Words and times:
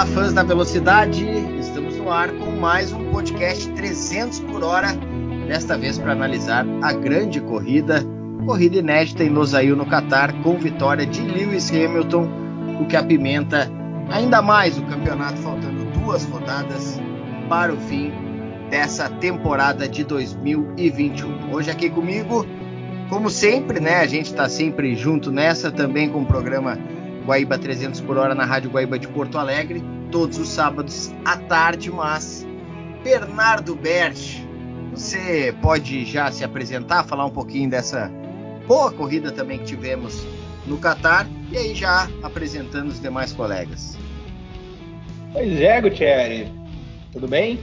Olá, 0.00 0.06
fãs 0.06 0.32
da 0.32 0.42
velocidade, 0.42 1.26
estamos 1.60 1.94
no 1.98 2.10
ar 2.10 2.30
com 2.32 2.52
mais 2.52 2.90
um 2.90 3.10
podcast 3.10 3.68
300 3.72 4.40
por 4.40 4.64
hora, 4.64 4.94
desta 5.46 5.76
vez 5.76 5.98
para 5.98 6.12
analisar 6.12 6.64
a 6.80 6.90
grande 6.90 7.38
corrida, 7.38 8.02
corrida 8.46 8.78
inédita 8.78 9.22
em 9.22 9.28
Losail 9.28 9.76
no 9.76 9.84
Catar, 9.84 10.32
com 10.42 10.56
vitória 10.56 11.04
de 11.04 11.20
Lewis 11.20 11.70
Hamilton, 11.70 12.26
o 12.80 12.86
que 12.86 12.96
apimenta 12.96 13.70
ainda 14.08 14.40
mais 14.40 14.78
o 14.78 14.82
campeonato, 14.84 15.36
faltando 15.42 15.84
duas 16.00 16.24
rodadas 16.24 16.98
para 17.50 17.70
o 17.70 17.76
fim 17.76 18.10
dessa 18.70 19.10
temporada 19.10 19.86
de 19.86 20.02
2021. 20.02 21.52
Hoje 21.52 21.70
aqui 21.70 21.90
comigo, 21.90 22.46
como 23.10 23.28
sempre, 23.28 23.80
né? 23.80 23.96
A 23.96 24.06
gente 24.06 24.30
está 24.30 24.48
sempre 24.48 24.96
junto 24.96 25.30
nessa, 25.30 25.70
também 25.70 26.08
com 26.08 26.22
o 26.22 26.26
programa 26.26 26.78
Guaíba 27.26 27.58
300 27.58 28.00
por 28.00 28.16
hora 28.16 28.34
na 28.34 28.44
Rádio 28.44 28.70
Guaíba 28.70 28.98
de 28.98 29.06
Porto 29.06 29.38
Alegre, 29.38 29.84
todos 30.10 30.38
os 30.38 30.48
sábados 30.48 31.12
à 31.24 31.36
tarde, 31.36 31.90
mas 31.90 32.46
Bernardo 33.02 33.74
Berti, 33.74 34.46
você 34.90 35.54
pode 35.62 36.04
já 36.04 36.30
se 36.30 36.44
apresentar, 36.44 37.04
falar 37.04 37.24
um 37.24 37.30
pouquinho 37.30 37.70
dessa 37.70 38.10
boa 38.66 38.92
corrida 38.92 39.30
também 39.30 39.58
que 39.58 39.64
tivemos 39.64 40.24
no 40.66 40.78
Catar 40.78 41.26
e 41.50 41.56
aí 41.56 41.74
já 41.74 42.08
apresentando 42.22 42.88
os 42.88 43.00
demais 43.00 43.32
colegas. 43.32 43.96
Pois 45.32 45.60
é, 45.60 45.80
Gutierrez, 45.80 46.48
tudo 47.12 47.28
bem? 47.28 47.58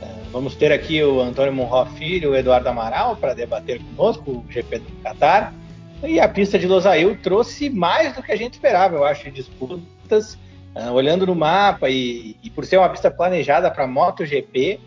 É, 0.00 0.06
vamos 0.32 0.54
ter 0.54 0.72
aqui 0.72 1.02
o 1.02 1.20
Antônio 1.20 1.52
Monró 1.52 1.84
Filho 1.86 2.30
e 2.30 2.32
o 2.32 2.36
Eduardo 2.36 2.68
Amaral 2.68 3.16
para 3.16 3.34
debater 3.34 3.80
conosco 3.96 4.30
o 4.30 4.44
GP 4.48 4.78
do 4.78 4.92
Catar. 5.02 5.52
E 6.04 6.20
a 6.20 6.28
pista 6.28 6.58
de 6.58 6.66
Losail 6.66 7.18
trouxe 7.20 7.68
mais 7.68 8.14
do 8.14 8.22
que 8.22 8.30
a 8.30 8.36
gente 8.36 8.52
esperava, 8.52 8.94
eu 8.94 9.04
acho, 9.04 9.28
disputas. 9.32 10.38
Uh, 10.78 10.92
olhando 10.92 11.26
no 11.26 11.34
mapa 11.34 11.90
e, 11.90 12.36
e, 12.40 12.48
por 12.50 12.64
ser 12.64 12.76
uma 12.76 12.88
pista 12.88 13.10
planejada 13.10 13.68
para 13.68 13.84
MotoGP, 13.84 14.78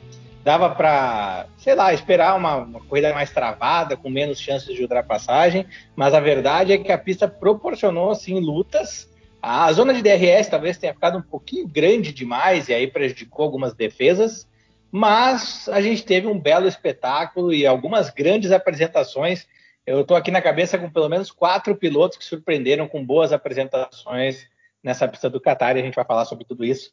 dava 0.42 0.70
para, 0.70 1.48
sei 1.58 1.76
lá, 1.76 1.94
esperar 1.94 2.38
uma, 2.38 2.56
uma, 2.56 2.80
corrida 2.80 3.14
mais 3.14 3.30
travada, 3.32 3.98
com 3.98 4.10
menos 4.10 4.40
chances 4.40 4.74
de 4.74 4.82
ultrapassagem, 4.82 5.66
mas 5.94 6.14
a 6.14 6.22
verdade 6.22 6.72
é 6.72 6.78
que 6.78 6.94
a 6.94 6.98
pista 6.98 7.28
proporcionou, 7.28 8.10
assim, 8.12 8.40
lutas. 8.40 9.10
A 9.42 9.70
zona 9.74 9.94
de 9.94 10.02
DRS 10.02 10.48
talvez 10.48 10.78
tenha 10.78 10.94
ficado 10.94 11.18
um 11.18 11.22
pouquinho 11.22 11.68
grande 11.68 12.14
demais 12.14 12.70
e 12.70 12.74
aí 12.74 12.88
prejudicou 12.88 13.44
algumas 13.44 13.74
defesas, 13.74 14.48
mas 14.90 15.68
a 15.68 15.82
gente 15.82 16.06
teve 16.06 16.26
um 16.26 16.40
belo 16.40 16.70
espetáculo 16.70 17.54
e 17.54 17.68
algumas 17.68 18.10
grandes 18.10 18.52
apresentações 18.52 19.46
eu 19.86 20.02
estou 20.02 20.16
aqui 20.16 20.30
na 20.30 20.42
cabeça 20.42 20.78
com 20.78 20.90
pelo 20.90 21.10
menos 21.10 21.32
quatro 21.32 21.76
pilotos 21.76 22.18
que 22.18 22.24
surpreenderam 22.24 22.88
com 22.88 23.04
boas 23.04 23.34
apresentações 23.34 24.48
nessa 24.84 25.08
pista 25.08 25.30
do 25.30 25.42
Qatar 25.42 25.76
e 25.76 25.80
a 25.80 25.84
gente 25.84 25.96
vai 25.96 26.06
falar 26.06 26.26
sobre 26.26 26.46
tudo 26.46 26.64
isso. 26.64 26.92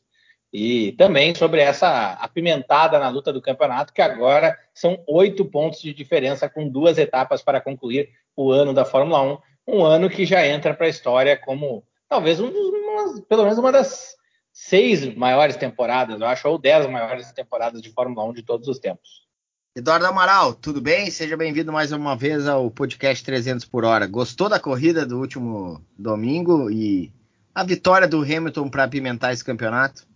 E 0.53 0.93
também 0.93 1.35
sobre 1.35 1.61
essa 1.61 2.13
apimentada 2.13 2.99
na 2.99 3.09
luta 3.09 3.33
do 3.33 3.43
campeonato, 3.43 3.93
que 3.93 4.01
agora 4.01 4.59
são 4.73 5.03
oito 5.07 5.45
pontos 5.45 5.81
de 5.81 5.93
diferença 5.93 6.49
com 6.49 6.69
duas 6.69 6.97
etapas 6.97 7.43
para 7.43 7.61
concluir 7.61 8.09
o 8.35 8.51
ano 8.51 8.73
da 8.73 8.85
Fórmula 8.85 9.23
1. 9.23 9.39
Um 9.67 9.85
ano 9.85 10.09
que 10.09 10.25
já 10.25 10.47
entra 10.47 10.73
para 10.73 10.87
a 10.87 10.91
história 10.91 11.37
como 11.37 11.85
talvez 12.09 12.41
um 12.41 12.51
dos, 12.51 12.69
uma, 12.69 13.23
pelo 13.23 13.43
menos 13.43 13.59
uma 13.59 13.71
das 13.71 14.17
seis 14.51 15.15
maiores 15.15 15.57
temporadas, 15.57 16.21
eu 16.21 16.27
acho, 16.27 16.49
ou 16.49 16.59
dez 16.59 16.87
maiores 16.89 17.31
temporadas 17.33 17.83
de 17.83 17.93
Fórmula 17.93 18.25
1 18.25 18.33
de 18.33 18.43
todos 18.43 18.67
os 18.69 18.79
tempos. 18.79 19.29
Eduardo 19.77 20.07
Amaral, 20.07 20.55
tudo 20.55 20.81
bem? 20.81 21.11
Seja 21.11 21.37
bem-vindo 21.37 21.73
mais 21.73 21.93
uma 21.93 22.17
vez 22.17 22.49
ao 22.49 22.71
podcast 22.71 23.23
300 23.23 23.65
por 23.67 23.85
hora. 23.85 24.07
Gostou 24.07 24.49
da 24.49 24.59
corrida 24.59 25.07
do 25.07 25.21
último 25.21 25.81
domingo 25.97 26.71
e 26.71 27.13
a 27.59 27.65
vitória 27.65 28.07
do 28.07 28.23
Hamilton 28.23 28.71
para 28.71 28.85
apimentar 28.85 29.33
esse 29.33 29.45
campeonato? 29.45 30.07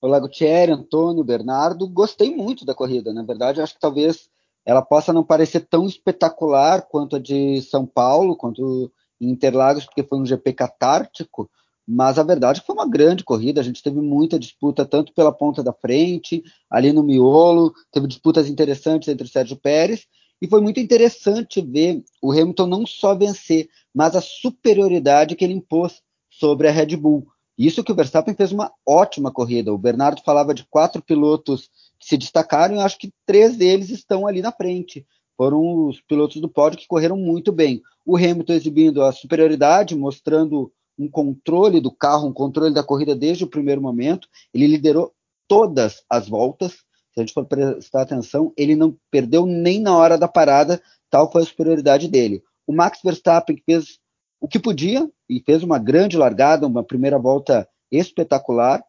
Olá, 0.00 0.18
Gutierrez, 0.18 0.78
Antônio, 0.78 1.22
Bernardo. 1.22 1.86
Gostei 1.86 2.34
muito 2.34 2.64
da 2.64 2.74
corrida. 2.74 3.12
Na 3.12 3.22
verdade, 3.22 3.60
acho 3.60 3.74
que 3.74 3.80
talvez 3.80 4.30
ela 4.64 4.80
possa 4.80 5.12
não 5.12 5.22
parecer 5.22 5.66
tão 5.68 5.86
espetacular 5.86 6.88
quanto 6.88 7.16
a 7.16 7.18
de 7.18 7.60
São 7.60 7.84
Paulo, 7.84 8.34
quanto 8.34 8.90
Interlagos, 9.20 9.84
porque 9.84 10.02
foi 10.02 10.18
um 10.18 10.24
GP 10.24 10.54
catártico, 10.54 11.50
mas 11.86 12.18
a 12.18 12.22
verdade 12.22 12.60
é 12.60 12.64
foi 12.64 12.74
uma 12.74 12.88
grande 12.88 13.24
corrida, 13.24 13.60
a 13.60 13.64
gente 13.64 13.82
teve 13.82 14.00
muita 14.00 14.38
disputa, 14.38 14.86
tanto 14.86 15.12
pela 15.12 15.32
ponta 15.32 15.62
da 15.62 15.74
frente, 15.74 16.42
ali 16.70 16.94
no 16.94 17.02
miolo, 17.02 17.74
teve 17.92 18.06
disputas 18.06 18.48
interessantes 18.48 19.08
entre 19.08 19.28
Sérgio 19.28 19.56
Pérez, 19.56 20.06
e 20.40 20.48
foi 20.48 20.62
muito 20.62 20.80
interessante 20.80 21.60
ver 21.60 22.02
o 22.22 22.32
Hamilton 22.32 22.66
não 22.68 22.86
só 22.86 23.14
vencer, 23.14 23.68
mas 23.94 24.16
a 24.16 24.22
superioridade 24.22 25.36
que 25.36 25.44
ele 25.44 25.52
impôs 25.52 26.00
sobre 26.38 26.68
a 26.68 26.70
Red 26.70 26.96
Bull. 26.96 27.26
Isso 27.58 27.82
que 27.82 27.90
o 27.90 27.94
Verstappen 27.94 28.34
fez 28.34 28.52
uma 28.52 28.72
ótima 28.86 29.32
corrida. 29.32 29.72
O 29.72 29.78
Bernardo 29.78 30.22
falava 30.24 30.54
de 30.54 30.64
quatro 30.70 31.02
pilotos 31.02 31.68
que 31.98 32.06
se 32.06 32.16
destacaram, 32.16 32.76
e 32.76 32.78
acho 32.78 32.98
que 32.98 33.12
três 33.26 33.56
deles 33.56 33.90
estão 33.90 34.26
ali 34.26 34.40
na 34.40 34.52
frente. 34.52 35.04
Foram 35.36 35.88
os 35.88 36.00
pilotos 36.00 36.40
do 36.40 36.48
pódio 36.48 36.78
que 36.78 36.86
correram 36.86 37.16
muito 37.16 37.50
bem. 37.50 37.82
O 38.06 38.16
Hamilton 38.16 38.52
exibindo 38.52 39.02
a 39.02 39.12
superioridade, 39.12 39.96
mostrando 39.96 40.72
um 40.96 41.08
controle 41.08 41.80
do 41.80 41.90
carro, 41.90 42.28
um 42.28 42.32
controle 42.32 42.72
da 42.72 42.84
corrida 42.84 43.14
desde 43.14 43.42
o 43.42 43.48
primeiro 43.48 43.80
momento. 43.80 44.28
Ele 44.54 44.66
liderou 44.68 45.12
todas 45.48 46.04
as 46.08 46.28
voltas. 46.28 46.72
Se 47.12 47.18
a 47.18 47.20
gente 47.20 47.32
for 47.32 47.44
prestar 47.44 48.02
atenção, 48.02 48.52
ele 48.56 48.76
não 48.76 48.96
perdeu 49.10 49.44
nem 49.44 49.80
na 49.80 49.96
hora 49.96 50.16
da 50.16 50.28
parada, 50.28 50.80
tal 51.10 51.30
foi 51.30 51.42
a 51.42 51.46
superioridade 51.46 52.06
dele. 52.06 52.42
O 52.66 52.72
Max 52.72 53.00
Verstappen 53.02 53.60
fez 53.66 53.98
o 54.40 54.46
que 54.46 54.60
podia 54.60 55.08
e 55.28 55.42
fez 55.44 55.62
uma 55.62 55.78
grande 55.78 56.16
largada, 56.16 56.66
uma 56.66 56.82
primeira 56.82 57.18
volta 57.18 57.68
espetacular. 57.90 58.82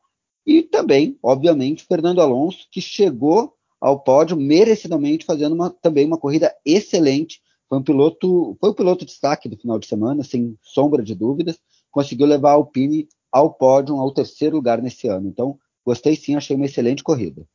E 0.45 0.63
também, 0.63 1.17
obviamente, 1.21 1.85
Fernando 1.85 2.21
Alonso, 2.21 2.67
que 2.71 2.81
chegou 2.81 3.53
ao 3.79 3.99
pódio 3.99 4.37
merecidamente, 4.37 5.25
fazendo 5.25 5.53
uma, 5.53 5.69
também 5.69 6.05
uma 6.05 6.17
corrida 6.17 6.53
excelente. 6.65 7.41
Foi 7.67 7.77
um 7.77 7.83
piloto, 7.83 8.57
foi 8.59 8.69
o 8.69 8.73
piloto 8.73 9.05
de 9.05 9.11
destaque 9.11 9.47
do 9.47 9.57
final 9.57 9.77
de 9.77 9.87
semana, 9.87 10.23
sem 10.23 10.57
sombra 10.61 11.03
de 11.03 11.13
dúvidas 11.13 11.59
conseguiu 11.91 12.27
levar 12.27 12.51
a 12.51 12.53
Alpine 12.53 13.07
ao 13.31 13.53
pódio, 13.53 13.95
ao 13.95 14.13
terceiro 14.13 14.55
lugar 14.55 14.81
nesse 14.81 15.07
ano. 15.07 15.27
Então, 15.27 15.57
gostei 15.85 16.15
sim, 16.15 16.35
achei 16.35 16.55
uma 16.55 16.65
excelente 16.65 17.03
corrida. 17.03 17.45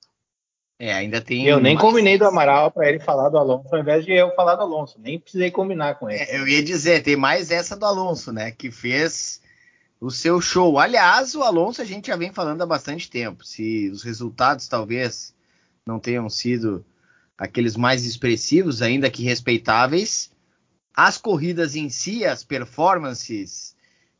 É, 0.85 0.93
ainda 0.93 1.19
tem. 1.19 1.47
Eu 1.47 1.59
nem 1.59 1.77
mais... 1.77 1.83
combinei 1.83 2.19
do 2.19 2.27
Amaral 2.27 2.71
para 2.71 2.87
ele 2.91 3.01
falar 3.01 3.31
do 3.31 3.39
Alonso, 3.39 3.75
ao 3.75 3.81
invés 3.81 4.05
de 4.05 4.13
eu 4.13 4.35
falar 4.35 4.55
do 4.55 4.61
Alonso. 4.61 5.01
Nem 5.01 5.19
precisei 5.19 5.51
combinar 5.51 5.95
com 5.95 6.11
ele. 6.11 6.23
É, 6.23 6.39
eu 6.39 6.47
ia 6.47 6.63
dizer, 6.63 7.03
tem 7.03 7.17
mais 7.17 7.51
essa 7.51 7.75
do 7.75 7.87
Alonso, 7.87 8.31
né? 8.31 8.51
Que 8.51 8.71
fez 8.71 9.41
o 9.99 10.11
seu 10.11 10.43
show. 10.43 10.79
Aliás, 10.79 11.35
o 11.35 11.43
Alonso 11.43 11.81
a 11.81 11.87
gente 11.87 12.09
já 12.09 12.17
vem 12.17 12.35
falando 12.35 12.61
há 12.61 12.67
bastante 12.67 13.09
tempo. 13.09 13.47
Se 13.47 13.89
os 13.89 14.03
resultados 14.03 14.69
talvez 14.69 15.35
não 15.87 15.99
tenham 15.99 16.29
sido 16.29 16.85
aqueles 17.39 17.79
mais 17.79 18.05
expressivos, 18.05 18.83
ainda 18.83 19.09
que 19.09 19.25
respeitáveis, 19.25 20.31
as 20.95 21.17
corridas 21.17 21.77
em 21.77 21.89
si, 21.89 22.27
as 22.27 22.45
performances 22.45 23.75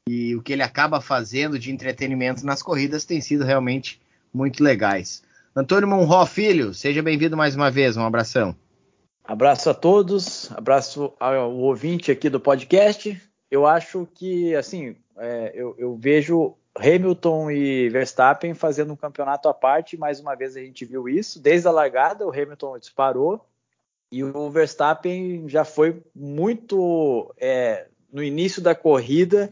e 0.09 0.35
o 0.35 0.41
que 0.41 0.55
ele 0.55 0.63
acaba 0.63 0.99
fazendo 1.03 1.59
de 1.59 1.71
entretenimento 1.71 2.47
nas 2.47 2.63
corridas 2.63 3.05
tem 3.05 3.21
sido 3.21 3.45
realmente 3.45 4.01
muito 4.33 4.65
legais. 4.65 5.23
Antônio 5.57 5.87
Monró 5.87 6.27
Filho, 6.27 6.75
seja 6.75 7.01
bem-vindo 7.01 7.37
mais 7.37 7.55
uma 7.55 7.71
vez, 7.71 7.97
um 7.97 8.05
abração. 8.05 8.57
Abraço 9.23 9.71
a 9.71 9.75
todos, 9.75 10.51
abraço 10.51 11.15
ao 11.21 11.55
ouvinte 11.55 12.11
aqui 12.11 12.29
do 12.29 12.41
podcast. 12.41 13.23
Eu 13.49 13.65
acho 13.65 14.05
que, 14.17 14.53
assim, 14.57 14.97
é, 15.17 15.53
eu, 15.55 15.77
eu, 15.79 15.95
vejo 15.95 16.57
Hamilton 16.77 17.53
e 17.53 17.89
Verstappen 17.89 18.53
fazendo 18.53 18.95
um 18.95 18.97
campeonato 18.97 19.49
à 19.49 19.55
parte, 19.55 19.97
mais 19.97 20.19
uma 20.19 20.35
vez 20.35 20.57
a 20.57 20.61
gente 20.61 20.85
viu 20.85 21.09
isso. 21.09 21.41
Desde 21.41 21.69
a 21.69 21.71
largada, 21.71 22.27
o 22.27 22.33
Hamilton 22.33 22.77
disparou 22.81 23.41
e 24.11 24.25
o 24.25 24.51
Verstappen 24.51 25.49
já 25.49 25.65
foi 25.65 26.03
muito 26.13 27.33
é, 27.39 27.87
no 28.13 28.25
início 28.25 28.61
da 28.61 28.75
corrida 28.75 29.51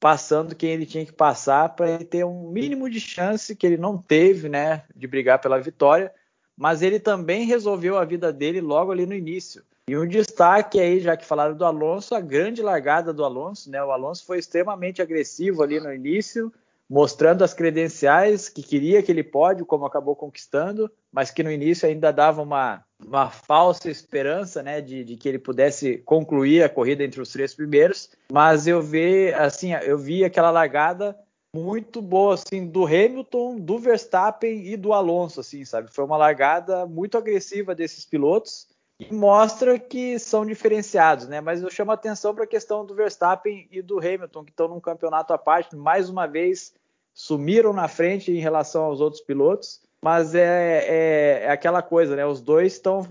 passando 0.00 0.54
quem 0.54 0.70
ele 0.70 0.86
tinha 0.86 1.04
que 1.04 1.12
passar 1.12 1.70
para 1.70 1.90
ele 1.90 2.04
ter 2.04 2.24
um 2.24 2.50
mínimo 2.50 2.88
de 2.88 3.00
chance 3.00 3.56
que 3.56 3.66
ele 3.66 3.76
não 3.76 3.98
teve, 3.98 4.48
né, 4.48 4.84
de 4.94 5.06
brigar 5.06 5.40
pela 5.40 5.60
vitória, 5.60 6.12
mas 6.56 6.82
ele 6.82 6.98
também 6.98 7.46
resolveu 7.46 7.96
a 7.98 8.04
vida 8.04 8.32
dele 8.32 8.60
logo 8.60 8.92
ali 8.92 9.06
no 9.06 9.14
início. 9.14 9.62
E 9.88 9.96
um 9.96 10.06
destaque 10.06 10.78
aí, 10.78 11.00
já 11.00 11.16
que 11.16 11.24
falaram 11.24 11.56
do 11.56 11.64
Alonso, 11.64 12.14
a 12.14 12.20
grande 12.20 12.60
largada 12.62 13.12
do 13.12 13.24
Alonso, 13.24 13.70
né? 13.70 13.82
O 13.82 13.90
Alonso 13.90 14.26
foi 14.26 14.38
extremamente 14.38 15.00
agressivo 15.00 15.62
ali 15.62 15.80
no 15.80 15.92
início, 15.92 16.52
mostrando 16.88 17.44
as 17.44 17.52
credenciais 17.52 18.48
que 18.48 18.62
queria 18.62 19.00
aquele 19.00 19.22
pódio, 19.22 19.66
como 19.66 19.84
acabou 19.84 20.16
conquistando, 20.16 20.90
mas 21.12 21.30
que 21.30 21.42
no 21.42 21.50
início 21.50 21.86
ainda 21.86 22.10
dava 22.10 22.40
uma, 22.40 22.82
uma 23.04 23.28
falsa 23.28 23.90
esperança, 23.90 24.62
né, 24.62 24.80
de, 24.80 25.04
de, 25.04 25.16
que 25.16 25.28
ele 25.28 25.38
pudesse 25.38 25.98
concluir 25.98 26.62
a 26.62 26.68
corrida 26.68 27.04
entre 27.04 27.20
os 27.20 27.30
três 27.30 27.54
primeiros. 27.54 28.10
Mas 28.32 28.66
eu 28.66 28.80
vi, 28.80 29.32
assim, 29.34 29.72
eu 29.74 29.98
vi 29.98 30.24
aquela 30.24 30.50
largada 30.50 31.16
muito 31.54 32.00
boa, 32.00 32.34
assim, 32.34 32.66
do 32.66 32.86
Hamilton, 32.86 33.58
do 33.58 33.78
Verstappen 33.78 34.66
e 34.66 34.76
do 34.76 34.92
Alonso, 34.92 35.40
assim, 35.40 35.64
sabe? 35.64 35.92
Foi 35.92 36.04
uma 36.04 36.16
largada 36.16 36.86
muito 36.86 37.18
agressiva 37.18 37.74
desses 37.74 38.04
pilotos 38.04 38.66
e 38.98 39.14
mostra 39.14 39.78
que 39.78 40.18
são 40.18 40.44
diferenciados, 40.44 41.28
né? 41.28 41.40
Mas 41.40 41.62
eu 41.62 41.70
chamo 41.70 41.92
a 41.92 41.94
atenção 41.94 42.34
para 42.34 42.44
a 42.44 42.48
questão 42.48 42.84
do 42.84 42.94
Verstappen 42.94 43.68
e 43.70 43.80
do 43.80 43.98
Hamilton, 43.98 44.44
que 44.44 44.50
estão 44.50 44.66
num 44.66 44.80
campeonato 44.80 45.32
à 45.32 45.38
parte, 45.38 45.76
mais 45.76 46.08
uma 46.08 46.26
vez 46.26 46.74
sumiram 47.14 47.72
na 47.72 47.86
frente 47.86 48.32
em 48.32 48.40
relação 48.40 48.84
aos 48.84 49.00
outros 49.00 49.22
pilotos, 49.22 49.80
mas 50.02 50.34
é, 50.34 50.84
é, 50.86 51.44
é 51.44 51.50
aquela 51.50 51.82
coisa, 51.82 52.16
né? 52.16 52.26
Os 52.26 52.40
dois 52.40 52.74
estão 52.74 53.06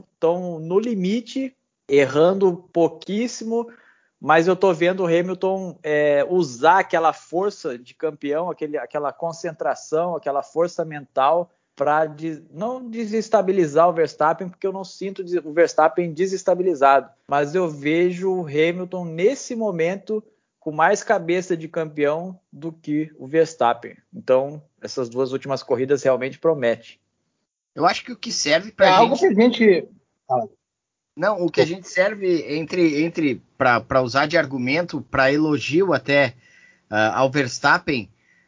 no 0.60 0.80
limite, 0.80 1.56
errando 1.88 2.70
pouquíssimo, 2.74 3.70
mas 4.20 4.48
eu 4.48 4.56
estou 4.56 4.74
vendo 4.74 5.04
o 5.04 5.06
Hamilton 5.06 5.78
é, 5.84 6.26
usar 6.30 6.80
aquela 6.80 7.14
força 7.14 7.78
de 7.78 7.94
campeão, 7.94 8.50
aquele, 8.50 8.78
aquela 8.78 9.14
concentração, 9.14 10.16
aquela 10.16 10.44
força 10.44 10.84
mental 10.84 11.50
para 11.78 12.08
de, 12.08 12.44
não 12.52 12.90
desestabilizar 12.90 13.88
o 13.88 13.94
Verstappen, 13.94 14.50
porque 14.50 14.66
eu 14.66 14.74
não 14.74 14.84
sinto 14.84 15.24
o 15.46 15.54
Verstappen 15.54 16.12
desestabilizado, 16.12 17.10
mas 17.30 17.54
eu 17.54 17.70
vejo 17.70 18.32
o 18.32 18.48
Hamilton 18.48 19.06
nesse 19.06 19.56
momento 19.56 20.24
com 20.60 20.72
mais 20.72 21.04
cabeça 21.04 21.56
de 21.56 21.68
campeão 21.68 22.38
do 22.52 22.74
que 22.74 23.12
o 23.18 23.28
Verstappen. 23.28 23.96
Então, 24.12 24.62
essas 24.82 25.08
duas 25.08 25.32
últimas 25.32 25.62
corridas 25.62 26.02
realmente 26.02 26.40
prometem. 26.40 27.00
Eu 27.76 27.86
acho 27.86 28.04
que 28.04 28.12
o 28.12 28.18
que 28.18 28.32
serve 28.32 28.72
para 28.72 28.88
é 28.88 28.90
gente... 28.90 29.00
algo 29.00 29.18
que 29.18 29.26
a 29.28 29.34
gente 29.34 29.88
não, 31.16 31.44
o 31.44 31.50
que 31.50 31.62
a 31.62 31.66
gente 31.66 31.88
serve 31.88 32.58
entre, 32.58 33.04
entre 33.04 33.42
para 33.58 34.02
usar 34.02 34.28
de 34.28 34.38
argumento, 34.38 35.02
para 35.02 35.32
elogio 35.32 35.92
até 35.92 36.36
uh, 36.92 37.14
ao 37.16 37.32
Verstappen, 37.32 38.08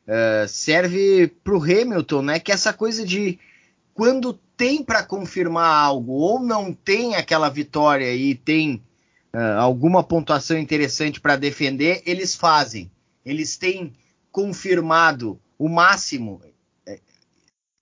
uh, 0.09 0.47
serve 0.47 1.27
para 1.43 1.55
o 1.55 1.63
Hamilton, 1.63 2.21
né? 2.23 2.39
Que 2.39 2.51
essa 2.51 2.73
coisa 2.73 3.05
de 3.05 3.39
quando 3.93 4.33
tem 4.57 4.83
para 4.83 5.03
confirmar 5.03 5.71
algo 5.71 6.13
ou 6.13 6.39
não 6.39 6.73
tem 6.73 7.15
aquela 7.15 7.49
vitória 7.49 8.13
e 8.13 8.33
tem 8.35 8.81
uh, 9.33 9.59
alguma 9.59 10.03
pontuação 10.03 10.57
interessante 10.57 11.21
para 11.21 11.35
defender, 11.35 12.01
eles 12.05 12.35
fazem. 12.35 12.91
Eles 13.23 13.55
têm 13.57 13.93
confirmado 14.31 15.39
o 15.57 15.69
máximo. 15.69 16.41
É, 16.85 16.99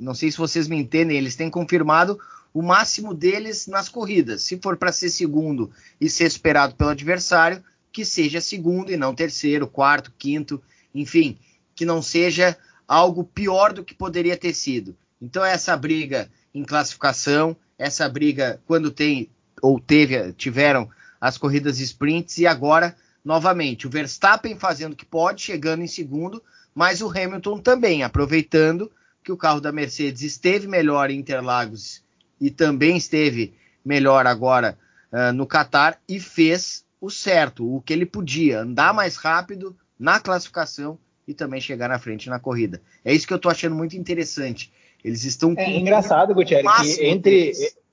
não 0.01 0.13
sei 0.13 0.31
se 0.31 0.38
vocês 0.38 0.68
me 0.68 0.75
entendem, 0.75 1.18
eles 1.18 1.35
têm 1.35 1.50
confirmado 1.50 2.19
o 2.53 2.62
máximo 2.62 3.13
deles 3.13 3.68
nas 3.68 3.88
corridas. 3.88 4.41
Se 4.41 4.57
for 4.57 4.77
para 4.77 4.91
ser 4.91 5.09
segundo 5.09 5.71
e 6.01 6.09
ser 6.09 6.25
esperado 6.25 6.75
pelo 6.75 6.89
adversário, 6.89 7.63
que 7.91 8.03
seja 8.03 8.41
segundo 8.41 8.91
e 8.91 8.97
não 8.97 9.15
terceiro, 9.15 9.68
quarto, 9.68 10.12
quinto, 10.18 10.62
enfim, 10.94 11.38
que 11.77 11.85
não 11.85 12.01
seja 12.01 12.57
algo 12.88 13.24
pior 13.24 13.71
do 13.71 13.85
que 13.85 13.94
poderia 13.94 14.35
ter 14.35 14.53
sido. 14.53 14.97
Então 15.21 15.45
essa 15.45 15.77
briga 15.77 16.29
em 16.53 16.63
classificação, 16.63 17.56
essa 17.77 18.09
briga 18.09 18.59
quando 18.65 18.89
tem 18.89 19.29
ou 19.62 19.79
teve, 19.79 20.33
tiveram 20.33 20.89
as 21.21 21.38
corridas 21.38 21.79
sprints 21.79 22.39
e 22.39 22.47
agora 22.47 22.95
novamente 23.24 23.85
o 23.85 23.89
Verstappen 23.89 24.57
fazendo 24.57 24.94
o 24.94 24.95
que 24.95 25.06
pode, 25.06 25.44
chegando 25.44 25.83
em 25.83 25.88
segundo, 25.88 26.41
mas 26.74 27.01
o 27.01 27.09
Hamilton 27.09 27.59
também 27.59 28.03
aproveitando 28.03 28.91
que 29.23 29.31
o 29.31 29.38
carro 29.38 29.62
da 29.62 29.71
Mercedes 29.71 30.23
esteve 30.23 30.68
melhor 30.68 31.12
em 31.12 31.19
Interlagos 31.19 32.03
e 32.41 32.50
também 32.50 32.97
esteve 32.97 33.53
melhor 33.85 34.25
agora 34.25 34.77
uh, 35.12 35.31
no 35.31 35.45
Qatar 35.45 36.00
e 36.07 36.19
fez 36.19 36.85
o 37.00 37.12
certo, 37.12 37.75
o 37.75 37.81
que 37.81 37.94
ele 37.94 38.06
podia, 38.06 38.62
andar 38.62 38.94
mais 38.94 39.15
rápido 39.15 39.77
na 40.00 40.19
classificação 40.19 40.97
e 41.27 41.33
também 41.33 41.59
chegar 41.59 41.89
na 41.89 42.00
frente 42.00 42.29
na 42.29 42.39
corrida. 42.39 42.81
É 43.03 43.13
isso 43.13 43.27
que 43.27 43.33
eu 43.33 43.38
estou 43.38 43.51
achando 43.51 43.75
muito 43.75 43.97
interessante. 43.97 44.71
Eles 45.03 45.24
estão 45.24 45.53
É 45.57 45.69
engraçado, 45.69 46.33
Gutierrez, 46.33 46.95
que 46.95 47.06
entre, 47.06 47.51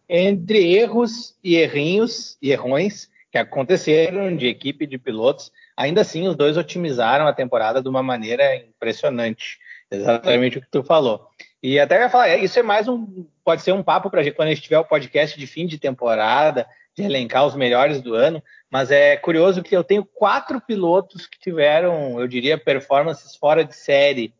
entre 0.09 0.75
erros 0.75 1.37
e 1.43 1.57
errinhos 1.57 2.39
e 2.41 2.51
errões, 2.51 3.11
que 3.31 3.39
aconteceram 3.39 4.37
de 4.37 4.47
equipe 4.47 4.87
de 4.87 4.97
pilotos, 4.97 5.51
ainda 5.77 6.03
assim 6.03 6.29
os 6.29 6.37
dois 6.37 6.57
otimizaram 6.57 7.27
a 7.27 7.33
temporada 7.33 7.83
de 7.83 7.89
uma 7.89 8.03
maneira 8.03 8.57
impressionante. 8.57 9.59
Exatamente 9.91 10.59
o 10.59 10.61
que 10.61 10.71
tu 10.71 10.83
falou. 10.85 11.29
E 11.63 11.81
até 11.81 12.01
ia 12.01 12.11
falar, 12.11 12.29
é, 12.29 12.39
isso 12.39 12.59
é 12.59 12.63
mais 12.63 12.87
um, 12.89 13.27
pode 13.45 13.63
ser 13.63 13.73
um 13.73 13.83
papo 13.83 14.11
para 14.11 14.23
quando 14.33 14.49
a 14.49 14.51
gente 14.55 14.63
tiver 14.63 14.79
o 14.79 14.85
podcast 14.85 15.39
de 15.39 15.47
fim 15.47 15.67
de 15.67 15.79
temporada, 15.79 16.67
de 16.96 17.02
elencar 17.02 17.46
os 17.46 17.55
melhores 17.55 18.00
do 18.00 18.14
ano, 18.14 18.43
mas 18.70 18.91
é 18.91 19.17
curioso 19.17 19.62
que 19.62 19.76
eu 19.76 19.82
tenho 19.82 20.05
quatro 20.05 20.61
pilotos 20.61 21.26
que 21.26 21.38
tiveram, 21.38 22.20
eu 22.20 22.29
diria, 22.29 22.56
performances 22.56 23.37
fora 23.37 23.64
de 23.64 23.75
série 23.75 24.32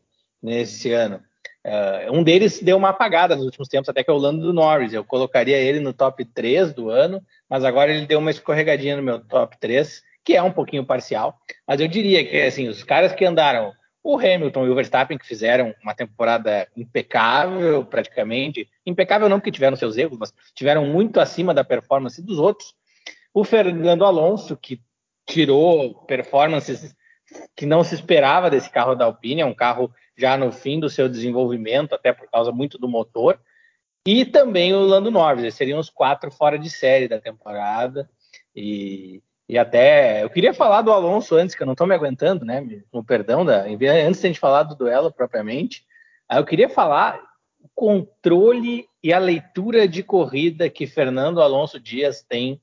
nesse 0.43 0.93
ano. 0.93 1.21
Uh, 1.65 2.13
um 2.13 2.23
deles 2.23 2.61
deu 2.63 2.77
uma 2.77 2.91
apagada 2.91 3.35
nos 3.35 3.47
últimos 3.47 3.69
tempos, 3.69 3.89
até 3.89 4.05
que 4.05 4.11
é 4.11 4.13
o 4.13 4.19
Lando 4.19 4.53
Norris. 4.53 4.93
Eu 4.93 5.03
colocaria 5.03 5.57
ele 5.57 5.81
no 5.81 5.95
top 5.95 6.25
3 6.25 6.75
do 6.75 6.91
ano, 6.91 7.23
mas 7.49 7.65
agora 7.65 7.91
ele 7.91 8.07
deu 8.07 8.19
uma 8.19 8.31
escorregadinha 8.31 8.97
no 8.97 9.03
meu 9.03 9.19
top 9.19 9.57
3, 9.59 10.03
que 10.23 10.35
é 10.35 10.43
um 10.43 10.53
pouquinho 10.53 10.85
parcial. 10.85 11.39
Mas 11.67 11.81
eu 11.81 11.89
diria 11.89 12.25
que 12.25 12.39
assim, 12.43 12.69
os 12.69 12.85
caras 12.85 13.13
que 13.13 13.25
andaram, 13.25 13.73
o 14.05 14.19
Hamilton 14.19 14.67
e 14.67 14.69
o 14.71 14.75
Verstappen, 14.75 15.17
que 15.17 15.27
fizeram 15.27 15.75
uma 15.83 15.95
temporada 15.95 16.69
impecável, 16.77 17.87
praticamente. 17.87 18.69
Impecável 18.85 19.31
não 19.31 19.39
porque 19.41 19.51
tiveram 19.51 19.77
seus 19.77 19.97
erros, 19.97 20.19
mas 20.19 20.33
tiveram 20.55 20.85
muito 20.85 21.19
acima 21.19 21.55
da 21.55 21.65
performance 21.65 22.21
dos 22.21 22.39
outros. 22.39 22.75
O 23.33 23.43
Fernando 23.45 24.05
Alonso, 24.05 24.59
que 24.59 24.83
tirou 25.27 25.95
performances 26.05 26.95
que 27.57 27.65
não 27.65 27.83
se 27.83 27.95
esperava 27.95 28.51
desse 28.51 28.69
carro 28.69 28.95
da 28.95 29.07
Alpine, 29.07 29.41
é 29.41 29.47
um 29.47 29.55
carro 29.55 29.91
já 30.17 30.37
no 30.37 30.53
fim 30.53 30.79
do 30.79 30.91
seu 30.91 31.09
desenvolvimento, 31.09 31.95
até 31.95 32.13
por 32.13 32.31
causa 32.31 32.53
muito 32.53 32.79
do 32.79 32.87
motor, 32.87 33.41
e 34.07 34.27
também 34.27 34.75
o 34.75 34.81
Lando 34.81 35.11
Norris, 35.11 35.43
eles 35.43 35.55
seriam 35.55 35.79
os 35.79 35.89
quatro 35.89 36.31
fora 36.31 36.59
de 36.59 36.69
série 36.69 37.09
da 37.09 37.19
temporada, 37.19 38.09
e, 38.55 39.23
e 39.49 39.59
até, 39.59 40.23
eu 40.23 40.31
queria 40.31 40.55
falar 40.55 40.83
do 40.83 40.93
Alonso 40.93 41.37
antes, 41.37 41.55
que 41.55 41.63
eu 41.63 41.67
não 41.67 41.75
estou 41.75 41.87
me 41.87 41.95
aguentando, 41.95 42.45
né, 42.45 42.67
no 42.93 43.05
perdão, 43.05 43.45
da, 43.45 43.65
antes 43.65 43.81
de 43.81 43.89
a 43.89 44.29
gente 44.29 44.41
falar 44.41 44.63
do 44.63 44.75
duelo 44.75 45.13
propriamente, 45.13 45.85
eu 46.33 46.45
queria 46.45 46.69
falar 46.69 47.21
o 47.61 47.69
controle 47.75 48.87
e 49.03 49.13
a 49.13 49.19
leitura 49.19 49.87
de 49.87 50.03
corrida 50.03 50.71
que 50.71 50.87
Fernando 50.87 51.43
Alonso 51.43 51.79
Dias 51.79 52.23
tem 52.23 52.61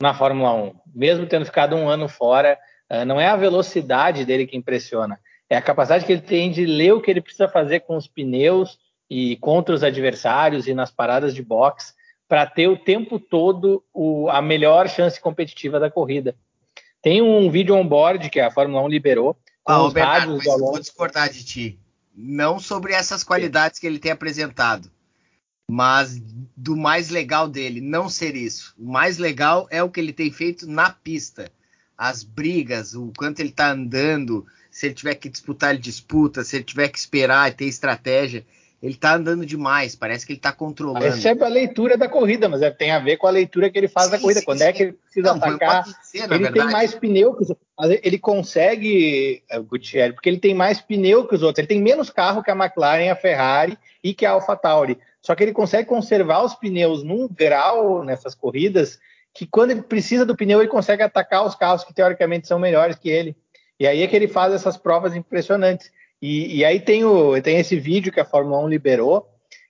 na 0.00 0.14
Fórmula 0.14 0.54
1, 0.54 0.74
mesmo 0.94 1.26
tendo 1.26 1.44
ficado 1.44 1.76
um 1.76 1.86
ano 1.86 2.08
fora, 2.08 2.58
ah, 2.88 3.04
não 3.04 3.20
é 3.20 3.28
a 3.28 3.36
velocidade 3.36 4.24
dele 4.24 4.46
que 4.46 4.56
impressiona, 4.56 5.20
é 5.50 5.56
a 5.56 5.62
capacidade 5.62 6.06
que 6.06 6.12
ele 6.12 6.22
tem 6.22 6.50
de 6.50 6.64
ler 6.64 6.92
o 6.92 7.02
que 7.02 7.10
ele 7.10 7.20
precisa 7.20 7.46
fazer 7.46 7.80
com 7.80 7.96
os 7.96 8.08
pneus 8.08 8.78
e 9.10 9.36
contra 9.36 9.74
os 9.74 9.82
adversários 9.82 10.66
e 10.66 10.72
nas 10.72 10.90
paradas 10.90 11.34
de 11.34 11.42
boxe 11.42 11.92
para 12.30 12.46
ter 12.46 12.68
o 12.68 12.76
tempo 12.76 13.18
todo 13.18 13.82
o, 13.92 14.30
a 14.30 14.40
melhor 14.40 14.88
chance 14.88 15.20
competitiva 15.20 15.80
da 15.80 15.90
corrida. 15.90 16.36
Tem 17.02 17.20
um 17.20 17.50
vídeo 17.50 17.74
on-board 17.74 18.30
que 18.30 18.38
a 18.38 18.52
Fórmula 18.52 18.84
1 18.84 18.88
liberou. 18.88 19.36
Ah, 19.66 19.82
os 19.82 19.92
Bernardo, 19.92 20.36
rádios 20.36 20.60
vou 20.60 20.78
discordar 20.78 21.28
de 21.28 21.44
ti. 21.44 21.80
Não 22.14 22.60
sobre 22.60 22.92
essas 22.92 23.24
qualidades 23.24 23.80
que 23.80 23.86
ele 23.86 23.98
tem 23.98 24.12
apresentado, 24.12 24.88
mas 25.68 26.22
do 26.56 26.76
mais 26.76 27.10
legal 27.10 27.48
dele, 27.48 27.80
não 27.80 28.08
ser 28.08 28.36
isso. 28.36 28.76
O 28.78 28.86
mais 28.86 29.18
legal 29.18 29.66
é 29.68 29.82
o 29.82 29.90
que 29.90 29.98
ele 29.98 30.12
tem 30.12 30.30
feito 30.30 30.68
na 30.68 30.88
pista. 30.88 31.50
As 31.98 32.22
brigas, 32.22 32.94
o 32.94 33.12
quanto 33.18 33.40
ele 33.40 33.48
está 33.48 33.72
andando, 33.72 34.46
se 34.70 34.86
ele 34.86 34.94
tiver 34.94 35.16
que 35.16 35.28
disputar, 35.28 35.70
ele 35.70 35.82
disputa, 35.82 36.44
se 36.44 36.54
ele 36.54 36.64
tiver 36.64 36.86
que 36.90 36.98
esperar 36.98 37.50
e 37.50 37.54
ter 37.54 37.64
estratégia. 37.64 38.46
Ele 38.82 38.94
tá 38.94 39.14
andando 39.14 39.44
demais, 39.44 39.94
parece 39.94 40.24
que 40.24 40.32
ele 40.32 40.40
tá 40.40 40.52
controlando. 40.52 41.04
Recebe 41.04 41.44
a 41.44 41.48
leitura 41.48 41.98
da 41.98 42.08
corrida, 42.08 42.48
mas 42.48 42.62
é, 42.62 42.70
tem 42.70 42.90
a 42.90 42.98
ver 42.98 43.18
com 43.18 43.26
a 43.26 43.30
leitura 43.30 43.68
que 43.68 43.78
ele 43.78 43.88
faz 43.88 44.06
sim, 44.06 44.12
da 44.12 44.18
corrida. 44.18 44.40
Sim, 44.40 44.46
Quando 44.46 44.58
sim. 44.58 44.64
é 44.64 44.72
que 44.72 44.82
ele 44.82 44.92
precisa 44.92 45.28
Não, 45.28 45.36
atacar, 45.36 45.84
ele 46.14 46.50
tem 46.50 46.64
mais 46.64 46.94
pneu 46.94 47.34
que 47.34 47.42
os 47.42 47.50
outros. 47.50 47.68
Ele 48.02 48.18
consegue, 48.18 49.42
é, 49.50 49.58
Gutierrez, 49.58 50.14
porque 50.14 50.30
ele 50.30 50.38
tem 50.38 50.54
mais 50.54 50.80
pneu 50.80 51.26
que 51.26 51.34
os 51.34 51.42
outros. 51.42 51.58
Ele 51.58 51.68
tem 51.68 51.82
menos 51.82 52.08
carro 52.08 52.42
que 52.42 52.50
a 52.50 52.56
McLaren, 52.56 53.10
a 53.10 53.16
Ferrari 53.16 53.78
e 54.02 54.14
que 54.14 54.24
a 54.24 54.30
AlphaTauri. 54.30 54.98
Só 55.20 55.34
que 55.34 55.42
ele 55.42 55.52
consegue 55.52 55.86
conservar 55.86 56.42
os 56.42 56.54
pneus 56.54 57.04
num 57.04 57.28
grau 57.28 58.02
nessas 58.02 58.34
corridas 58.34 58.98
que 59.32 59.46
quando 59.46 59.72
ele 59.72 59.82
precisa 59.82 60.26
do 60.26 60.36
pneu, 60.36 60.60
ele 60.60 60.68
consegue 60.68 61.02
atacar 61.02 61.44
os 61.44 61.54
carros 61.54 61.84
que 61.84 61.94
teoricamente 61.94 62.48
são 62.48 62.58
melhores 62.58 62.96
que 62.96 63.08
ele. 63.08 63.36
E 63.78 63.86
aí 63.86 64.02
é 64.02 64.06
que 64.06 64.16
ele 64.16 64.28
faz 64.28 64.52
essas 64.52 64.76
provas 64.76 65.14
impressionantes. 65.14 65.90
E, 66.20 66.58
e 66.58 66.64
aí 66.64 66.80
tem, 66.80 67.04
o, 67.04 67.40
tem 67.40 67.58
esse 67.58 67.78
vídeo 67.78 68.12
que 68.12 68.20
a 68.20 68.24
Fórmula 68.24 68.58
1 68.64 68.68
liberou, 68.68 69.26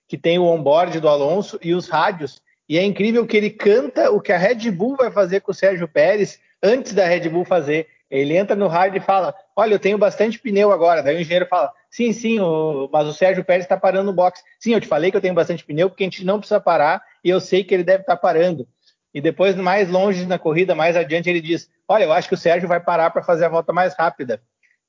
que 0.07 0.17
tem 0.17 0.37
o 0.37 0.45
onboard 0.45 0.99
do 0.99 1.07
Alonso 1.07 1.57
e 1.61 1.73
os 1.73 1.87
rádios. 1.87 2.41
E 2.67 2.77
é 2.77 2.83
incrível 2.83 3.25
que 3.25 3.37
ele 3.37 3.49
canta 3.49 4.11
o 4.11 4.21
que 4.21 4.31
a 4.31 4.37
Red 4.37 4.69
Bull 4.71 4.95
vai 4.95 5.11
fazer 5.11 5.41
com 5.41 5.51
o 5.51 5.55
Sérgio 5.55 5.87
Pérez 5.87 6.39
antes 6.61 6.93
da 6.93 7.05
Red 7.05 7.29
Bull 7.29 7.45
fazer. 7.45 7.87
Ele 8.09 8.35
entra 8.35 8.55
no 8.55 8.67
rádio 8.67 8.97
e 8.97 9.01
fala: 9.01 9.33
Olha, 9.55 9.73
eu 9.73 9.79
tenho 9.79 9.97
bastante 9.97 10.37
pneu 10.37 10.71
agora. 10.71 11.01
Daí 11.01 11.15
o 11.15 11.21
engenheiro 11.21 11.47
fala: 11.47 11.71
Sim, 11.89 12.11
sim, 12.11 12.39
o... 12.39 12.89
mas 12.91 13.07
o 13.07 13.13
Sérgio 13.13 13.43
Pérez 13.43 13.65
está 13.65 13.77
parando 13.77 14.07
no 14.07 14.13
box. 14.13 14.43
Sim, 14.59 14.73
eu 14.73 14.81
te 14.81 14.87
falei 14.87 15.11
que 15.11 15.17
eu 15.17 15.21
tenho 15.21 15.33
bastante 15.33 15.63
pneu 15.63 15.89
porque 15.89 16.03
a 16.03 16.07
gente 16.07 16.25
não 16.25 16.39
precisa 16.39 16.59
parar 16.59 17.01
e 17.23 17.29
eu 17.29 17.39
sei 17.39 17.63
que 17.63 17.73
ele 17.73 17.83
deve 17.83 18.03
estar 18.03 18.15
tá 18.15 18.21
parando. 18.21 18.67
E 19.13 19.19
depois, 19.19 19.55
mais 19.55 19.89
longe 19.89 20.25
na 20.25 20.37
corrida, 20.39 20.75
mais 20.75 20.97
adiante, 20.97 21.29
ele 21.29 21.41
diz: 21.41 21.69
Olha, 21.87 22.03
eu 22.03 22.11
acho 22.11 22.27
que 22.27 22.35
o 22.35 22.37
Sérgio 22.37 22.67
vai 22.67 22.81
parar 22.81 23.11
para 23.11 23.23
fazer 23.23 23.45
a 23.45 23.49
volta 23.49 23.71
mais 23.71 23.93
rápida. 23.93 24.41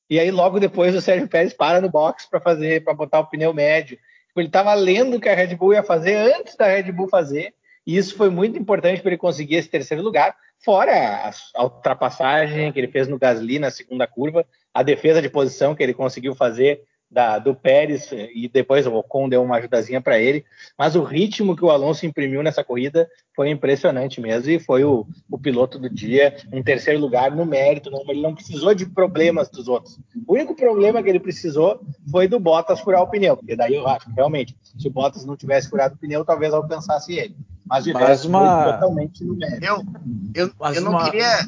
E 0.09 0.19
aí, 0.19 0.31
logo 0.31 0.61
depois, 0.61 0.95
o 0.95 1.01
Sérgio 1.01 1.29
Pérez 1.29 1.55
para 1.55 1.81
no 1.81 1.91
box 1.91 2.29
para 2.29 2.41
fazer, 2.41 2.85
para 2.85 2.95
botar 2.95 3.21
o 3.21 3.27
pneu 3.27 3.53
médio. 3.55 3.99
Tipo, 4.29 4.41
ele 4.41 4.49
estava 4.49 4.75
lendo 4.75 5.17
o 5.17 5.21
que 5.21 5.29
a 5.29 5.35
Red 5.35 5.55
Bull 5.57 5.75
ia 5.75 5.83
fazer 5.83 6.17
antes 6.17 6.57
da 6.57 6.67
Red 6.67 6.91
Bull 6.93 7.09
fazer. 7.09 7.55
E 7.87 7.97
isso 7.97 8.17
foi 8.17 8.31
muito 8.31 8.59
importante 8.59 9.01
para 9.01 9.11
ele 9.11 9.19
conseguir 9.19 9.57
esse 9.57 9.69
terceiro 9.69 10.03
lugar, 10.03 10.37
fora 10.65 10.93
a, 10.93 11.31
a 11.57 11.65
ultrapassagem 11.65 12.73
que 12.73 12.79
ele 12.79 12.89
fez 12.89 13.09
no 13.09 13.19
Gasly 13.19 13.59
na 13.59 13.71
segunda 13.71 14.07
curva, 14.07 14.47
a 14.73 14.83
defesa 14.83 15.21
de 15.21 15.29
posição 15.29 15.75
que 15.75 15.83
ele 15.83 15.93
conseguiu 15.93 16.35
fazer 16.35 16.83
da, 17.13 17.39
do 17.39 17.55
Pérez 17.55 18.11
e 18.13 18.49
depois 18.49 18.87
o 18.87 18.95
Ocon 18.95 19.29
deu 19.29 19.43
uma 19.43 19.57
ajudazinha 19.57 20.01
para 20.01 20.19
ele, 20.19 20.45
mas 20.79 20.97
o 20.97 21.03
ritmo 21.03 21.55
que 21.55 21.65
o 21.65 21.71
Alonso 21.71 22.07
imprimiu 22.07 22.43
nessa 22.43 22.65
corrida 22.65 23.09
foi 23.37 23.51
impressionante 23.51 24.21
mesmo 24.21 24.51
e 24.51 24.59
foi 24.59 24.83
o, 24.83 25.07
o 25.31 25.39
piloto 25.39 25.79
do 25.79 25.91
dia, 25.91 26.35
em 26.51 26.63
terceiro 26.63 26.99
lugar 26.99 27.31
no 27.31 27.45
mérito, 27.45 27.91
não, 27.91 28.03
ele 28.09 28.23
não 28.23 28.35
precisou 28.35 28.75
de 28.75 28.87
problemas 28.87 29.51
dos 29.51 29.69
outros. 29.69 29.99
O 30.27 30.35
único 30.35 30.55
problema 30.55 31.03
que 31.03 31.09
ele 31.11 31.21
precisou 31.21 31.81
foi 32.11 32.27
do 32.27 32.41
Bottas 32.41 32.81
furar 32.81 33.03
o 33.03 33.11
pneu, 33.11 33.37
porque 33.37 33.55
daí 33.55 33.75
eu 33.75 33.87
acho 33.87 34.07
que 34.07 34.13
realmente, 34.15 34.57
se 34.63 34.89
o 34.89 34.91
Bottas 34.91 35.25
não 35.25 35.37
tivesse 35.37 35.69
furado 35.69 35.95
o 35.95 35.99
pneu, 35.99 36.25
talvez 36.25 36.55
alcançasse 36.55 37.13
ele. 37.13 37.37
Mas 37.67 37.85
de 37.85 37.93
resto, 37.93 38.29
uma... 38.29 38.73
totalmente 38.73 39.25
no 39.25 39.37
mérito. 39.37 39.65
Eu, 39.65 39.83
eu, 40.35 40.51
eu 40.75 40.81
não 40.81 40.93
uma... 40.93 41.05
queria. 41.05 41.47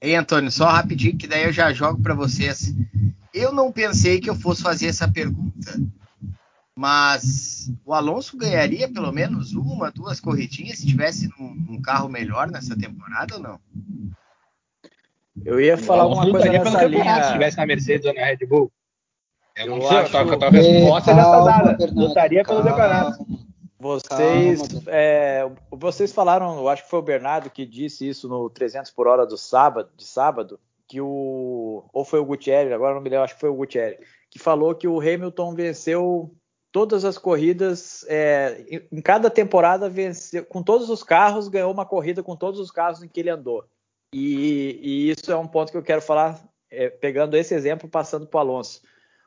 Ei, 0.00 0.14
Antônio, 0.14 0.50
só 0.50 0.66
rapidinho, 0.66 1.16
que 1.16 1.26
daí 1.26 1.44
eu 1.44 1.52
já 1.52 1.72
jogo 1.72 2.02
para 2.02 2.14
vocês. 2.14 2.74
Eu 3.34 3.52
não 3.52 3.72
pensei 3.72 4.20
que 4.20 4.30
eu 4.30 4.36
fosse 4.36 4.62
fazer 4.62 4.86
essa 4.86 5.10
pergunta, 5.10 5.76
mas 6.76 7.68
o 7.84 7.92
Alonso 7.92 8.36
ganharia 8.36 8.88
pelo 8.88 9.10
menos 9.10 9.54
uma, 9.54 9.90
duas 9.90 10.20
corridinhas 10.20 10.78
se 10.78 10.86
tivesse 10.86 11.28
um, 11.40 11.82
carro 11.82 12.08
melhor 12.08 12.48
nessa 12.48 12.78
temporada 12.78 13.34
ou 13.34 13.40
não? 13.40 13.60
Eu 15.44 15.60
ia 15.60 15.76
falar 15.76 16.06
uma 16.06 16.30
coisa 16.30 16.48
nessa 16.48 16.84
linha. 16.84 17.24
Se 17.24 17.32
tivesse 17.32 17.56
na 17.56 17.66
Mercedes 17.66 18.06
ou 18.06 18.14
na 18.14 18.24
Red 18.24 18.46
Bull. 18.46 18.70
Eu 19.56 19.66
não 19.66 19.76
eu 19.78 19.88
sei, 19.88 19.96
acho... 19.98 20.16
a 20.16 20.38
tua 20.38 20.50
resposta 20.50 21.14
já 21.14 21.22
está 21.22 21.44
dada. 21.44 21.92
Lutaria 21.92 22.44
pelo 22.44 22.62
campeonato. 22.62 23.26
Vocês, 23.78 24.86
é, 24.86 25.50
vocês 25.70 26.12
falaram, 26.12 26.56
eu 26.56 26.68
acho 26.68 26.84
que 26.84 26.90
foi 26.90 27.00
o 27.00 27.02
Bernardo 27.02 27.50
que 27.50 27.66
disse 27.66 28.08
isso 28.08 28.28
no 28.28 28.48
300 28.48 28.90
por 28.92 29.06
hora 29.06 29.26
do 29.26 29.36
sábado, 29.36 29.90
de 29.96 30.04
sábado, 30.04 30.58
que 30.88 31.00
o 31.00 31.84
ou 31.92 32.04
foi 32.04 32.20
o 32.20 32.24
Gutierrez, 32.24 32.72
agora 32.72 32.94
não 32.94 33.00
me 33.00 33.08
lembro, 33.08 33.24
acho 33.24 33.34
que 33.34 33.40
foi 33.40 33.50
o 33.50 33.54
Gutierrez, 33.54 33.98
que 34.30 34.38
falou 34.38 34.74
que 34.74 34.88
o 34.88 35.00
Hamilton 35.00 35.54
venceu 35.54 36.34
todas 36.70 37.04
as 37.04 37.16
corridas, 37.16 38.04
é, 38.08 38.64
em 38.90 39.00
cada 39.00 39.30
temporada 39.30 39.88
venceu, 39.88 40.44
com 40.44 40.62
todos 40.62 40.90
os 40.90 41.04
carros, 41.04 41.46
ganhou 41.46 41.72
uma 41.72 41.86
corrida 41.86 42.20
com 42.22 42.34
todos 42.34 42.58
os 42.58 42.70
carros 42.70 43.00
em 43.02 43.08
que 43.08 43.20
ele 43.20 43.30
andou. 43.30 43.64
E, 44.12 44.80
e 44.82 45.10
isso 45.10 45.30
é 45.30 45.36
um 45.36 45.46
ponto 45.46 45.70
que 45.70 45.78
eu 45.78 45.82
quero 45.82 46.02
falar, 46.02 46.44
é, 46.70 46.88
pegando 46.88 47.36
esse 47.36 47.54
exemplo, 47.54 47.88
passando 47.88 48.26
para 48.26 48.38
o 48.38 48.40
Alonso. 48.40 48.82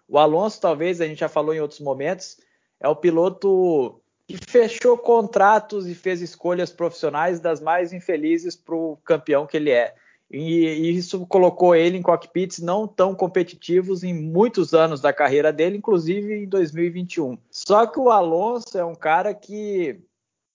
O 0.07 0.17
Alonso, 0.17 0.59
talvez, 0.59 0.99
a 0.99 1.07
gente 1.07 1.19
já 1.19 1.29
falou 1.29 1.53
em 1.53 1.59
outros 1.59 1.79
momentos, 1.79 2.37
é 2.79 2.87
o 2.87 2.95
piloto 2.95 4.01
que 4.27 4.37
fechou 4.37 4.97
contratos 4.97 5.87
e 5.87 5.95
fez 5.95 6.21
escolhas 6.21 6.71
profissionais 6.71 7.39
das 7.39 7.61
mais 7.61 7.93
infelizes 7.93 8.57
para 8.57 8.75
o 8.75 8.97
campeão 9.05 9.47
que 9.47 9.55
ele 9.55 9.71
é. 9.71 9.95
E, 10.29 10.89
isso 10.91 11.25
colocou 11.25 11.73
ele 11.73 11.97
em 11.97 12.01
cockpits 12.01 12.59
não 12.59 12.87
tão 12.87 13.15
competitivos 13.15 14.03
em 14.03 14.13
muitos 14.13 14.73
anos 14.73 14.99
da 14.99 15.13
carreira 15.13 15.53
dele, 15.53 15.77
inclusive 15.77 16.43
em 16.43 16.47
2021. 16.47 17.37
Só 17.49 17.87
que 17.87 17.99
o 17.99 18.09
Alonso 18.09 18.77
é 18.77 18.83
um 18.83 18.95
cara 18.95 19.33
que 19.33 20.01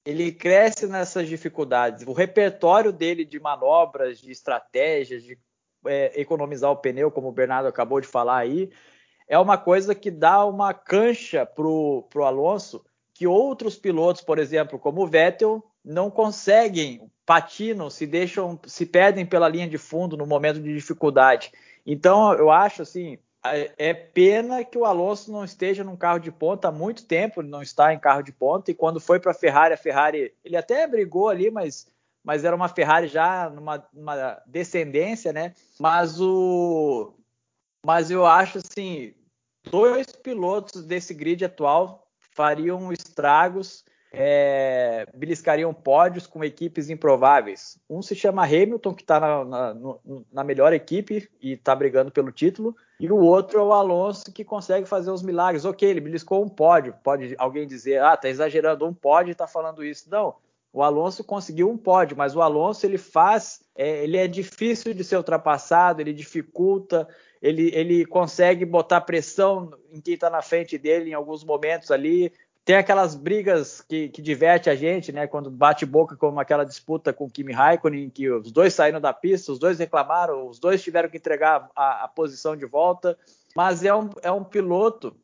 ele 0.04 0.32
cresce 0.32 0.86
nessas 0.86 1.28
dificuldades. 1.28 2.06
O 2.06 2.12
repertório 2.12 2.92
dele 2.92 3.24
de 3.24 3.40
manobras, 3.40 4.18
de 4.18 4.30
estratégias, 4.30 5.22
de 5.22 5.38
é, 5.86 6.20
economizar 6.20 6.70
o 6.70 6.76
pneu, 6.76 7.10
como 7.10 7.28
o 7.28 7.32
Bernardo 7.32 7.66
acabou 7.66 8.00
de 8.00 8.06
falar 8.06 8.38
aí, 8.38 8.70
é 9.28 9.38
uma 9.38 9.56
coisa 9.56 9.94
que 9.94 10.10
dá 10.10 10.44
uma 10.44 10.74
cancha 10.74 11.46
para 11.46 11.66
o 11.66 12.06
Alonso 12.16 12.84
que 13.14 13.26
outros 13.26 13.76
pilotos, 13.76 14.22
por 14.22 14.38
exemplo, 14.38 14.78
como 14.78 15.02
o 15.02 15.06
Vettel, 15.06 15.62
não 15.84 16.10
conseguem 16.10 17.10
patinam, 17.24 17.88
se 17.88 18.06
deixam, 18.06 18.58
se 18.66 18.84
perdem 18.84 19.24
pela 19.24 19.48
linha 19.48 19.68
de 19.68 19.78
fundo 19.78 20.16
no 20.16 20.26
momento 20.26 20.60
de 20.60 20.74
dificuldade. 20.74 21.52
Então, 21.86 22.32
eu 22.34 22.50
acho 22.50 22.82
assim, 22.82 23.18
é 23.44 23.92
pena 23.92 24.64
que 24.64 24.78
o 24.78 24.84
Alonso 24.84 25.32
não 25.32 25.44
esteja 25.44 25.82
num 25.82 25.96
carro 25.96 26.18
de 26.18 26.30
ponta 26.30 26.68
há 26.68 26.72
muito 26.72 27.04
tempo, 27.04 27.40
ele 27.40 27.48
não 27.48 27.62
está 27.62 27.92
em 27.92 27.98
carro 27.98 28.22
de 28.22 28.32
ponta, 28.32 28.70
e 28.70 28.74
quando 28.74 29.00
foi 29.00 29.18
para 29.18 29.32
a 29.32 29.34
Ferrari, 29.34 29.74
a 29.74 29.78
Ferrari, 29.78 30.32
ele 30.44 30.56
até 30.56 30.86
brigou 30.86 31.28
ali, 31.28 31.50
mas, 31.50 31.86
mas 32.22 32.44
era 32.44 32.54
uma 32.54 32.68
Ferrari 32.68 33.08
já 33.08 33.50
numa, 33.50 33.84
numa 33.92 34.40
descendência, 34.46 35.32
né? 35.32 35.54
Mas 35.78 36.20
o 36.20 37.14
mas 37.84 38.12
eu 38.12 38.24
acho 38.24 38.58
assim, 38.58 39.12
dois 39.68 40.06
pilotos 40.06 40.84
desse 40.84 41.12
grid 41.12 41.44
atual 41.44 42.06
fariam 42.30 42.92
estragos 42.92 43.84
é, 44.12 45.06
beliscariam 45.14 45.72
pódios 45.72 46.26
com 46.26 46.44
equipes 46.44 46.90
improváveis. 46.90 47.78
Um 47.88 48.02
se 48.02 48.14
chama 48.14 48.44
Hamilton, 48.44 48.94
que 48.94 49.02
está 49.02 49.18
na, 49.18 49.44
na, 49.44 49.76
na, 50.30 50.44
melhor 50.44 50.72
equipe 50.72 51.28
e 51.40 51.52
está 51.52 51.74
brigando 51.74 52.10
pelo 52.10 52.30
título, 52.30 52.76
e 53.00 53.10
o 53.10 53.16
outro 53.16 53.58
é 53.58 53.62
o 53.62 53.72
Alonso, 53.72 54.30
que 54.32 54.44
consegue 54.44 54.86
fazer 54.86 55.10
os 55.10 55.22
milagres. 55.22 55.64
Ok, 55.64 55.88
ele 55.88 56.00
beliscou 56.00 56.44
um 56.44 56.48
pódio. 56.48 56.94
Pode 57.02 57.34
alguém 57.38 57.66
dizer, 57.66 58.02
ah, 58.02 58.16
tá 58.16 58.28
exagerando, 58.28 58.86
um 58.86 58.92
pódio 58.92 59.32
e 59.32 59.34
tá 59.34 59.46
falando 59.46 59.82
isso. 59.82 60.10
Não. 60.10 60.36
O 60.72 60.82
Alonso 60.82 61.22
conseguiu 61.24 61.70
um 61.70 61.76
pódio, 61.76 62.16
mas 62.16 62.34
o 62.34 62.40
Alonso 62.40 62.86
ele 62.86 62.96
faz, 62.96 63.60
é, 63.74 64.04
ele 64.04 64.16
é 64.16 64.26
difícil 64.26 64.94
de 64.94 65.04
ser 65.04 65.16
ultrapassado, 65.16 66.00
ele 66.00 66.14
dificulta, 66.14 67.06
ele, 67.42 67.70
ele 67.74 68.06
consegue 68.06 68.64
botar 68.64 69.02
pressão 69.02 69.70
em 69.90 70.00
quem 70.00 70.14
está 70.14 70.30
na 70.30 70.40
frente 70.40 70.78
dele 70.78 71.10
em 71.10 71.14
alguns 71.14 71.44
momentos 71.44 71.90
ali, 71.90 72.32
tem 72.64 72.76
aquelas 72.76 73.14
brigas 73.16 73.80
que, 73.80 74.08
que 74.08 74.22
diverte 74.22 74.70
a 74.70 74.74
gente, 74.74 75.10
né? 75.10 75.26
Quando 75.26 75.50
bate 75.50 75.84
boca 75.84 76.16
como 76.16 76.38
aquela 76.38 76.64
disputa 76.64 77.12
com 77.12 77.24
o 77.24 77.30
Kimi 77.30 77.52
Raikkonen, 77.52 78.08
que 78.08 78.30
os 78.30 78.52
dois 78.52 78.72
saíram 78.72 79.00
da 79.00 79.12
pista, 79.12 79.50
os 79.50 79.58
dois 79.58 79.78
reclamaram, 79.78 80.46
os 80.46 80.60
dois 80.60 80.82
tiveram 80.82 81.08
que 81.08 81.16
entregar 81.16 81.68
a, 81.74 82.04
a 82.04 82.08
posição 82.08 82.56
de 82.56 82.64
volta. 82.64 83.18
Mas 83.56 83.84
é 83.84 83.94
um, 83.94 84.10
é 84.22 84.30
um 84.30 84.44
piloto 84.44 85.16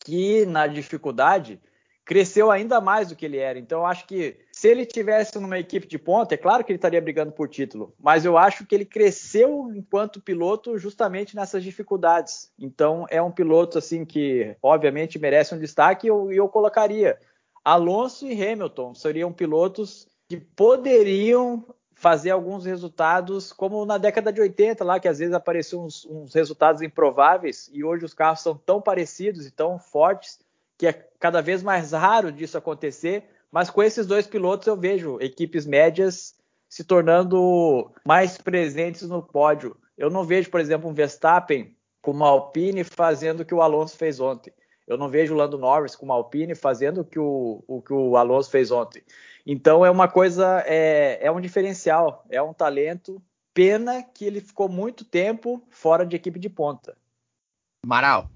que, 0.00 0.46
na 0.46 0.66
dificuldade, 0.66 1.60
cresceu 2.06 2.52
ainda 2.52 2.80
mais 2.80 3.08
do 3.08 3.16
que 3.16 3.26
ele 3.26 3.36
era. 3.36 3.58
Então, 3.58 3.80
eu 3.80 3.86
acho 3.86 4.06
que 4.06 4.38
se 4.52 4.68
ele 4.68 4.86
tivesse 4.86 5.36
numa 5.40 5.58
equipe 5.58 5.88
de 5.88 5.98
ponta, 5.98 6.34
é 6.34 6.38
claro 6.38 6.64
que 6.64 6.70
ele 6.70 6.78
estaria 6.78 7.02
brigando 7.02 7.32
por 7.32 7.48
título, 7.48 7.92
mas 7.98 8.24
eu 8.24 8.38
acho 8.38 8.64
que 8.64 8.76
ele 8.76 8.84
cresceu 8.84 9.72
enquanto 9.74 10.20
piloto 10.20 10.78
justamente 10.78 11.34
nessas 11.34 11.64
dificuldades. 11.64 12.52
Então, 12.56 13.06
é 13.10 13.20
um 13.20 13.32
piloto 13.32 13.76
assim 13.76 14.04
que, 14.04 14.56
obviamente, 14.62 15.18
merece 15.18 15.52
um 15.52 15.58
destaque 15.58 16.06
e 16.06 16.08
eu, 16.08 16.30
eu 16.30 16.48
colocaria 16.48 17.18
Alonso 17.64 18.28
e 18.28 18.40
Hamilton 18.40 18.94
seriam 18.94 19.32
pilotos 19.32 20.06
que 20.28 20.36
poderiam 20.36 21.64
fazer 21.92 22.30
alguns 22.30 22.66
resultados, 22.66 23.52
como 23.52 23.84
na 23.84 23.98
década 23.98 24.32
de 24.32 24.40
80, 24.40 24.84
lá 24.84 25.00
que 25.00 25.08
às 25.08 25.18
vezes 25.18 25.34
apareciam 25.34 25.84
uns, 25.84 26.04
uns 26.04 26.34
resultados 26.34 26.82
improváveis 26.82 27.68
e 27.72 27.82
hoje 27.82 28.04
os 28.04 28.14
carros 28.14 28.40
são 28.40 28.54
tão 28.54 28.80
parecidos 28.80 29.46
e 29.46 29.50
tão 29.50 29.78
fortes 29.78 30.38
que 30.78 30.86
é 30.86 30.92
cada 31.18 31.40
vez 31.40 31.62
mais 31.62 31.92
raro 31.92 32.30
disso 32.30 32.58
acontecer, 32.58 33.24
mas 33.50 33.70
com 33.70 33.82
esses 33.82 34.06
dois 34.06 34.26
pilotos 34.26 34.66
eu 34.66 34.76
vejo 34.76 35.18
equipes 35.20 35.64
médias 35.66 36.34
se 36.68 36.84
tornando 36.84 37.90
mais 38.04 38.36
presentes 38.36 39.02
no 39.02 39.22
pódio. 39.22 39.76
Eu 39.96 40.10
não 40.10 40.24
vejo, 40.24 40.50
por 40.50 40.60
exemplo, 40.60 40.88
um 40.88 40.94
Verstappen 40.94 41.74
com 42.02 42.10
uma 42.10 42.28
Alpine 42.28 42.84
fazendo 42.84 43.40
o 43.40 43.44
que 43.44 43.54
o 43.54 43.62
Alonso 43.62 43.96
fez 43.96 44.20
ontem. 44.20 44.52
Eu 44.86 44.96
não 44.96 45.08
vejo 45.08 45.34
o 45.34 45.36
Lando 45.36 45.58
Norris 45.58 45.96
com 45.96 46.04
uma 46.04 46.14
Alpine 46.14 46.54
fazendo 46.54 47.00
o 47.00 47.04
que 47.04 47.18
o, 47.18 47.64
o, 47.66 47.82
que 47.82 47.92
o 47.92 48.16
Alonso 48.16 48.50
fez 48.50 48.70
ontem. 48.70 49.02
Então 49.44 49.84
é 49.84 49.90
uma 49.90 50.06
coisa, 50.06 50.62
é, 50.66 51.18
é 51.20 51.30
um 51.30 51.40
diferencial, 51.40 52.24
é 52.30 52.40
um 52.40 52.52
talento. 52.52 53.20
Pena 53.52 54.02
que 54.02 54.24
ele 54.24 54.40
ficou 54.40 54.68
muito 54.68 55.04
tempo 55.04 55.62
fora 55.70 56.04
de 56.04 56.14
equipe 56.14 56.38
de 56.38 56.50
ponta. 56.50 56.96
Maral. 57.84 58.28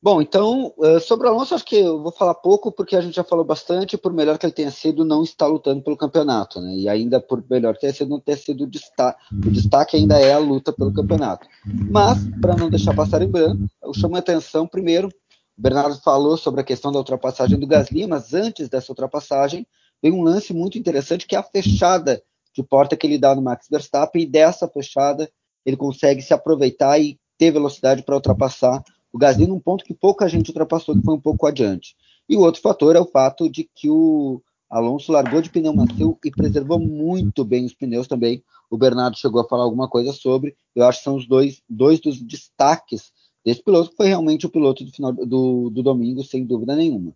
Bom, 0.00 0.22
então, 0.22 0.72
eh, 0.80 1.00
sobre 1.00 1.26
o 1.26 1.30
Alonso, 1.30 1.56
acho 1.56 1.64
que 1.64 1.74
eu 1.74 2.00
vou 2.00 2.12
falar 2.12 2.34
pouco, 2.34 2.70
porque 2.70 2.94
a 2.94 3.00
gente 3.00 3.16
já 3.16 3.24
falou 3.24 3.44
bastante, 3.44 3.98
por 3.98 4.12
melhor 4.12 4.38
que 4.38 4.46
ele 4.46 4.52
tenha 4.52 4.70
sido, 4.70 5.04
não 5.04 5.24
está 5.24 5.44
lutando 5.44 5.82
pelo 5.82 5.96
campeonato, 5.96 6.60
né? 6.60 6.72
E 6.76 6.88
ainda 6.88 7.20
por 7.20 7.44
melhor 7.50 7.74
que 7.74 7.80
tenha 7.80 7.92
sido, 7.92 8.10
não 8.10 8.20
ter 8.20 8.36
sido 8.36 8.64
destaque, 8.64 9.18
o 9.32 9.50
destaque 9.50 9.96
ainda 9.96 10.16
é 10.16 10.32
a 10.32 10.38
luta 10.38 10.72
pelo 10.72 10.94
campeonato. 10.94 11.48
Mas, 11.90 12.18
para 12.40 12.54
não 12.54 12.70
deixar 12.70 12.94
passar 12.94 13.22
em 13.22 13.28
branco, 13.28 13.68
eu 13.82 13.92
chamo 13.92 14.14
a 14.14 14.20
atenção 14.20 14.68
primeiro, 14.68 15.08
o 15.08 15.60
Bernardo 15.60 16.00
falou 16.00 16.36
sobre 16.36 16.60
a 16.60 16.64
questão 16.64 16.92
da 16.92 16.98
ultrapassagem 16.98 17.58
do 17.58 17.66
Gasly, 17.66 18.06
mas 18.06 18.32
antes 18.32 18.68
dessa 18.68 18.92
ultrapassagem, 18.92 19.66
vem 20.00 20.12
um 20.12 20.22
lance 20.22 20.54
muito 20.54 20.78
interessante, 20.78 21.26
que 21.26 21.34
é 21.34 21.38
a 21.40 21.42
fechada 21.42 22.22
de 22.54 22.62
porta 22.62 22.96
que 22.96 23.04
ele 23.04 23.18
dá 23.18 23.34
no 23.34 23.42
Max 23.42 23.66
Verstappen, 23.68 24.22
e 24.22 24.26
dessa 24.26 24.68
fechada 24.68 25.28
ele 25.66 25.76
consegue 25.76 26.22
se 26.22 26.32
aproveitar 26.32 27.00
e 27.00 27.18
ter 27.36 27.50
velocidade 27.50 28.04
para 28.04 28.14
ultrapassar 28.14 28.80
o 29.18 29.20
Gasly 29.20 29.48
num 29.48 29.58
ponto 29.58 29.84
que 29.84 29.92
pouca 29.92 30.28
gente 30.28 30.50
ultrapassou, 30.50 30.94
que 30.94 31.02
foi 31.02 31.14
um 31.14 31.20
pouco 31.20 31.44
adiante. 31.44 31.96
E 32.28 32.36
o 32.36 32.40
outro 32.40 32.62
fator 32.62 32.94
é 32.94 33.00
o 33.00 33.04
fato 33.04 33.50
de 33.50 33.68
que 33.74 33.90
o 33.90 34.40
Alonso 34.70 35.10
largou 35.10 35.42
de 35.42 35.50
pneu 35.50 35.74
macio 35.74 36.16
e 36.24 36.30
preservou 36.30 36.78
muito 36.78 37.44
bem 37.44 37.64
os 37.64 37.74
pneus 37.74 38.06
também. 38.06 38.44
O 38.70 38.78
Bernardo 38.78 39.18
chegou 39.18 39.40
a 39.40 39.48
falar 39.48 39.64
alguma 39.64 39.88
coisa 39.88 40.12
sobre. 40.12 40.54
Eu 40.72 40.84
acho 40.84 40.98
que 40.98 41.04
são 41.04 41.16
os 41.16 41.26
dois, 41.26 41.60
dois 41.68 41.98
dos 41.98 42.22
destaques 42.22 43.10
desse 43.44 43.60
piloto, 43.60 43.90
que 43.90 43.96
foi 43.96 44.06
realmente 44.06 44.46
o 44.46 44.50
piloto 44.50 44.84
do, 44.84 44.92
final, 44.92 45.12
do, 45.12 45.68
do 45.68 45.82
domingo, 45.82 46.22
sem 46.22 46.46
dúvida 46.46 46.76
nenhuma. 46.76 47.12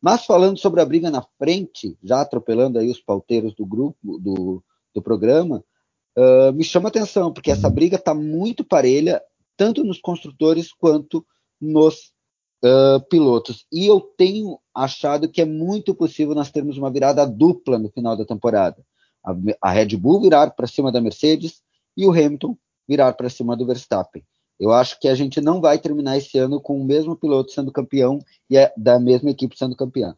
Mas 0.00 0.24
falando 0.24 0.56
sobre 0.56 0.80
a 0.80 0.86
briga 0.86 1.10
na 1.10 1.26
frente, 1.36 1.98
já 2.00 2.20
atropelando 2.20 2.78
aí 2.78 2.88
os 2.88 3.00
pauteiros 3.00 3.54
do 3.56 3.66
grupo, 3.66 4.18
do, 4.20 4.62
do 4.94 5.02
programa, 5.02 5.64
uh, 6.16 6.52
me 6.52 6.62
chama 6.62 6.90
atenção, 6.90 7.32
porque 7.32 7.50
essa 7.50 7.68
briga 7.68 7.96
está 7.96 8.14
muito 8.14 8.62
parelha 8.62 9.20
tanto 9.56 9.82
nos 9.82 10.00
construtores 10.00 10.72
quanto 10.72 11.26
nos 11.60 12.12
uh, 12.64 13.00
pilotos. 13.08 13.66
E 13.72 13.86
eu 13.86 14.00
tenho 14.00 14.58
achado 14.74 15.28
que 15.28 15.40
é 15.40 15.44
muito 15.44 15.94
possível 15.94 16.34
nós 16.34 16.50
termos 16.50 16.78
uma 16.78 16.90
virada 16.90 17.26
dupla 17.26 17.78
no 17.78 17.90
final 17.90 18.16
da 18.16 18.24
temporada. 18.24 18.82
A, 19.24 19.34
a 19.60 19.70
Red 19.70 19.96
Bull 19.96 20.20
virar 20.20 20.50
para 20.50 20.66
cima 20.66 20.90
da 20.90 21.00
Mercedes 21.00 21.62
e 21.96 22.06
o 22.06 22.10
Hamilton 22.10 22.56
virar 22.88 23.12
para 23.12 23.28
cima 23.28 23.56
do 23.56 23.66
Verstappen. 23.66 24.24
Eu 24.58 24.72
acho 24.72 24.98
que 25.00 25.08
a 25.08 25.14
gente 25.14 25.40
não 25.40 25.60
vai 25.60 25.78
terminar 25.78 26.18
esse 26.18 26.36
ano 26.38 26.60
com 26.60 26.78
o 26.78 26.84
mesmo 26.84 27.16
piloto 27.16 27.52
sendo 27.52 27.72
campeão 27.72 28.18
e 28.48 28.58
a, 28.58 28.70
da 28.76 29.00
mesma 29.00 29.30
equipe 29.30 29.56
sendo 29.56 29.76
campeã. 29.76 30.14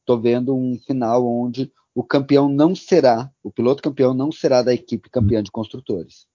Estou 0.00 0.20
vendo 0.20 0.54
um 0.54 0.78
final 0.86 1.26
onde 1.26 1.72
o 1.94 2.04
campeão 2.04 2.48
não 2.48 2.74
será, 2.74 3.30
o 3.42 3.50
piloto 3.50 3.82
campeão 3.82 4.14
não 4.14 4.30
será 4.30 4.62
da 4.62 4.72
equipe 4.72 5.10
campeã 5.10 5.42
de 5.42 5.50
construtores. 5.50 6.26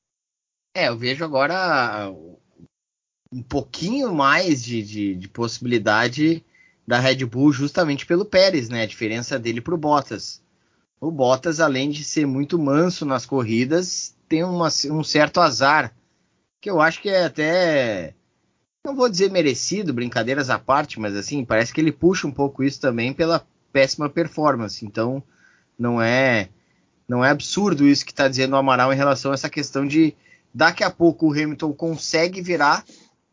É, 0.74 0.90
eu 0.90 0.98
vejo 0.98 1.24
agora 1.24 2.14
um 3.36 3.42
pouquinho 3.42 4.16
mais 4.16 4.64
de, 4.64 4.82
de, 4.82 5.16
de 5.16 5.28
possibilidade 5.28 6.42
da 6.88 7.00
Red 7.00 7.26
Bull 7.26 7.52
justamente 7.52 8.06
pelo 8.06 8.24
Pérez, 8.24 8.70
né? 8.70 8.84
A 8.84 8.88
diferença 8.88 9.38
dele 9.38 9.60
para 9.60 9.76
o 9.76 9.78
Bottas. 9.78 10.42
O 11.02 11.12
Bottas, 11.12 11.60
além 11.60 11.90
de 11.90 12.06
ser 12.06 12.26
muito 12.26 12.58
manso 12.58 13.06
nas 13.06 13.26
corridas, 13.26 14.16
tem 14.30 14.42
uma, 14.42 14.70
um 14.90 15.04
certo 15.04 15.42
azar, 15.42 15.94
que 16.62 16.70
eu 16.70 16.80
acho 16.80 17.02
que 17.02 17.10
é 17.10 17.26
até, 17.26 18.14
não 18.86 18.96
vou 18.96 19.10
dizer 19.10 19.30
merecido, 19.30 19.94
brincadeiras 19.94 20.50
à 20.50 20.58
parte, 20.58 20.98
mas 20.98 21.14
assim, 21.14 21.44
parece 21.44 21.74
que 21.74 21.82
ele 21.82 21.92
puxa 21.92 22.26
um 22.26 22.32
pouco 22.32 22.64
isso 22.64 22.80
também 22.80 23.12
pela 23.12 23.46
péssima 23.74 24.10
performance. 24.10 24.86
Então, 24.86 25.22
não 25.78 26.02
é 26.02 26.48
não 27.08 27.24
é 27.24 27.30
absurdo 27.30 27.86
isso 27.86 28.06
que 28.06 28.12
está 28.12 28.30
dizendo 28.30 28.54
o 28.54 28.56
Amaral 28.56 28.94
em 28.94 28.96
relação 28.96 29.32
a 29.32 29.34
essa 29.34 29.50
questão 29.50 29.86
de 29.86 30.16
daqui 30.54 30.84
a 30.86 30.90
pouco 30.90 31.28
o 31.28 31.32
Hamilton 31.32 31.74
consegue 31.74 32.42
virar 32.42 32.84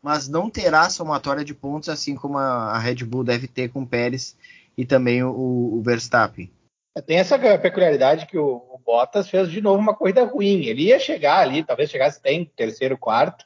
mas 0.03 0.27
não 0.27 0.49
terá 0.49 0.89
somatória 0.89 1.45
de 1.45 1.53
pontos, 1.53 1.87
assim 1.87 2.13
como 2.13 2.37
a, 2.37 2.77
Red 2.77 3.05
Bull 3.05 3.23
deve 3.23 3.47
ter 3.47 3.69
com 3.69 3.83
o 3.83 3.87
Pérez 3.87 4.35
e 4.77 4.85
também 4.85 5.23
o, 5.23 5.29
o 5.31 5.81
Verstappen. 5.81 6.51
É, 6.95 7.01
tem 7.01 7.17
essa 7.17 7.39
peculiaridade 7.57 8.25
que 8.25 8.37
o, 8.37 8.57
o, 8.69 8.81
Bottas 8.85 9.29
fez 9.29 9.49
de 9.49 9.61
novo 9.61 9.79
uma 9.79 9.95
corrida 9.95 10.25
ruim. 10.25 10.65
Ele 10.65 10.87
ia 10.87 10.99
chegar 10.99 11.39
ali, 11.39 11.63
talvez 11.63 11.89
chegasse 11.89 12.19
até 12.19 12.33
em 12.33 12.43
terceiro, 12.43 12.97
quarto, 12.97 13.45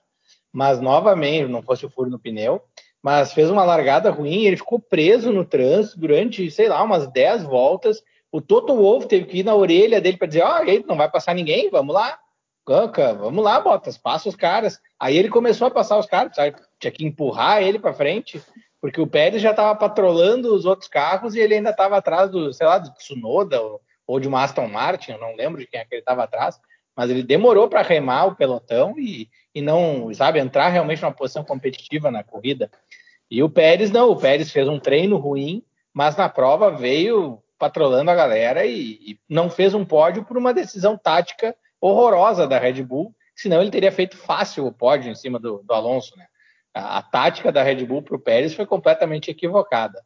mas 0.52 0.82
novamente 0.82 1.48
não 1.48 1.62
fosse 1.62 1.86
o 1.86 1.90
furo 1.92 2.10
no 2.10 2.18
pneu. 2.18 2.64
Mas 3.04 3.32
fez 3.32 3.52
uma 3.52 3.64
largada 3.64 4.10
ruim, 4.10 4.46
ele 4.46 4.58
ficou 4.58 4.80
preso 4.80 5.32
no 5.32 5.46
trânsito 5.46 6.00
durante, 6.00 6.50
sei 6.50 6.68
lá, 6.68 6.82
umas 6.82 7.08
10 7.12 7.44
voltas. 7.44 8.02
O 8.32 8.42
Toto 8.42 8.76
Wolff 8.76 9.08
teve 9.08 9.26
que 9.26 9.38
ir 9.40 9.44
na 9.44 9.54
orelha 9.54 10.02
dele 10.02 10.18
para 10.18 10.28
dizer: 10.28 10.42
Ó, 10.42 10.60
oh, 10.60 10.88
não 10.88 10.98
vai 10.98 11.10
passar 11.10 11.36
ninguém, 11.36 11.70
vamos 11.70 11.94
lá. 11.94 12.20
Vamos 12.68 13.44
lá, 13.44 13.62
Bottas, 13.62 13.98
passa 13.98 14.28
os 14.28 14.36
caras. 14.36 14.80
Aí 15.00 15.18
ele 15.18 15.30
começou 15.30 15.68
a 15.68 15.72
passar 15.72 15.98
os 15.98 16.06
caras, 16.06 16.36
sabe? 16.36 16.56
tinha 16.80 16.92
que 16.92 17.06
empurrar 17.06 17.64
ele 17.64 17.80
para 17.80 17.94
frente, 17.94 18.42
porque 18.82 19.00
o 19.00 19.08
Pérez 19.08 19.42
já 19.42 19.52
estava 19.52 19.74
patrolando 19.76 20.54
os 20.54 20.66
outros 20.66 20.90
carros 20.90 21.34
e 21.34 21.40
ele 21.40 21.56
ainda 21.56 21.70
estava 21.70 21.98
atrás 21.98 22.30
do, 22.30 22.54
sei 22.54 22.68
lá, 22.68 22.78
do 22.78 22.94
Tsunoda 22.94 23.62
ou, 23.62 23.82
ou 24.06 24.20
de 24.20 24.28
uma 24.28 24.44
Aston 24.44 24.68
Martin, 24.68 25.14
eu 25.14 25.20
não 25.20 25.36
lembro 25.36 25.60
de 25.60 25.68
quem 25.68 25.80
é 25.80 25.86
que 25.86 25.96
ele 25.96 26.02
estava 26.02 26.24
atrás, 26.24 26.60
mas 26.96 27.10
ele 27.10 27.24
demorou 27.24 27.68
para 27.68 27.82
remar 27.82 28.26
o 28.26 28.36
pelotão 28.36 28.96
e, 28.98 29.30
e 29.56 29.62
não, 29.62 30.14
sabe, 30.14 30.40
entrar 30.40 30.70
realmente 30.70 31.02
numa 31.02 31.14
posição 31.14 31.44
competitiva 31.44 32.12
na 32.12 32.24
corrida. 32.24 32.70
E 33.30 33.42
o 33.42 33.50
Pérez 33.50 33.92
não, 33.92 34.10
o 34.10 34.16
Pérez 34.16 34.52
fez 34.52 34.68
um 34.68 34.80
treino 34.80 35.18
ruim, 35.18 35.64
mas 35.94 36.16
na 36.16 36.30
prova 36.30 36.72
veio 36.72 37.42
patrolando 37.58 38.12
a 38.12 38.16
galera 38.16 38.66
e, 38.66 39.12
e 39.12 39.20
não 39.28 39.50
fez 39.50 39.74
um 39.74 39.84
pódio 39.84 40.24
por 40.24 40.38
uma 40.38 40.54
decisão 40.54 40.98
tática 40.98 41.56
horrorosa 41.82 42.48
da 42.48 42.58
Red 42.58 42.84
Bull, 42.84 43.14
senão 43.36 43.62
ele 43.62 43.72
teria 43.72 43.92
feito 43.92 44.18
fácil 44.18 44.66
o 44.66 44.72
pódio 44.72 45.12
em 45.12 45.16
cima 45.16 45.40
do, 45.40 45.62
do 45.64 45.74
Alonso, 45.74 46.18
né? 46.18 46.26
A, 46.74 46.98
a, 47.00 47.02
tática 47.02 47.52
da 47.52 47.64
Red 47.64 47.86
Bull 47.86 48.02
para 48.02 48.16
o 48.16 48.20
Pérez 48.20 48.54
foi 48.54 48.66
completamente 48.66 49.32
equivocada. 49.32 50.02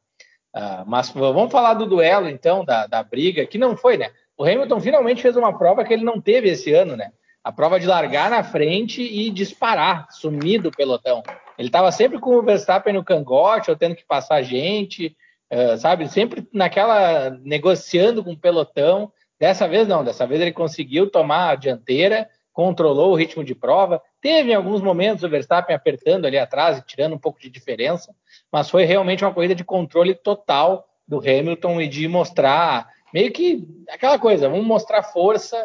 Uh, 0.56 0.84
mas 0.86 1.10
vamos 1.12 1.52
falar 1.52 1.76
do 1.76 1.86
duelo, 1.86 2.28
então, 2.28 2.66
da, 2.66 2.86
da 2.86 3.02
briga, 3.02 3.46
que 3.46 3.58
não 3.58 3.78
foi, 3.78 3.98
né? 3.98 4.12
O 4.38 4.44
Hamilton 4.44 4.80
finalmente 4.82 5.22
fez 5.22 5.38
uma 5.38 5.58
prova 5.58 5.84
que 5.84 5.94
ele 5.94 6.04
não 6.04 6.20
teve 6.20 6.50
esse 6.50 6.74
ano, 6.74 6.96
né? 6.96 7.12
A 7.44 7.52
prova 7.52 7.80
de 7.80 7.88
largar 7.88 8.30
na 8.30 8.44
frente 8.44 9.02
e 9.02 9.30
disparar, 9.30 10.08
sumir 10.12 10.62
do 10.62 10.72
pelotão. 10.72 11.24
Ele 11.58 11.70
estava 11.70 11.92
sempre 11.92 12.20
com 12.20 12.36
o 12.36 12.44
Verstappen 12.44 12.94
no 12.94 13.04
cangote, 13.04 13.70
ou 13.70 13.78
tendo 13.78 13.96
que 13.96 14.06
passar 14.06 14.42
gente, 14.42 15.16
uh, 15.52 15.78
sabe? 15.78 16.08
Sempre 16.10 16.48
naquela 16.54 17.30
negociando 17.44 18.24
com 18.24 18.34
o 18.34 18.40
pelotão. 18.40 19.12
Dessa 19.42 19.68
vez 19.68 19.88
não, 19.88 20.04
dessa 20.04 20.28
vez 20.28 20.40
ele 20.40 20.52
conseguiu 20.52 21.10
tomar 21.10 21.50
a 21.50 21.56
dianteira, 21.56 22.30
controlou 22.54 23.12
o 23.12 23.16
ritmo 23.16 23.44
de 23.44 23.56
prova. 23.56 24.00
Teve 24.22 24.52
em 24.52 24.54
alguns 24.54 24.84
momentos 24.84 25.24
o 25.24 25.30
Verstappen 25.30 25.76
apertando 25.76 26.26
ali 26.26 26.38
atrás 26.38 26.78
e 26.78 26.86
tirando 26.86 27.16
um 27.16 27.18
pouco 27.18 27.40
de 27.40 27.50
diferença, 27.50 28.14
mas 28.52 28.70
foi 28.70 28.86
realmente 28.86 29.26
uma 29.26 29.34
corrida 29.34 29.56
de 29.56 29.64
controle 29.64 30.14
total 30.14 30.88
do 31.08 31.18
Hamilton 31.18 31.82
e 31.82 31.88
de 31.88 32.08
mostrar 32.08 32.88
meio 33.12 33.32
que 33.32 33.68
aquela 33.90 34.20
coisa, 34.20 34.48
vamos 34.48 34.64
mostrar 34.64 35.02
força 35.02 35.58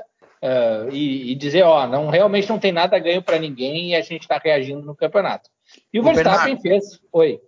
uh, 0.43 0.89
e, 0.91 1.33
e, 1.33 1.35
dizer, 1.35 1.63
ó, 1.63 1.87
não 1.87 2.09
realmente 2.09 2.49
não 2.49 2.59
tem 2.59 2.73
nada 2.73 2.99
ganho 2.99 3.21
para 3.21 3.39
ninguém 3.39 3.91
e 3.91 3.95
a 3.95 4.01
gente 4.01 4.23
está 4.23 4.41
reagindo 4.43 4.81
no 4.81 4.97
campeonato. 4.97 5.51
E 5.93 6.01
o, 6.01 6.03
o 6.03 6.05
Verstappen 6.07 6.55
Bernardo, 6.57 6.63
fez, 6.63 6.99
foi. 7.13 7.43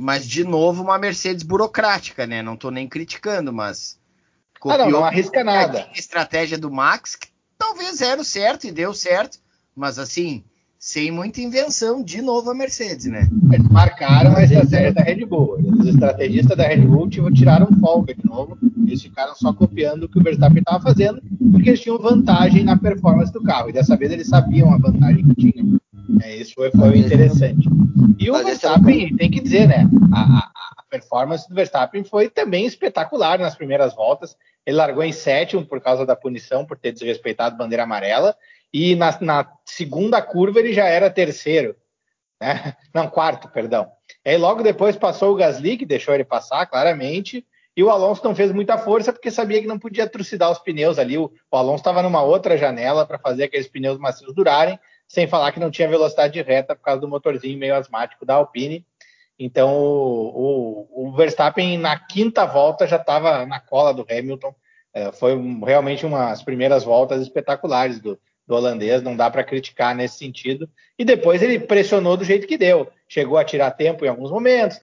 Mas 0.00 0.26
de 0.26 0.44
novo 0.44 0.82
uma 0.82 0.96
Mercedes 0.96 1.42
burocrática, 1.42 2.26
né? 2.26 2.40
Não 2.40 2.54
estou 2.54 2.70
nem 2.70 2.88
criticando, 2.88 3.52
mas 3.52 4.02
ah, 4.64 4.78
não, 4.78 4.90
não 4.90 5.04
arrisca 5.04 5.44
nada. 5.44 5.88
A 5.92 5.98
estratégia 5.98 6.58
do 6.58 6.70
Max, 6.70 7.16
que 7.16 7.28
talvez 7.58 8.00
era 8.00 8.20
o 8.20 8.24
certo 8.24 8.66
e 8.66 8.72
deu 8.72 8.94
certo, 8.94 9.38
mas 9.74 9.98
assim, 9.98 10.44
sem 10.78 11.10
muita 11.10 11.40
invenção, 11.40 12.02
de 12.02 12.20
novo 12.20 12.50
a 12.50 12.54
Mercedes, 12.54 13.06
né? 13.06 13.26
Eles 13.50 13.66
marcaram 13.70 14.36
a 14.36 14.44
estratégia 14.44 14.92
da 14.92 15.02
Red 15.02 15.24
Bull. 15.24 15.56
Os 15.80 15.86
estrategistas 15.86 16.56
da 16.56 16.66
Red 16.66 16.82
Bull 16.82 17.08
tipo, 17.08 17.32
tiraram 17.32 17.66
folga 17.80 18.14
de 18.14 18.26
novo. 18.26 18.58
Eles 18.86 19.00
ficaram 19.00 19.34
só 19.34 19.50
copiando 19.54 20.04
o 20.04 20.08
que 20.10 20.18
o 20.18 20.22
Verstappen 20.22 20.58
estava 20.58 20.82
fazendo, 20.82 21.22
porque 21.50 21.70
eles 21.70 21.80
tinham 21.80 21.98
vantagem 21.98 22.64
na 22.64 22.76
performance 22.76 23.32
do 23.32 23.42
carro. 23.42 23.70
E 23.70 23.72
dessa 23.72 23.96
vez 23.96 24.12
eles 24.12 24.28
sabiam 24.28 24.74
a 24.74 24.76
vantagem 24.76 25.26
que 25.28 25.52
tinham. 25.52 25.80
É, 26.22 26.36
isso 26.36 26.54
foi, 26.54 26.70
foi 26.70 26.98
interessante. 26.98 27.68
E 28.18 28.30
o 28.30 28.44
Verstappen, 28.44 29.16
tem 29.16 29.30
que 29.30 29.40
dizer, 29.40 29.66
né? 29.66 29.88
A, 30.12 30.50
a, 30.78 30.82
performance 30.90 31.48
do 31.48 31.54
Verstappen 31.54 32.04
foi 32.04 32.28
também 32.28 32.66
espetacular 32.66 33.38
nas 33.38 33.56
primeiras 33.56 33.94
voltas. 33.94 34.36
Ele 34.64 34.76
largou 34.76 35.02
em 35.02 35.12
sétimo 35.12 35.66
por 35.66 35.80
causa 35.80 36.06
da 36.06 36.14
punição 36.14 36.64
por 36.64 36.78
ter 36.78 36.92
desrespeitado 36.92 37.54
a 37.54 37.58
bandeira 37.58 37.82
amarela. 37.82 38.36
E 38.72 38.94
na, 38.94 39.16
na 39.20 39.52
segunda 39.64 40.22
curva 40.22 40.60
ele 40.60 40.72
já 40.72 40.86
era 40.86 41.10
terceiro. 41.10 41.74
Né? 42.40 42.76
Não, 42.94 43.08
quarto, 43.08 43.48
perdão. 43.48 43.90
Aí 44.24 44.36
logo 44.36 44.62
depois 44.62 44.96
passou 44.96 45.32
o 45.32 45.36
Gasly, 45.36 45.76
que 45.76 45.86
deixou 45.86 46.14
ele 46.14 46.24
passar, 46.24 46.66
claramente. 46.66 47.44
E 47.76 47.82
o 47.82 47.90
Alonso 47.90 48.22
não 48.22 48.36
fez 48.36 48.52
muita 48.52 48.78
força 48.78 49.12
porque 49.12 49.32
sabia 49.32 49.60
que 49.60 49.66
não 49.66 49.80
podia 49.80 50.08
trucidar 50.08 50.50
os 50.50 50.60
pneus 50.60 50.96
ali. 50.96 51.18
O, 51.18 51.32
o 51.50 51.56
Alonso 51.56 51.80
estava 51.80 52.02
numa 52.02 52.22
outra 52.22 52.56
janela 52.56 53.04
para 53.04 53.18
fazer 53.18 53.44
aqueles 53.44 53.66
pneus 53.66 53.98
macios 53.98 54.32
durarem, 54.32 54.78
sem 55.08 55.26
falar 55.26 55.52
que 55.52 55.60
não 55.60 55.70
tinha 55.70 55.88
velocidade 55.88 56.40
reta 56.42 56.74
por 56.74 56.82
causa 56.82 57.00
do 57.00 57.08
motorzinho 57.08 57.58
meio 57.58 57.74
asmático 57.74 58.24
da 58.24 58.34
Alpine. 58.34 58.84
Então 59.38 59.76
o, 59.76 60.88
o, 60.92 61.08
o 61.08 61.12
Verstappen 61.12 61.76
na 61.78 61.98
quinta 61.98 62.44
volta 62.44 62.86
já 62.86 62.96
estava 62.96 63.44
na 63.46 63.60
cola 63.60 63.92
do 63.92 64.06
Hamilton. 64.08 64.54
É, 64.92 65.10
foi 65.10 65.34
realmente 65.64 66.06
umas 66.06 66.42
primeiras 66.42 66.84
voltas 66.84 67.20
espetaculares 67.20 67.98
do, 68.00 68.18
do 68.46 68.54
holandês, 68.54 69.02
não 69.02 69.16
dá 69.16 69.30
para 69.30 69.44
criticar 69.44 69.94
nesse 69.94 70.18
sentido. 70.18 70.68
E 70.98 71.04
depois 71.04 71.42
ele 71.42 71.58
pressionou 71.58 72.16
do 72.16 72.24
jeito 72.24 72.46
que 72.46 72.56
deu. 72.56 72.88
Chegou 73.08 73.36
a 73.36 73.44
tirar 73.44 73.72
tempo 73.72 74.04
em 74.04 74.08
alguns 74.08 74.30
momentos, 74.30 74.80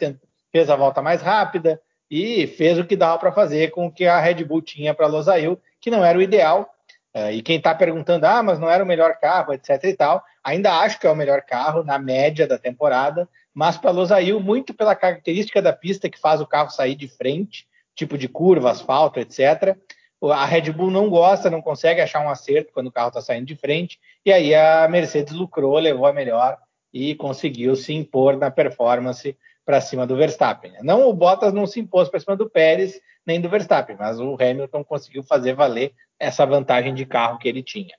fez 0.51 0.69
a 0.69 0.75
volta 0.75 1.01
mais 1.01 1.21
rápida 1.21 1.81
e 2.10 2.45
fez 2.45 2.77
o 2.77 2.86
que 2.86 2.97
dava 2.97 3.17
para 3.17 3.31
fazer 3.31 3.71
com 3.71 3.86
o 3.86 3.91
que 3.91 4.05
a 4.05 4.19
Red 4.19 4.43
Bull 4.43 4.62
tinha 4.62 4.93
para 4.93 5.07
Losail, 5.07 5.57
que 5.79 5.89
não 5.89 6.03
era 6.03 6.17
o 6.17 6.21
ideal. 6.21 6.69
É, 7.13 7.34
e 7.34 7.41
quem 7.41 7.58
está 7.58 7.76
perguntando, 7.76 8.26
ah, 8.26 8.41
mas 8.41 8.58
não 8.58 8.69
era 8.69 8.84
o 8.84 8.88
melhor 8.88 9.19
carro, 9.19 9.54
etc 9.54 9.84
e 9.84 9.93
tal, 9.93 10.24
ainda 10.43 10.80
acho 10.80 11.00
que 11.00 11.06
é 11.06 11.12
o 11.12 11.15
melhor 11.15 11.41
carro 11.41 11.84
na 11.84 12.00
média 12.00 12.47
da 12.47 12.58
temporada, 12.58 13.28
mas 13.54 13.78
para 13.78 13.91
Losail, 13.91 14.39
muito 14.39 14.74
pela 14.74 14.95
característica 14.95 15.62
da 15.62 15.74
pista 15.74 16.10
que 16.10 16.19
faz 16.19 16.39
o 16.39 16.47
carro 16.47 16.69
sair 16.69 16.95
de 16.95 17.10
frente, 17.10 17.67
tipo 17.93 18.17
de 18.17 18.30
curva, 18.30 18.71
asfalto, 18.71 19.19
etc. 19.19 19.76
A 20.24 20.45
Red 20.45 20.71
Bull 20.71 20.89
não 20.89 21.10
gosta, 21.10 21.50
não 21.50 21.62
consegue 21.62 22.00
achar 22.00 22.26
um 22.26 22.30
acerto 22.30 22.71
quando 22.74 22.88
o 22.88 22.91
carro 22.91 23.10
está 23.10 23.21
saindo 23.21 23.45
de 23.45 23.56
frente, 23.56 24.00
e 24.26 24.32
aí 24.32 24.56
a 24.56 24.88
Mercedes 24.88 25.34
lucrou, 25.34 25.78
levou 25.80 26.06
a 26.06 26.13
melhor 26.13 26.58
e 26.93 27.15
conseguiu 27.15 27.76
se 27.76 27.93
impor 27.93 28.38
na 28.38 28.50
performance 28.50 29.36
para 29.65 29.82
cima 29.82 30.08
do 30.08 30.15
Verstappen. 30.15 30.74
Não 30.82 31.10
o 31.10 31.13
Bottas 31.13 31.54
não 31.54 31.67
se 31.67 31.80
impôs 31.80 32.08
para 32.08 32.19
cima 32.19 32.36
do 32.36 32.50
Pérez 32.50 33.02
nem 33.25 33.39
do 33.39 33.49
Verstappen, 33.49 33.95
mas 33.99 34.19
o 34.19 34.36
Hamilton 34.36 34.84
conseguiu 34.84 35.23
fazer 35.23 35.53
valer 35.53 35.93
essa 36.19 36.45
vantagem 36.45 36.93
de 36.93 37.05
carro 37.05 37.38
que 37.38 37.47
ele 37.47 37.63
tinha. 37.63 37.95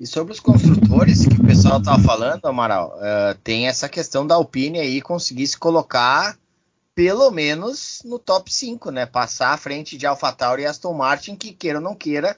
E 0.00 0.06
sobre 0.06 0.32
os 0.32 0.40
construtores 0.40 1.26
que 1.26 1.40
o 1.40 1.46
pessoal 1.46 1.78
estava 1.78 2.02
falando, 2.02 2.44
Amaral, 2.46 2.96
uh, 2.96 3.38
tem 3.44 3.68
essa 3.68 3.88
questão 3.88 4.26
da 4.26 4.34
Alpine 4.34 4.80
aí 4.80 5.00
conseguir 5.00 5.46
se 5.46 5.56
colocar 5.56 6.36
pelo 6.94 7.30
menos 7.30 8.02
no 8.04 8.18
top 8.18 8.52
5, 8.52 8.90
né? 8.90 9.06
Passar 9.06 9.52
à 9.52 9.56
frente 9.56 9.96
de 9.96 10.06
AlphaTauri 10.06 10.62
e 10.62 10.66
Aston 10.66 10.92
Martin, 10.92 11.36
que 11.36 11.52
queira 11.52 11.78
ou 11.78 11.84
não 11.84 11.94
queira, 11.94 12.36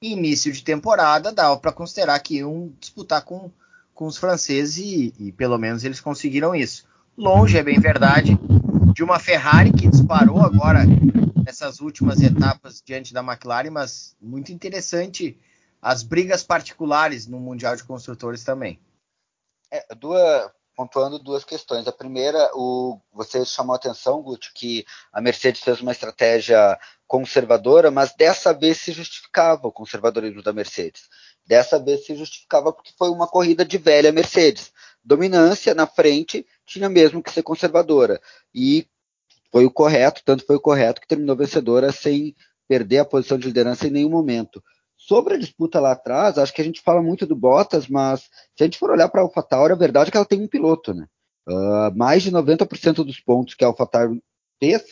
início 0.00 0.52
de 0.52 0.62
temporada 0.62 1.32
dá 1.32 1.56
para 1.56 1.72
considerar 1.72 2.18
que 2.20 2.38
iam 2.38 2.72
disputar 2.78 3.22
com, 3.22 3.50
com 3.94 4.06
os 4.06 4.16
franceses 4.16 4.76
e, 4.78 5.14
e, 5.18 5.32
pelo 5.32 5.58
menos 5.58 5.84
eles 5.84 6.00
conseguiram 6.00 6.54
isso. 6.54 6.86
longe, 7.16 7.56
é 7.56 7.62
bem 7.62 7.80
verdade, 7.80 8.38
de 8.96 9.04
uma 9.04 9.18
Ferrari 9.18 9.70
que 9.74 9.90
disparou 9.90 10.40
agora 10.40 10.80
nessas 11.44 11.80
últimas 11.80 12.22
etapas 12.22 12.82
diante 12.82 13.12
da 13.12 13.20
McLaren, 13.20 13.68
mas 13.68 14.16
muito 14.18 14.50
interessante 14.52 15.38
as 15.82 16.02
brigas 16.02 16.42
particulares 16.42 17.26
no 17.26 17.38
Mundial 17.38 17.76
de 17.76 17.84
Construtores 17.84 18.42
também. 18.42 18.80
É, 19.70 19.94
duas, 19.94 20.50
pontuando 20.74 21.18
duas 21.18 21.44
questões. 21.44 21.86
A 21.86 21.92
primeira, 21.92 22.50
o, 22.54 22.98
você 23.12 23.44
chamou 23.44 23.74
a 23.74 23.76
atenção, 23.76 24.22
Guti, 24.22 24.50
que 24.54 24.86
a 25.12 25.20
Mercedes 25.20 25.60
fez 25.60 25.82
uma 25.82 25.92
estratégia 25.92 26.78
conservadora, 27.06 27.90
mas 27.90 28.14
dessa 28.14 28.54
vez 28.54 28.78
se 28.78 28.92
justificava 28.92 29.68
o 29.68 29.72
conservadorismo 29.72 30.42
da 30.42 30.54
Mercedes. 30.54 31.02
Dessa 31.46 31.78
vez 31.78 32.06
se 32.06 32.16
justificava 32.16 32.72
porque 32.72 32.94
foi 32.96 33.10
uma 33.10 33.28
corrida 33.28 33.62
de 33.62 33.76
velha 33.76 34.10
Mercedes. 34.10 34.72
Dominância 35.06 35.72
na 35.72 35.86
frente 35.86 36.44
tinha 36.66 36.88
mesmo 36.88 37.22
que 37.22 37.30
ser 37.30 37.44
conservadora. 37.44 38.20
E 38.52 38.88
foi 39.52 39.64
o 39.64 39.70
correto, 39.70 40.20
tanto 40.24 40.44
foi 40.44 40.56
o 40.56 40.60
correto 40.60 41.00
que 41.00 41.06
terminou 41.06 41.36
vencedora 41.36 41.92
sem 41.92 42.34
perder 42.66 42.98
a 42.98 43.04
posição 43.04 43.38
de 43.38 43.46
liderança 43.46 43.86
em 43.86 43.90
nenhum 43.90 44.10
momento. 44.10 44.60
Sobre 44.96 45.34
a 45.34 45.38
disputa 45.38 45.78
lá 45.78 45.92
atrás, 45.92 46.38
acho 46.38 46.52
que 46.52 46.60
a 46.60 46.64
gente 46.64 46.82
fala 46.82 47.00
muito 47.00 47.24
do 47.24 47.36
Bottas, 47.36 47.86
mas 47.86 48.22
se 48.56 48.62
a 48.62 48.64
gente 48.64 48.78
for 48.78 48.90
olhar 48.90 49.08
para 49.08 49.20
a 49.20 49.24
AlphaTauri, 49.24 49.72
a 49.72 49.76
verdade 49.76 50.08
é 50.08 50.10
que 50.10 50.16
ela 50.16 50.26
tem 50.26 50.42
um 50.42 50.48
piloto, 50.48 50.92
né? 50.92 51.06
Uh, 51.48 51.96
mais 51.96 52.24
de 52.24 52.32
90% 52.32 53.04
dos 53.04 53.20
pontos 53.20 53.54
que 53.54 53.62
a 53.62 53.68
AlphaTauri 53.68 54.20
fez 54.58 54.82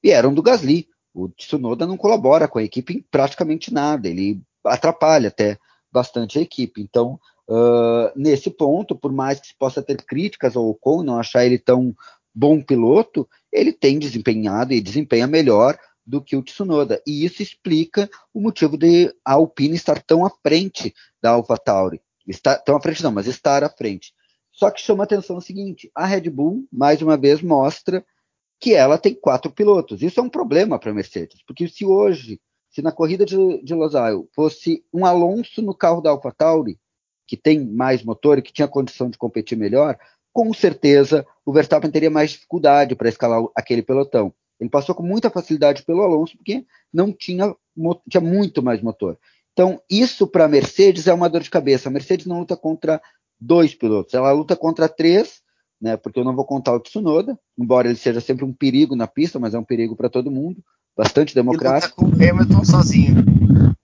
vieram 0.00 0.32
do 0.32 0.42
Gasly. 0.42 0.86
O 1.12 1.28
Tsunoda 1.30 1.84
não 1.84 1.96
colabora 1.96 2.46
com 2.46 2.60
a 2.60 2.62
equipe 2.62 2.94
em 2.94 3.02
praticamente 3.10 3.74
nada, 3.74 4.08
ele 4.08 4.40
atrapalha 4.64 5.28
até 5.28 5.58
bastante 5.94 6.40
a 6.40 6.42
equipe. 6.42 6.82
Então, 6.82 7.20
uh, 7.48 8.10
nesse 8.16 8.50
ponto, 8.50 8.96
por 8.96 9.12
mais 9.12 9.38
que 9.38 9.46
se 9.46 9.54
possa 9.56 9.80
ter 9.80 10.02
críticas 10.02 10.56
ao 10.56 10.68
Ocon, 10.68 11.04
não 11.04 11.20
achar 11.20 11.46
ele 11.46 11.56
tão 11.56 11.94
bom 12.34 12.60
piloto, 12.60 13.28
ele 13.52 13.72
tem 13.72 13.96
desempenhado 13.96 14.72
e 14.72 14.80
desempenha 14.80 15.28
melhor 15.28 15.78
do 16.04 16.20
que 16.20 16.36
o 16.36 16.42
Tsunoda. 16.42 17.00
E 17.06 17.24
isso 17.24 17.40
explica 17.40 18.10
o 18.34 18.40
motivo 18.40 18.76
de 18.76 19.14
a 19.24 19.34
Alpine 19.34 19.76
estar 19.76 20.02
tão 20.02 20.26
à 20.26 20.30
frente 20.42 20.92
da 21.22 21.30
AlphaTauri. 21.30 22.00
Está, 22.26 22.58
tão 22.58 22.76
à 22.76 22.80
frente 22.80 23.02
não, 23.04 23.12
mas 23.12 23.28
estar 23.28 23.62
à 23.62 23.68
frente. 23.68 24.12
Só 24.50 24.70
que 24.70 24.80
chama 24.80 25.04
atenção 25.04 25.36
o 25.36 25.40
seguinte, 25.40 25.90
a 25.94 26.04
Red 26.06 26.28
Bull, 26.28 26.66
mais 26.72 27.00
uma 27.00 27.16
vez, 27.16 27.40
mostra 27.40 28.04
que 28.60 28.74
ela 28.74 28.98
tem 28.98 29.14
quatro 29.14 29.50
pilotos. 29.50 30.02
Isso 30.02 30.18
é 30.18 30.22
um 30.22 30.28
problema 30.28 30.78
para 30.78 30.90
a 30.90 30.94
Mercedes, 30.94 31.40
porque 31.46 31.68
se 31.68 31.84
hoje, 31.84 32.40
se 32.74 32.82
na 32.82 32.90
corrida 32.90 33.24
de, 33.24 33.62
de 33.62 33.72
Losail 33.72 34.28
fosse 34.34 34.84
um 34.92 35.06
Alonso 35.06 35.62
no 35.62 35.72
carro 35.72 36.00
da 36.00 36.10
AlphaTauri, 36.10 36.76
que 37.24 37.36
tem 37.36 37.64
mais 37.64 38.02
motor 38.02 38.36
e 38.36 38.42
que 38.42 38.52
tinha 38.52 38.66
condição 38.66 39.08
de 39.08 39.16
competir 39.16 39.56
melhor, 39.56 39.96
com 40.32 40.52
certeza 40.52 41.24
o 41.46 41.52
Verstappen 41.52 41.88
teria 41.88 42.10
mais 42.10 42.32
dificuldade 42.32 42.96
para 42.96 43.08
escalar 43.08 43.44
aquele 43.54 43.80
pelotão. 43.80 44.34
Ele 44.58 44.68
passou 44.68 44.92
com 44.92 45.04
muita 45.04 45.30
facilidade 45.30 45.84
pelo 45.84 46.02
Alonso, 46.02 46.36
porque 46.36 46.66
não 46.92 47.12
tinha, 47.12 47.54
tinha 48.10 48.20
muito 48.20 48.60
mais 48.60 48.82
motor. 48.82 49.16
Então, 49.52 49.80
isso 49.88 50.26
para 50.26 50.46
a 50.46 50.48
Mercedes 50.48 51.06
é 51.06 51.14
uma 51.14 51.28
dor 51.28 51.42
de 51.42 51.50
cabeça. 51.50 51.88
A 51.88 51.92
Mercedes 51.92 52.26
não 52.26 52.40
luta 52.40 52.56
contra 52.56 53.00
dois 53.38 53.72
pilotos, 53.72 54.14
ela 54.14 54.32
luta 54.32 54.56
contra 54.56 54.88
três, 54.88 55.42
né, 55.80 55.96
porque 55.96 56.18
eu 56.18 56.24
não 56.24 56.34
vou 56.34 56.44
contar 56.44 56.74
o 56.74 56.80
Tsunoda, 56.80 57.38
embora 57.56 57.86
ele 57.86 57.96
seja 57.96 58.20
sempre 58.20 58.44
um 58.44 58.52
perigo 58.52 58.96
na 58.96 59.06
pista, 59.06 59.38
mas 59.38 59.54
é 59.54 59.58
um 59.58 59.64
perigo 59.64 59.94
para 59.94 60.08
todo 60.08 60.30
mundo, 60.30 60.64
bastante 60.96 61.34
democrático. 61.34 62.02
E 62.02 62.04
luta 62.04 62.16
com 62.16 62.24
o 62.24 62.30
Hamilton 62.30 62.64
sozinho. 62.64 63.24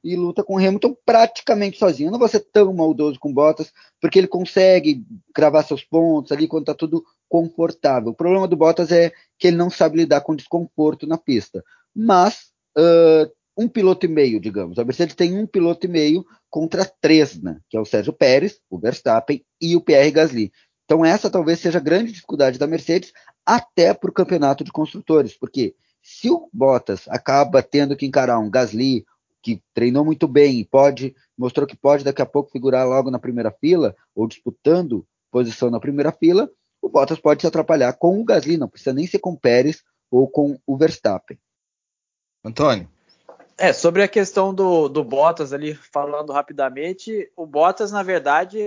E 0.03 0.17
luta 0.17 0.45
com 0.45 0.55
o 0.55 0.59
Hamilton 0.59 0.97
praticamente 1.05 1.79
sozinho. 1.79 2.09
Eu 2.09 2.13
não 2.13 2.19
vou 2.19 2.29
ser 2.29 2.41
tão 2.41 2.73
maldoso 2.73 3.19
com 3.19 3.33
Bottas, 3.33 3.73
porque 4.01 4.19
ele 4.19 4.29
consegue 4.29 5.05
cravar 5.35 5.65
seus 5.65 5.85
pontos 5.85 6.33
ali 6.33 6.49
quando 6.49 6.63
está 6.63 6.75
tudo 6.75 7.05
confortável. 7.29 8.11
O 8.11 8.15
problema 8.15 8.49
do 8.49 8.57
Bottas 8.57 8.91
é 8.91 9.13
que 9.39 9.49
ele 9.49 9.57
não 9.57 9.71
sabe 9.71 9.99
lidar 9.99 10.21
com 10.23 10.35
desconforto 10.35 11.07
na 11.07 11.19
pista. 11.19 11.63
Mas 11.95 12.51
uh, 12.79 13.31
um 13.57 13.69
piloto 13.69 14.07
e 14.07 14.09
meio, 14.09 14.41
digamos. 14.41 14.79
A 14.79 14.85
Mercedes 14.85 15.15
tem 15.15 15.37
um 15.37 15.47
piloto 15.47 15.87
e 15.87 15.89
meio 15.89 16.25
contra 16.49 16.91
três, 17.01 17.41
né? 17.41 17.59
Que 17.69 17.77
é 17.77 17.81
o 17.81 17.85
Sérgio 17.85 18.13
Pérez, 18.13 18.59
o 18.71 18.79
Verstappen 18.79 19.45
e 19.61 19.77
o 19.77 19.81
Pierre 19.81 20.11
Gasly. 20.11 20.53
Então 20.85 21.05
essa 21.05 21.31
talvez 21.31 21.61
seja 21.61 21.79
a 21.79 21.83
grande 21.83 22.11
dificuldade 22.11 22.59
da 22.59 22.67
Mercedes 22.67 23.13
até 23.47 23.95
para 23.95 24.11
o 24.11 24.15
campeonato 24.15 24.65
de 24.65 24.73
construtores, 24.73 25.37
porque 25.39 25.75
se 26.03 26.31
o 26.31 26.49
Bottas 26.53 27.07
acaba 27.09 27.63
tendo 27.63 27.97
que 27.97 28.07
encarar 28.07 28.39
um 28.39 28.51
Gasly 28.51 29.05
que 29.43 29.63
treinou 29.73 30.05
muito 30.05 30.29
bem 30.29 30.59
e 30.61 30.65
pode 30.65 31.15
mostrou 31.37 31.67
que 31.67 31.77
pode 31.77 32.05
daqui 32.05 32.21
a 32.21 32.27
pouco 32.27 32.51
figurar 32.51 32.87
logo 32.87 33.11
na 33.11 33.19
primeira 33.19 33.51
fila 33.51 33.97
ou 34.15 34.27
disputando 34.27 35.07
posição 35.31 35.71
na 35.71 35.81
primeira 35.81 36.13
fila, 36.13 36.51
o 36.83 36.89
Bottas 36.89 37.19
pode 37.19 37.41
se 37.41 37.47
atrapalhar 37.47 37.93
com 37.95 38.21
o 38.21 38.25
Gasly, 38.25 38.57
não 38.57 38.69
precisa 38.69 38.93
nem 38.93 39.07
ser 39.07 39.21
com 39.21 39.33
o 39.33 39.39
Pérez 39.39 39.83
ou 40.11 40.29
com 40.29 40.59
o 40.67 40.77
Verstappen. 40.77 41.39
Antônio. 42.45 42.89
É, 43.57 43.73
sobre 43.73 44.03
a 44.03 44.09
questão 44.09 44.55
do, 44.55 44.89
do 44.89 45.05
Bottas 45.05 45.53
ali, 45.53 45.75
falando 45.75 46.33
rapidamente, 46.33 47.31
o 47.37 47.47
Bottas, 47.47 47.93
na 47.93 48.03
verdade, 48.03 48.59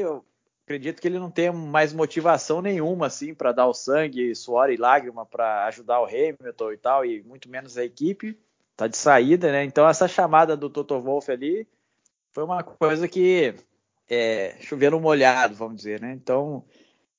acredito 0.66 1.02
que 1.02 1.08
ele 1.08 1.20
não 1.20 1.32
tem 1.32 1.52
mais 1.52 1.94
motivação 1.94 2.62
nenhuma, 2.62 3.08
assim, 3.08 3.34
para 3.34 3.52
dar 3.52 3.68
o 3.68 3.74
sangue, 3.74 4.36
suor 4.36 4.70
e 4.70 4.78
lágrima 4.78 5.26
para 5.26 5.66
ajudar 5.66 6.02
o 6.02 6.06
Hamilton 6.06 6.72
e 6.72 6.78
tal, 6.78 7.06
e 7.06 7.24
muito 7.24 7.50
menos 7.50 7.78
a 7.78 7.84
equipe. 7.84 8.38
Tá 8.76 8.88
de 8.88 8.98
saída, 8.98 9.52
né? 9.52 9.64
Então, 9.64 9.88
essa 9.88 10.08
chamada 10.08 10.58
do 10.58 10.70
Toto 10.70 11.00
Wolff 11.00 11.32
ali 11.32 11.68
foi 12.32 12.44
uma 12.44 12.64
coisa 12.64 13.08
que 13.08 13.54
é, 14.10 14.56
chovendo 14.62 15.00
molhado, 15.00 15.54
vamos 15.54 15.78
dizer, 15.78 16.02
né? 16.02 16.12
Então, 16.14 16.66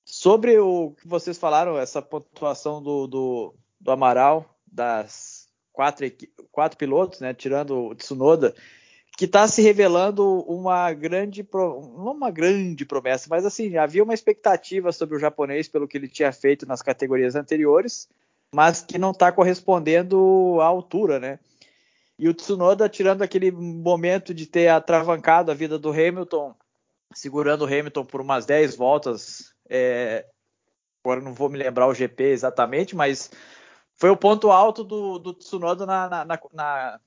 Sobre 0.05 0.59
o 0.59 0.91
que 0.93 1.09
vocês 1.09 1.39
falaram, 1.39 1.79
essa 1.79 2.03
pontuação 2.03 2.83
do, 2.83 3.07
do, 3.07 3.55
do 3.81 3.91
Amaral, 3.91 4.59
das 4.71 5.49
quatro, 5.73 6.07
quatro 6.53 6.77
pilotos, 6.77 7.21
né, 7.21 7.33
tirando 7.33 7.87
o 7.87 7.95
Tsunoda, 7.95 8.55
que 9.17 9.27
está 9.27 9.47
se 9.47 9.63
revelando 9.63 10.41
uma 10.41 10.93
grande, 10.93 11.47
não 11.53 12.13
uma 12.13 12.31
grande 12.31 12.85
promessa, 12.85 13.27
mas 13.31 13.47
assim, 13.47 13.77
havia 13.77 14.03
uma 14.03 14.15
expectativa 14.15 14.91
sobre 14.91 15.17
o 15.17 15.21
japonês 15.21 15.69
pelo 15.69 15.87
que 15.87 15.97
ele 15.97 16.09
tinha 16.09 16.33
feito 16.33 16.67
nas 16.67 16.83
categorias 16.83 17.37
anteriores, 17.37 18.09
mas 18.53 18.83
que 18.83 18.99
não 18.99 19.13
está 19.13 19.31
correspondendo 19.31 20.59
à 20.61 20.65
altura, 20.67 21.21
né? 21.21 21.39
E 22.19 22.29
o 22.29 22.35
Tsunoda, 22.35 22.89
tirando 22.89 23.23
aquele 23.23 23.51
momento 23.51 24.33
de 24.33 24.47
ter 24.47 24.69
atravancado 24.69 25.51
a 25.51 25.55
vida 25.55 25.79
do 25.79 25.91
Hamilton, 25.91 26.55
segurando 27.13 27.63
o 27.63 27.67
Hamilton 27.67 28.05
por 28.05 28.21
umas 28.21 28.47
10 28.47 28.77
voltas 28.77 29.55
é, 29.69 30.27
agora 31.03 31.21
não 31.21 31.35
vou 31.35 31.49
me 31.49 31.59
lembrar 31.59 31.87
o 31.87 31.95
GP 31.95 32.25
exatamente, 32.25 32.95
mas 32.97 33.31
foi 33.97 34.11
o 34.11 34.17
ponto 34.17 34.51
alto 34.51 34.83
do, 34.83 35.19
do 35.19 35.35
Tsunoda 35.35 35.87
na, 35.87 36.09
na, 36.09 36.41
na, 36.53 37.01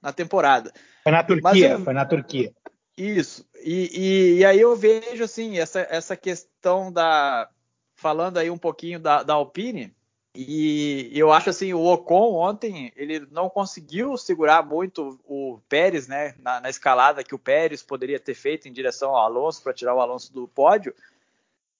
na 0.00 0.12
temporada. 0.12 0.72
Foi 1.08 1.12
na 1.12 1.22
Turquia, 1.22 1.70
eu, 1.70 1.80
foi 1.80 1.92
na 1.94 2.04
Turquia. 2.04 2.52
Isso. 2.96 3.46
E, 3.64 3.90
e, 3.92 4.38
e, 4.38 4.44
aí 4.44 4.60
eu 4.60 4.76
vejo 4.76 5.24
assim 5.24 5.58
essa, 5.58 5.86
essa 5.90 6.16
questão 6.16 6.92
da 6.92 7.48
falando 7.94 8.38
aí 8.38 8.50
um 8.50 8.58
pouquinho 8.58 9.00
da, 9.00 9.22
da 9.22 9.34
Alpine 9.34 9.92
e 10.34 11.10
eu 11.12 11.32
acho 11.32 11.50
assim 11.50 11.72
o 11.72 11.84
Ocon 11.84 12.34
ontem 12.34 12.92
ele 12.94 13.26
não 13.30 13.48
conseguiu 13.48 14.16
segurar 14.16 14.64
muito 14.64 15.18
o 15.24 15.58
Pérez, 15.68 16.06
né, 16.06 16.34
na, 16.38 16.60
na 16.60 16.70
escalada 16.70 17.24
que 17.24 17.34
o 17.34 17.38
Pérez 17.38 17.82
poderia 17.82 18.20
ter 18.20 18.34
feito 18.34 18.68
em 18.68 18.72
direção 18.72 19.10
ao 19.10 19.24
Alonso 19.24 19.62
para 19.62 19.72
tirar 19.72 19.94
o 19.94 20.00
Alonso 20.00 20.32
do 20.32 20.46
pódio. 20.46 20.94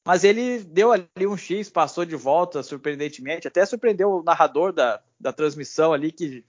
Mas 0.05 0.25
ele 0.25 0.61
deu 0.65 0.91
ali 0.91 1.27
um 1.27 1.37
X, 1.37 1.69
passou 1.69 2.05
de 2.05 2.17
volta, 2.17 2.63
surpreendentemente. 2.63 3.47
Até 3.47 3.65
surpreendeu 3.67 4.11
o 4.11 4.23
narrador 4.23 4.73
da, 4.73 5.03
da 5.21 5.33
transmissão 5.33 5.93
ali, 5.93 6.11
que 6.11 6.45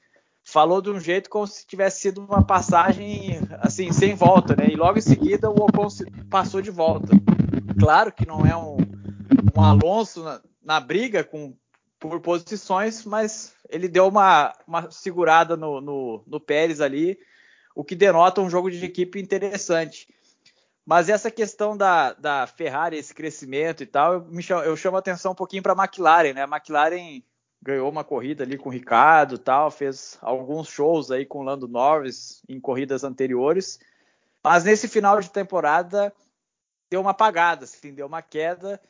falou 0.49 0.81
de 0.81 0.89
um 0.89 0.99
jeito 0.99 1.29
como 1.29 1.45
se 1.45 1.65
tivesse 1.65 2.01
sido 2.01 2.23
uma 2.23 2.43
passagem 2.43 3.39
assim, 3.59 3.91
sem 3.91 4.15
volta, 4.15 4.55
né? 4.55 4.67
E 4.69 4.75
logo 4.75 4.97
em 4.97 5.01
seguida 5.01 5.49
o 5.49 5.63
Ocon 5.63 5.87
passou 6.29 6.61
de 6.61 6.71
volta. 6.71 7.09
Claro 7.79 8.11
que 8.11 8.25
não 8.25 8.45
é 8.45 8.55
um, 8.55 8.77
um 9.55 9.61
Alonso 9.61 10.23
na, 10.23 10.41
na 10.63 10.79
briga 10.79 11.23
com, 11.23 11.55
por 11.99 12.19
posições, 12.19 13.05
mas 13.05 13.53
ele 13.69 13.87
deu 13.87 14.07
uma, 14.07 14.53
uma 14.67 14.89
segurada 14.89 15.55
no, 15.55 15.79
no, 15.79 16.23
no 16.25 16.39
Pérez 16.39 16.81
ali, 16.81 17.19
o 17.75 17.83
que 17.83 17.95
denota 17.95 18.41
um 18.41 18.49
jogo 18.49 18.71
de 18.71 18.83
equipe 18.83 19.19
interessante. 19.19 20.07
Mas 20.85 21.07
essa 21.07 21.29
questão 21.29 21.77
da, 21.77 22.13
da 22.13 22.47
Ferrari, 22.47 22.97
esse 22.97 23.13
crescimento 23.13 23.83
e 23.83 23.85
tal, 23.85 24.13
eu, 24.13 24.25
me 24.25 24.41
chamo, 24.41 24.63
eu 24.63 24.75
chamo 24.75 24.97
atenção 24.97 25.33
um 25.33 25.35
pouquinho 25.35 25.61
para 25.61 25.73
a 25.73 25.83
McLaren, 25.83 26.33
né? 26.33 26.43
A 26.43 26.47
McLaren 26.47 27.21
ganhou 27.61 27.89
uma 27.89 28.03
corrida 28.03 28.43
ali 28.43 28.57
com 28.57 28.69
o 28.69 28.71
Ricardo 28.71 29.37
tal, 29.37 29.69
fez 29.69 30.17
alguns 30.21 30.67
shows 30.67 31.11
aí 31.11 31.25
com 31.25 31.39
o 31.39 31.43
Lando 31.43 31.67
Norris 31.67 32.41
em 32.47 32.59
corridas 32.59 33.03
anteriores, 33.03 33.79
mas 34.43 34.63
nesse 34.63 34.87
final 34.87 35.19
de 35.19 35.29
temporada 35.29 36.13
deu 36.89 37.01
uma 37.01 37.11
apagada, 37.11 37.65
assim, 37.65 37.93
deu 37.93 38.07
uma 38.07 38.21
queda 38.21 38.81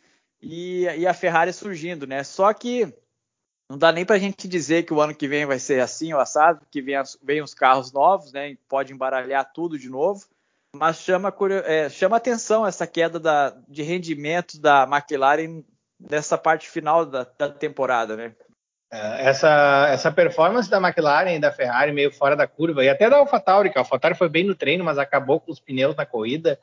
e, 0.42 0.84
e 0.84 1.08
a 1.08 1.14
Ferrari 1.14 1.52
surgindo, 1.52 2.08
né? 2.08 2.24
Só 2.24 2.54
que 2.54 2.94
não 3.70 3.78
dá 3.78 3.92
nem 3.92 4.06
para 4.06 4.16
a 4.16 4.20
gente 4.20 4.48
dizer 4.48 4.84
que 4.84 4.94
o 4.94 5.02
ano 5.02 5.14
que 5.14 5.28
vem 5.28 5.46
vai 5.46 5.60
ser 5.60 5.82
assim 5.82 6.14
ou 6.14 6.20
assado, 6.20 6.66
que 6.72 6.82
vem, 6.82 6.96
vem 7.22 7.42
os 7.42 7.54
carros 7.54 7.92
novos, 7.92 8.32
né? 8.32 8.58
Pode 8.68 8.94
embaralhar 8.94 9.52
tudo 9.54 9.78
de 9.78 9.90
novo 9.90 10.28
mas 10.76 10.98
chama, 10.98 11.34
é, 11.66 11.90
chama 11.90 12.18
atenção 12.18 12.66
essa 12.66 12.86
queda 12.86 13.20
da, 13.20 13.50
de 13.68 13.82
rendimento 13.82 14.60
da 14.60 14.84
McLaren 14.84 15.64
nessa 16.00 16.38
parte 16.38 16.70
final 16.70 17.06
da, 17.06 17.28
da 17.38 17.50
temporada, 17.50 18.16
né? 18.16 18.36
É, 18.92 19.28
essa, 19.28 19.88
essa 19.92 20.12
performance 20.12 20.70
da 20.70 20.78
McLaren 20.78 21.36
e 21.36 21.40
da 21.40 21.52
Ferrari 21.52 21.92
meio 21.92 22.12
fora 22.12 22.36
da 22.36 22.48
curva, 22.48 22.84
e 22.84 22.90
até 22.90 23.10
da 23.10 23.18
AlphaTauri, 23.18 23.70
que 23.70 23.78
a 23.78 23.82
AlphaTauri 23.82 24.16
foi 24.16 24.30
bem 24.30 24.44
no 24.44 24.56
treino, 24.56 24.84
mas 24.84 24.98
acabou 24.98 25.40
com 25.40 25.52
os 25.52 25.60
pneus 25.60 25.96
na 25.96 26.06
corrida. 26.06 26.60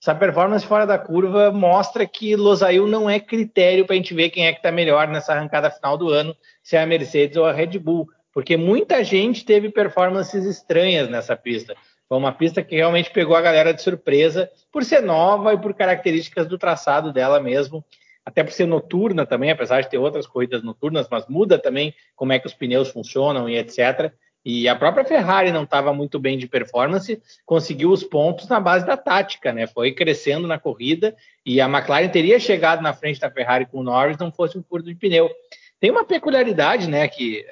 Essa 0.00 0.14
performance 0.14 0.64
fora 0.64 0.86
da 0.86 0.98
curva 0.98 1.50
mostra 1.50 2.06
que 2.06 2.36
Losail 2.36 2.86
não 2.86 3.08
é 3.08 3.20
critério 3.20 3.86
para 3.86 3.94
a 3.94 3.96
gente 3.96 4.14
ver 4.14 4.30
quem 4.30 4.46
é 4.46 4.52
que 4.52 4.58
está 4.58 4.70
melhor 4.70 5.08
nessa 5.08 5.32
arrancada 5.32 5.70
final 5.70 5.96
do 5.96 6.08
ano, 6.08 6.34
se 6.62 6.76
é 6.76 6.82
a 6.82 6.86
Mercedes 6.86 7.36
ou 7.36 7.44
a 7.44 7.52
Red 7.52 7.78
Bull, 7.78 8.08
porque 8.32 8.56
muita 8.56 9.02
gente 9.04 9.44
teve 9.44 9.70
performances 9.70 10.44
estranhas 10.44 11.08
nessa 11.08 11.36
pista. 11.36 11.74
Foi 12.08 12.18
uma 12.18 12.32
pista 12.32 12.62
que 12.62 12.76
realmente 12.76 13.10
pegou 13.10 13.36
a 13.36 13.40
galera 13.42 13.72
de 13.72 13.82
surpresa 13.82 14.50
por 14.72 14.84
ser 14.84 15.02
nova 15.02 15.54
e 15.54 15.58
por 15.58 15.74
características 15.74 16.46
do 16.46 16.58
traçado 16.58 17.12
dela 17.12 17.38
mesmo, 17.38 17.84
até 18.30 18.44
por 18.44 18.52
ser 18.52 18.66
noturna 18.66 19.26
também, 19.26 19.50
apesar 19.50 19.80
de 19.80 19.90
ter 19.90 19.98
outras 19.98 20.26
corridas 20.26 20.62
noturnas, 20.62 21.08
mas 21.10 21.26
muda 21.28 21.58
também 21.58 21.94
como 22.14 22.32
é 22.32 22.38
que 22.38 22.46
os 22.46 22.54
pneus 22.54 22.88
funcionam 22.88 23.48
e 23.48 23.56
etc. 23.56 24.12
E 24.44 24.68
a 24.68 24.74
própria 24.74 25.04
Ferrari 25.04 25.52
não 25.52 25.64
estava 25.64 25.92
muito 25.92 26.18
bem 26.18 26.38
de 26.38 26.46
performance, 26.46 27.20
conseguiu 27.44 27.90
os 27.90 28.02
pontos 28.02 28.48
na 28.48 28.58
base 28.58 28.86
da 28.86 28.96
tática, 28.96 29.52
né? 29.52 29.66
Foi 29.66 29.92
crescendo 29.92 30.46
na 30.46 30.58
corrida 30.58 31.14
e 31.44 31.60
a 31.60 31.68
McLaren 31.68 32.08
teria 32.08 32.38
chegado 32.38 32.80
na 32.80 32.94
frente 32.94 33.20
da 33.20 33.30
Ferrari 33.30 33.66
com 33.66 33.80
o 33.80 33.82
Norris 33.82 34.16
não 34.16 34.32
fosse 34.32 34.56
um 34.56 34.62
furto 34.62 34.88
de 34.88 34.94
pneu. 34.94 35.30
Tem 35.78 35.90
uma 35.90 36.04
peculiaridade, 36.04 36.88
né? 36.88 37.06
Que 37.08 37.44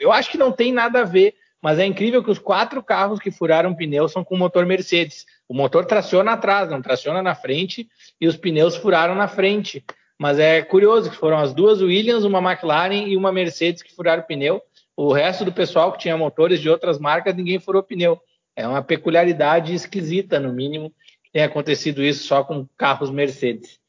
eu 0.00 0.10
acho 0.10 0.30
que 0.30 0.38
não 0.38 0.50
tem 0.50 0.72
nada 0.72 1.02
a 1.02 1.04
ver 1.04 1.34
mas 1.64 1.78
é 1.78 1.86
incrível 1.86 2.22
que 2.22 2.30
os 2.30 2.38
quatro 2.38 2.82
carros 2.82 3.18
que 3.18 3.30
furaram 3.30 3.74
pneu 3.74 4.06
são 4.06 4.22
com 4.22 4.36
motor 4.36 4.66
Mercedes. 4.66 5.24
O 5.48 5.54
motor 5.54 5.86
traciona 5.86 6.32
atrás, 6.32 6.68
não 6.68 6.82
traciona 6.82 7.22
na 7.22 7.34
frente, 7.34 7.88
e 8.20 8.28
os 8.28 8.36
pneus 8.36 8.76
furaram 8.76 9.14
na 9.14 9.26
frente. 9.26 9.82
Mas 10.18 10.38
é 10.38 10.62
curioso 10.62 11.10
que 11.10 11.16
foram 11.16 11.38
as 11.38 11.52
duas 11.52 11.80
Williams, 11.80 12.24
uma 12.24 12.38
McLaren 12.38 13.06
e 13.08 13.16
uma 13.16 13.32
Mercedes 13.32 13.82
que 13.82 13.94
furaram 13.94 14.22
pneu. 14.22 14.62
O 14.96 15.12
resto 15.12 15.44
do 15.44 15.52
pessoal 15.52 15.92
que 15.92 15.98
tinha 15.98 16.16
motores 16.16 16.60
de 16.60 16.68
outras 16.70 16.98
marcas, 16.98 17.34
ninguém 17.34 17.58
furou 17.58 17.82
pneu. 17.82 18.20
É 18.54 18.66
uma 18.66 18.82
peculiaridade 18.82 19.74
esquisita, 19.74 20.38
no 20.38 20.52
mínimo, 20.52 20.92
que 21.24 21.32
tem 21.32 21.42
acontecido 21.42 22.02
isso 22.02 22.26
só 22.26 22.44
com 22.44 22.66
carros 22.76 23.10
Mercedes. 23.10 23.80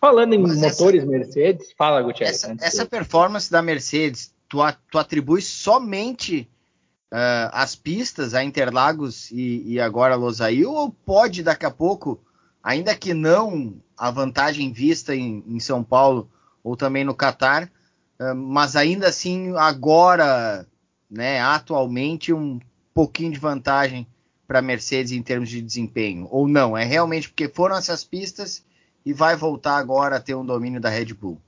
Falando 0.00 0.32
em 0.32 0.38
Mas 0.38 0.56
motores 0.56 1.02
essa, 1.02 1.10
Mercedes, 1.10 1.72
fala, 1.76 2.02
Gutierrez. 2.02 2.44
Essa, 2.44 2.56
essa 2.60 2.86
performance 2.86 3.50
da 3.50 3.62
Mercedes, 3.62 4.32
tu, 4.48 4.58
tu 4.90 4.98
atribui 4.98 5.42
somente 5.42 6.48
uh, 7.12 7.50
as 7.52 7.74
pistas, 7.74 8.34
a 8.34 8.42
Interlagos 8.42 9.30
e, 9.30 9.74
e 9.74 9.80
agora 9.80 10.14
Losail, 10.14 10.72
ou 10.72 10.90
pode 10.90 11.42
daqui 11.42 11.66
a 11.66 11.70
pouco, 11.70 12.20
ainda 12.68 12.94
que 12.94 13.14
não 13.14 13.80
a 13.96 14.10
vantagem 14.10 14.70
vista 14.70 15.16
em, 15.16 15.42
em 15.46 15.58
São 15.58 15.82
Paulo 15.82 16.30
ou 16.62 16.76
também 16.76 17.02
no 17.02 17.14
Catar, 17.14 17.72
uh, 18.20 18.34
mas 18.34 18.76
ainda 18.76 19.08
assim 19.08 19.56
agora, 19.56 20.66
né, 21.10 21.40
atualmente 21.40 22.30
um 22.30 22.60
pouquinho 22.92 23.32
de 23.32 23.38
vantagem 23.38 24.06
para 24.46 24.58
a 24.58 24.62
Mercedes 24.62 25.12
em 25.12 25.22
termos 25.22 25.48
de 25.48 25.62
desempenho, 25.62 26.28
ou 26.30 26.46
não? 26.46 26.76
É 26.76 26.84
realmente 26.84 27.30
porque 27.30 27.48
foram 27.48 27.74
essas 27.74 28.04
pistas 28.04 28.62
e 29.04 29.14
vai 29.14 29.34
voltar 29.34 29.78
agora 29.78 30.16
a 30.16 30.20
ter 30.20 30.34
um 30.34 30.44
domínio 30.44 30.78
da 30.78 30.90
Red 30.90 31.14
Bull? 31.14 31.40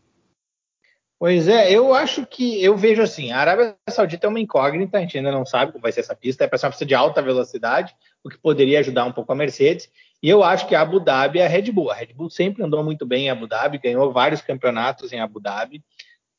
Pois 1.18 1.48
é, 1.48 1.70
eu 1.70 1.92
acho 1.92 2.24
que 2.24 2.64
eu 2.64 2.78
vejo 2.78 3.02
assim, 3.02 3.30
a 3.30 3.40
Arábia 3.40 3.76
Saudita 3.90 4.26
é 4.26 4.30
uma 4.30 4.40
incógnita, 4.40 4.96
a 4.96 5.00
gente 5.02 5.18
ainda 5.18 5.30
não 5.30 5.44
sabe 5.44 5.70
como 5.70 5.82
vai 5.82 5.92
ser 5.92 6.00
essa 6.00 6.16
pista, 6.16 6.44
é 6.44 6.46
para 6.46 6.56
ser 6.56 6.64
uma 6.64 6.70
pista 6.70 6.86
de 6.86 6.94
alta 6.94 7.20
velocidade, 7.20 7.94
o 8.24 8.30
que 8.30 8.38
poderia 8.38 8.80
ajudar 8.80 9.04
um 9.04 9.12
pouco 9.12 9.30
a 9.30 9.34
Mercedes, 9.34 9.90
e 10.22 10.28
eu 10.28 10.42
acho 10.42 10.66
que 10.66 10.74
a 10.74 10.80
Abu 10.82 11.00
Dhabi 11.00 11.38
é 11.38 11.46
a 11.46 11.48
Red 11.48 11.72
Bull. 11.72 11.90
A 11.90 11.94
Red 11.94 12.12
Bull 12.14 12.30
sempre 12.30 12.62
andou 12.62 12.82
muito 12.84 13.06
bem 13.06 13.26
em 13.26 13.30
Abu 13.30 13.46
Dhabi, 13.46 13.78
ganhou 13.78 14.12
vários 14.12 14.40
campeonatos 14.40 15.12
em 15.12 15.20
Abu 15.20 15.40
Dhabi, 15.40 15.82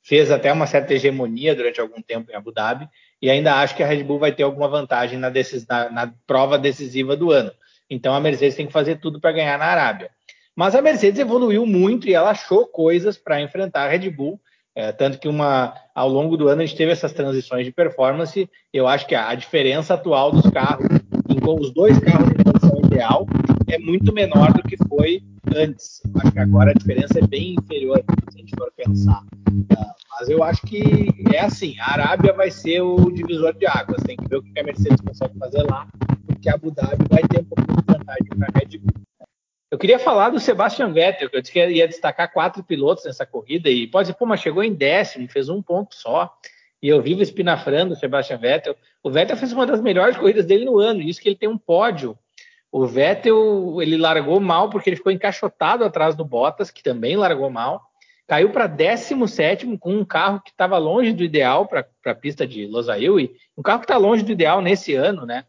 fez 0.04 0.32
até 0.32 0.52
uma 0.52 0.68
certa 0.68 0.94
hegemonia 0.94 1.56
durante 1.56 1.80
algum 1.80 2.02
tempo 2.02 2.32
em 2.32 2.36
Abu 2.36 2.52
Dhabi, 2.52 2.88
e 3.22 3.30
ainda 3.30 3.56
acho 3.56 3.76
que 3.76 3.84
a 3.84 3.88
Red 3.88 4.04
Bull 4.04 4.20
vai 4.20 4.32
ter 4.32 4.44
alguma 4.44 4.68
vantagem 4.68 5.18
na, 5.18 5.30
decis, 5.30 5.66
na, 5.68 5.90
na 5.90 6.14
prova 6.26 6.58
decisiva 6.58 7.16
do 7.16 7.32
ano. 7.32 7.52
Então 7.90 8.14
a 8.14 8.20
Mercedes 8.20 8.56
tem 8.56 8.68
que 8.68 8.74
fazer 8.74 9.00
tudo 9.00 9.20
para 9.20 9.32
ganhar 9.32 9.58
na 9.58 9.66
Arábia. 9.66 10.10
Mas 10.56 10.76
a 10.76 10.82
Mercedes 10.82 11.20
evoluiu 11.20 11.66
muito 11.66 12.08
e 12.08 12.14
ela 12.14 12.32
achou 12.32 12.68
coisas 12.68 13.18
para 13.18 13.42
enfrentar 13.42 13.84
a 13.84 13.88
Red 13.88 14.10
Bull 14.10 14.40
é, 14.74 14.92
tanto 14.92 15.20
que 15.20 15.28
uma, 15.28 15.74
ao 15.94 16.08
longo 16.08 16.38
do 16.38 16.48
ano 16.48 16.62
a 16.62 16.66
gente 16.66 16.78
teve 16.78 16.92
essas 16.92 17.12
transições 17.12 17.66
de 17.66 17.72
performance. 17.72 18.50
Eu 18.72 18.88
acho 18.88 19.06
que 19.06 19.14
a, 19.14 19.30
a 19.30 19.36
diferença 19.36 19.94
atual 19.94 20.32
dos 20.32 20.50
carros, 20.50 20.88
os 21.60 21.74
dois 21.74 22.00
carros 22.00 22.30
em 22.30 22.44
condição 22.44 22.80
ideal, 22.86 23.26
é 23.72 23.80
muito 23.80 24.14
menor 24.14 24.52
do 24.52 24.62
que 24.64 24.76
foi 24.90 25.24
antes. 25.56 26.02
Acho 26.22 26.32
que 26.32 26.40
agora 26.40 26.72
a 26.72 26.74
diferença 26.74 27.20
é 27.20 27.26
bem 27.26 27.56
inferior, 27.58 28.04
se 28.30 28.36
a 28.36 28.38
gente 28.38 28.54
for 28.58 28.72
pensar. 28.76 29.24
Uh, 29.50 29.92
mas 30.20 30.30
eu 30.30 30.44
acho 30.44 30.62
que 30.64 31.10
é 31.34 31.40
assim: 31.40 31.76
a 31.80 31.94
Arábia 31.94 32.34
vai 32.34 32.52
ser 32.52 32.82
o 32.82 33.10
divisor 33.10 33.54
de 33.54 33.66
águas. 33.66 34.04
Tem 34.04 34.18
que 34.18 34.28
ver 34.28 34.38
o 34.38 34.44
que 34.44 34.60
a 34.60 34.64
Mercedes 34.64 35.00
consegue 35.00 35.38
fazer 35.40 35.64
lá, 35.64 35.88
porque 36.28 36.50
a 36.50 36.56
Abu 36.56 36.72
Dhabi 36.72 37.06
vai 37.10 37.22
ter 37.24 37.40
um 37.40 37.46
pouco 37.46 37.64
de 37.64 37.94
vantagem 37.94 38.28
para 38.38 38.48
a 38.54 38.60
Red 38.60 38.78
Bull. 38.78 39.02
Eu 39.72 39.78
queria 39.78 39.98
falar 39.98 40.30
do 40.30 40.40
Sebastian 40.40 40.92
Vettel, 40.92 41.30
que 41.30 41.38
eu 41.38 41.42
disse 41.42 41.54
que 41.54 41.66
ia 41.66 41.88
destacar 41.88 42.34
quatro 42.34 42.62
pilotos 42.62 43.06
nessa 43.06 43.26
corrida, 43.26 43.70
e 43.70 43.88
pode 43.88 44.10
ser, 44.10 44.14
pô, 44.16 44.26
mas 44.26 44.42
chegou 44.42 44.62
em 44.62 44.74
décimo, 44.74 45.30
fez 45.30 45.48
um 45.48 45.62
ponto 45.62 45.96
só. 45.96 46.30
E 46.84 46.90
eu 46.90 47.02
vivo 47.02 47.22
espinafrando 47.22 47.94
o 47.94 47.96
Sebastian 47.96 48.38
Vettel. 48.38 48.76
O 49.02 49.10
Vettel 49.10 49.38
fez 49.38 49.54
uma 49.54 49.66
das 49.66 49.80
melhores 49.80 50.18
corridas 50.18 50.46
dele 50.46 50.66
no 50.66 50.78
ano, 50.78 51.02
isso 51.02 51.22
que 51.22 51.30
ele 51.30 51.38
tem 51.38 51.48
um 51.48 51.58
pódio. 51.58 52.18
O 52.72 52.88
Vettel, 52.88 53.82
ele 53.82 53.98
largou 53.98 54.40
mal 54.40 54.70
porque 54.70 54.90
ele 54.90 54.96
ficou 54.96 55.12
encaixotado 55.12 55.84
atrás 55.84 56.16
do 56.16 56.24
Bottas, 56.24 56.72
que 56.72 56.82
também 56.82 57.18
largou 57.18 57.50
mal. 57.50 57.82
Caiu 58.26 58.50
para 58.52 58.66
17 58.66 59.78
com 59.78 59.94
um 59.94 60.06
carro 60.06 60.40
que 60.42 60.52
estava 60.52 60.78
longe 60.78 61.12
do 61.12 61.22
ideal 61.22 61.68
para 61.68 61.86
a 62.06 62.16
pista 62.16 62.48
de 62.48 62.66
Losail, 62.66 63.20
e 63.20 63.36
um 63.58 63.62
carro 63.62 63.80
que 63.80 63.86
está 63.86 63.98
longe 63.98 64.24
do 64.24 64.32
ideal 64.32 64.62
nesse 64.62 64.96
ano, 64.96 65.26
né? 65.26 65.44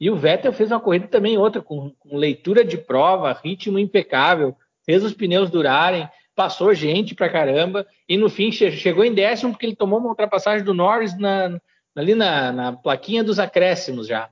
E 0.00 0.10
o 0.10 0.16
Vettel 0.16 0.52
fez 0.52 0.72
uma 0.72 0.80
corrida 0.80 1.06
também 1.06 1.38
outra, 1.38 1.62
com, 1.62 1.92
com 1.96 2.16
leitura 2.16 2.64
de 2.64 2.76
prova, 2.76 3.32
ritmo 3.32 3.78
impecável, 3.78 4.56
fez 4.84 5.04
os 5.04 5.14
pneus 5.14 5.48
durarem, 5.48 6.08
passou 6.34 6.74
gente 6.74 7.14
pra 7.14 7.30
caramba, 7.30 7.86
e 8.08 8.16
no 8.16 8.28
fim 8.28 8.50
chegou 8.50 9.04
em 9.04 9.14
décimo 9.14 9.52
porque 9.52 9.64
ele 9.64 9.76
tomou 9.76 10.00
uma 10.00 10.08
ultrapassagem 10.08 10.64
do 10.64 10.74
Norris 10.74 11.16
na, 11.16 11.60
ali 11.94 12.16
na, 12.16 12.50
na 12.50 12.72
plaquinha 12.72 13.22
dos 13.22 13.38
acréscimos 13.38 14.08
já. 14.08 14.28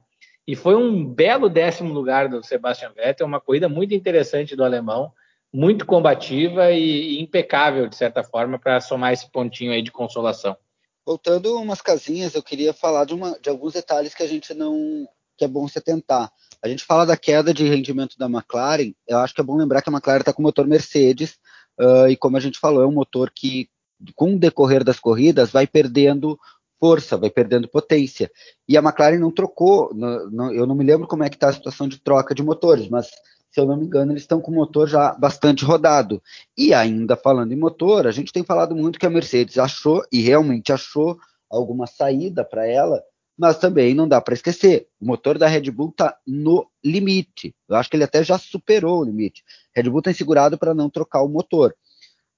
E 0.47 0.57
foi 0.57 0.75
um 0.75 1.05
belo 1.05 1.49
décimo 1.49 1.93
lugar 1.93 2.29
do 2.29 2.43
Sebastian 2.43 2.93
Vettel, 2.95 3.27
uma 3.27 3.41
corrida 3.41 3.69
muito 3.69 3.95
interessante 3.95 4.57
do 4.57 4.65
alemão, 4.65 5.13
muito 5.53 5.87
combativa 5.87 6.73
e, 6.73 7.21
impecável, 7.21 7.87
de 7.89 7.95
certa 7.95 8.25
forma, 8.25 8.59
para 8.59 8.81
somar 8.81 9.13
esse 9.13 9.31
pontinho 9.31 9.73
aí 9.73 9.83
de 9.83 9.93
consolação. 9.93 10.57
Voltando 11.07 11.57
umas 11.57 11.81
casinhas, 11.81 12.35
eu 12.35 12.43
queria 12.43 12.73
falar 12.73 13.05
de, 13.05 13.15
uma, 13.15 13.39
de 13.39 13.51
alguns 13.51 13.75
detalhes 13.75 14.15
que 14.15 14.23
a 14.23 14.27
gente 14.27 14.55
não, 14.55 15.07
que 15.37 15.45
é 15.45 15.49
bom 15.49 15.69
se 15.69 15.81
tentar. 15.81 16.31
A 16.63 16.69
gente 16.69 16.85
fala 16.85 17.05
da 17.05 17.17
queda 17.17 17.53
de 17.53 17.69
rendimento 17.69 18.17
da 18.19 18.27
McLaren, 18.27 18.93
eu 19.07 19.19
acho 19.19 19.35
que 19.35 19.41
é 19.41 19.45
bom 19.45 19.57
lembrar 19.57 19.83
que 19.83 19.91
a 19.91 19.93
McLaren 19.93 20.21
está 20.21 20.33
com 20.33 20.43
motor 20.43 20.67
Mercedes, 20.67 21.39
uh, 21.79 22.09
e 22.09 22.17
como 22.17 22.37
a 22.37 22.41
gente 22.41 22.59
falou, 22.59 22.83
é 22.83 22.87
um 22.87 22.93
motor 22.93 23.31
que, 23.35 23.69
com 24.15 24.35
o 24.35 24.39
decorrer 24.39 24.83
das 24.83 24.99
corridas, 24.99 25.51
vai 25.51 25.67
perdendo 25.67 26.39
força, 26.83 27.17
vai 27.17 27.31
perdendo 27.31 27.69
potência. 27.69 28.29
E 28.69 28.77
a 28.77 28.81
McLaren 28.81 29.21
não 29.21 29.31
trocou, 29.31 29.95
no, 29.95 30.29
no, 30.29 30.53
eu 30.53 30.67
não 30.67 30.75
me 30.75 30.83
lembro 30.83 31.07
como 31.07 31.23
é 31.23 31.31
que 31.31 31.37
está 31.37 31.51
a 31.51 31.53
situação 31.53 31.87
de 31.87 32.01
troca 32.01 32.35
de 32.35 32.43
motores, 32.43 32.89
mas 32.89 33.07
se 33.53 33.61
eu 33.61 33.67
não 33.67 33.77
me 33.77 33.87
engano, 33.87 34.11
eles 34.11 34.23
estão 34.23 34.41
com 34.41 34.51
o 34.51 34.55
motor 34.55 34.89
já 34.89 35.13
bastante 35.15 35.65
rodado. 35.65 36.21
E 36.59 36.75
ainda 36.75 37.15
falando 37.15 37.53
em 37.53 37.57
motor, 37.57 38.09
a 38.09 38.11
gente 38.11 38.33
tem 38.33 38.43
falado 38.43 38.75
muito 38.75 38.99
que 38.99 39.07
a 39.07 39.11
Mercedes 39.11 39.59
achou, 39.59 40.03
e 40.11 40.23
realmente 40.23 40.73
achou, 40.73 41.17
alguma 41.49 41.87
saída 41.87 42.45
para 42.45 42.67
ela 42.67 43.01
mas 43.37 43.59
também 43.59 43.95
não 43.95 44.07
dá 44.07 44.21
para 44.21 44.35
esquecer, 44.35 44.89
o 45.01 45.07
motor 45.07 45.39
da 45.39 45.49
Red 45.49 45.71
Bull 45.71 45.89
está 45.89 46.17
no 46.27 46.71
limite. 46.85 47.55
Eu 47.69 47.77
acho 47.77 47.89
que 47.89 47.97
ele 47.97 48.05
até 48.05 48.23
já 48.23 48.39
superou 48.39 49.01
o 49.01 49.05
limite. 49.05 49.43
Red 49.75 49.89
Bull 49.91 50.03
tem 50.03 50.13
segurado 50.13 50.59
para 50.59 50.75
não 50.75 50.91
trocar 50.91 51.23
o 51.23 51.29
motor. 51.29 51.75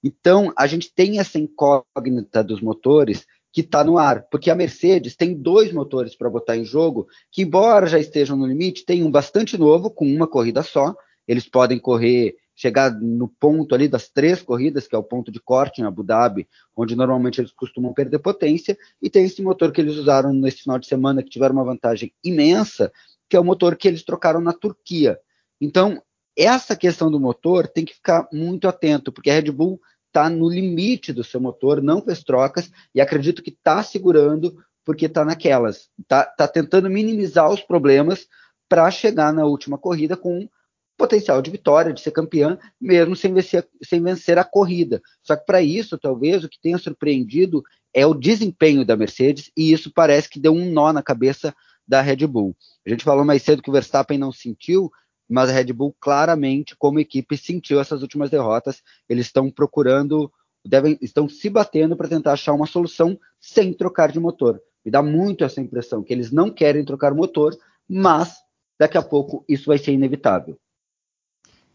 Então, 0.02 0.52
a 0.56 0.66
gente 0.66 0.92
tem 0.94 1.18
essa 1.18 1.38
incógnita 1.38 2.44
dos 2.44 2.60
motores 2.60 3.26
que 3.54 3.60
está 3.60 3.84
no 3.84 3.96
ar, 3.98 4.26
porque 4.32 4.50
a 4.50 4.54
Mercedes 4.56 5.14
tem 5.14 5.32
dois 5.32 5.72
motores 5.72 6.16
para 6.16 6.28
botar 6.28 6.56
em 6.56 6.64
jogo, 6.64 7.06
que, 7.30 7.42
embora 7.42 7.86
já 7.86 8.00
estejam 8.00 8.36
no 8.36 8.48
limite, 8.48 8.84
tem 8.84 9.04
um 9.04 9.10
bastante 9.12 9.56
novo, 9.56 9.92
com 9.92 10.04
uma 10.04 10.26
corrida 10.26 10.60
só. 10.64 10.92
Eles 11.26 11.48
podem 11.48 11.78
correr 11.78 12.34
chegar 12.56 12.90
no 13.00 13.28
ponto 13.28 13.72
ali 13.72 13.86
das 13.86 14.08
três 14.10 14.42
corridas, 14.42 14.88
que 14.88 14.96
é 14.96 14.98
o 14.98 15.04
ponto 15.04 15.30
de 15.30 15.38
corte 15.38 15.80
em 15.80 15.84
Abu 15.84 16.02
Dhabi, 16.02 16.48
onde 16.76 16.96
normalmente 16.96 17.40
eles 17.40 17.52
costumam 17.52 17.94
perder 17.94 18.18
potência, 18.18 18.76
e 19.00 19.08
tem 19.08 19.24
esse 19.24 19.40
motor 19.40 19.70
que 19.70 19.80
eles 19.80 19.94
usaram 19.94 20.32
nesse 20.32 20.62
final 20.62 20.78
de 20.80 20.88
semana, 20.88 21.22
que 21.22 21.30
tiveram 21.30 21.54
uma 21.54 21.64
vantagem 21.64 22.12
imensa, 22.24 22.92
que 23.28 23.36
é 23.36 23.40
o 23.40 23.44
motor 23.44 23.76
que 23.76 23.86
eles 23.86 24.02
trocaram 24.02 24.40
na 24.40 24.52
Turquia. 24.52 25.16
Então, 25.60 26.02
essa 26.36 26.74
questão 26.74 27.08
do 27.08 27.20
motor 27.20 27.68
tem 27.68 27.84
que 27.84 27.94
ficar 27.94 28.26
muito 28.32 28.66
atento, 28.66 29.12
porque 29.12 29.30
a 29.30 29.34
Red 29.34 29.52
Bull 29.52 29.80
está 30.14 30.30
no 30.30 30.48
limite 30.48 31.12
do 31.12 31.24
seu 31.24 31.40
motor, 31.40 31.82
não 31.82 32.00
fez 32.00 32.22
trocas, 32.22 32.70
e 32.94 33.00
acredito 33.00 33.42
que 33.42 33.50
está 33.50 33.82
segurando 33.82 34.56
porque 34.84 35.06
está 35.06 35.24
naquelas. 35.24 35.90
Está 36.00 36.24
tá 36.24 36.46
tentando 36.46 36.88
minimizar 36.88 37.50
os 37.50 37.60
problemas 37.60 38.28
para 38.68 38.88
chegar 38.92 39.32
na 39.32 39.44
última 39.44 39.76
corrida 39.76 40.16
com 40.16 40.48
potencial 40.96 41.42
de 41.42 41.50
vitória, 41.50 41.92
de 41.92 42.00
ser 42.00 42.12
campeã, 42.12 42.56
mesmo 42.80 43.16
sem 43.16 43.34
vencer, 43.34 43.68
sem 43.82 44.00
vencer 44.00 44.38
a 44.38 44.44
corrida. 44.44 45.02
Só 45.20 45.34
que 45.34 45.44
para 45.44 45.60
isso, 45.60 45.98
talvez, 45.98 46.44
o 46.44 46.48
que 46.48 46.60
tenha 46.60 46.78
surpreendido 46.78 47.64
é 47.92 48.06
o 48.06 48.14
desempenho 48.14 48.84
da 48.84 48.96
Mercedes, 48.96 49.50
e 49.56 49.72
isso 49.72 49.90
parece 49.92 50.28
que 50.28 50.38
deu 50.38 50.52
um 50.52 50.70
nó 50.70 50.92
na 50.92 51.02
cabeça 51.02 51.52
da 51.86 52.00
Red 52.00 52.26
Bull. 52.28 52.56
A 52.86 52.90
gente 52.90 53.02
falou 53.02 53.24
mais 53.24 53.42
cedo 53.42 53.60
que 53.60 53.70
o 53.70 53.72
Verstappen 53.72 54.16
não 54.16 54.30
sentiu, 54.30 54.92
mas 55.28 55.48
a 55.48 55.52
Red 55.52 55.72
Bull 55.72 55.94
claramente, 56.00 56.76
como 56.76 57.00
equipe, 57.00 57.36
sentiu 57.36 57.80
essas 57.80 58.02
últimas 58.02 58.30
derrotas. 58.30 58.82
Eles 59.08 59.26
estão 59.26 59.50
procurando, 59.50 60.30
devem, 60.64 60.98
estão 61.00 61.28
se 61.28 61.48
batendo 61.48 61.96
para 61.96 62.08
tentar 62.08 62.32
achar 62.32 62.52
uma 62.52 62.66
solução 62.66 63.18
sem 63.40 63.72
trocar 63.72 64.12
de 64.12 64.20
motor. 64.20 64.60
Me 64.84 64.90
dá 64.90 65.02
muito 65.02 65.44
essa 65.44 65.60
impressão 65.60 66.02
que 66.02 66.12
eles 66.12 66.30
não 66.30 66.50
querem 66.50 66.84
trocar 66.84 67.12
o 67.12 67.16
motor, 67.16 67.56
mas 67.88 68.34
daqui 68.78 68.98
a 68.98 69.02
pouco 69.02 69.44
isso 69.48 69.66
vai 69.66 69.78
ser 69.78 69.92
inevitável. 69.92 70.58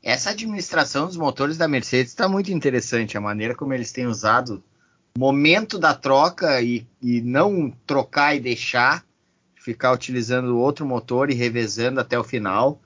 Essa 0.01 0.29
administração 0.29 1.07
dos 1.07 1.17
motores 1.17 1.57
da 1.57 1.67
Mercedes 1.67 2.11
está 2.11 2.29
muito 2.29 2.51
interessante, 2.51 3.17
a 3.17 3.21
maneira 3.21 3.55
como 3.55 3.73
eles 3.73 3.91
têm 3.91 4.07
usado 4.07 4.63
momento 5.17 5.77
da 5.77 5.93
troca 5.93 6.61
e, 6.61 6.87
e 7.01 7.21
não 7.21 7.71
trocar 7.85 8.35
e 8.35 8.39
deixar, 8.39 9.05
ficar 9.55 9.91
utilizando 9.91 10.57
outro 10.57 10.85
motor 10.85 11.29
e 11.29 11.33
revezando 11.33 11.99
até 11.99 12.17
o 12.17 12.23
final. 12.23 12.81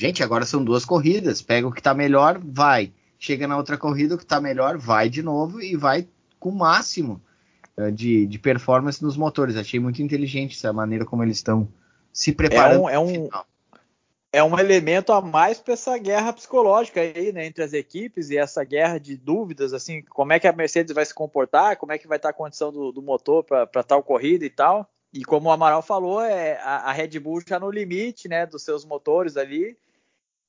Gente, 0.00 0.22
agora 0.22 0.46
são 0.46 0.64
duas 0.64 0.82
corridas. 0.82 1.42
Pega 1.42 1.68
o 1.68 1.70
que 1.70 1.78
está 1.78 1.92
melhor, 1.92 2.40
vai. 2.42 2.90
Chega 3.18 3.46
na 3.46 3.54
outra 3.54 3.76
corrida, 3.76 4.14
o 4.14 4.16
que 4.16 4.24
está 4.24 4.40
melhor, 4.40 4.78
vai 4.78 5.10
de 5.10 5.22
novo 5.22 5.60
e 5.60 5.76
vai 5.76 6.08
com 6.38 6.48
o 6.48 6.54
máximo 6.54 7.20
uh, 7.76 7.92
de, 7.92 8.26
de 8.26 8.38
performance 8.38 9.02
nos 9.02 9.14
motores. 9.14 9.56
Achei 9.56 9.78
muito 9.78 10.00
inteligente 10.00 10.56
essa 10.56 10.72
maneira 10.72 11.04
como 11.04 11.22
eles 11.22 11.36
estão 11.36 11.68
se 12.10 12.32
preparando. 12.32 12.88
É 12.88 12.98
um, 12.98 13.12
é 13.12 13.18
um, 13.18 13.28
é 14.32 14.42
um 14.42 14.58
elemento 14.58 15.12
a 15.12 15.20
mais 15.20 15.60
para 15.60 15.74
essa 15.74 15.98
guerra 15.98 16.32
psicológica 16.32 17.02
aí, 17.02 17.30
né, 17.30 17.44
entre 17.44 17.62
as 17.62 17.74
equipes 17.74 18.30
e 18.30 18.38
essa 18.38 18.64
guerra 18.64 18.96
de 18.96 19.18
dúvidas, 19.18 19.74
assim, 19.74 20.00
como 20.08 20.32
é 20.32 20.40
que 20.40 20.48
a 20.48 20.52
Mercedes 20.52 20.94
vai 20.94 21.04
se 21.04 21.12
comportar, 21.12 21.76
como 21.76 21.92
é 21.92 21.98
que 21.98 22.08
vai 22.08 22.16
estar 22.16 22.30
a 22.30 22.32
condição 22.32 22.72
do, 22.72 22.90
do 22.90 23.02
motor 23.02 23.44
para 23.44 23.82
tal 23.82 24.02
corrida 24.02 24.46
e 24.46 24.50
tal. 24.50 24.88
E 25.12 25.26
como 25.26 25.50
o 25.50 25.52
Amaral 25.52 25.82
falou, 25.82 26.22
é 26.22 26.58
a, 26.62 26.88
a, 26.88 26.92
Red 26.92 27.18
Bull 27.18 27.42
já 27.46 27.60
no 27.60 27.70
limite, 27.70 28.28
né, 28.28 28.46
dos 28.46 28.62
seus 28.62 28.82
motores 28.82 29.36
ali. 29.36 29.76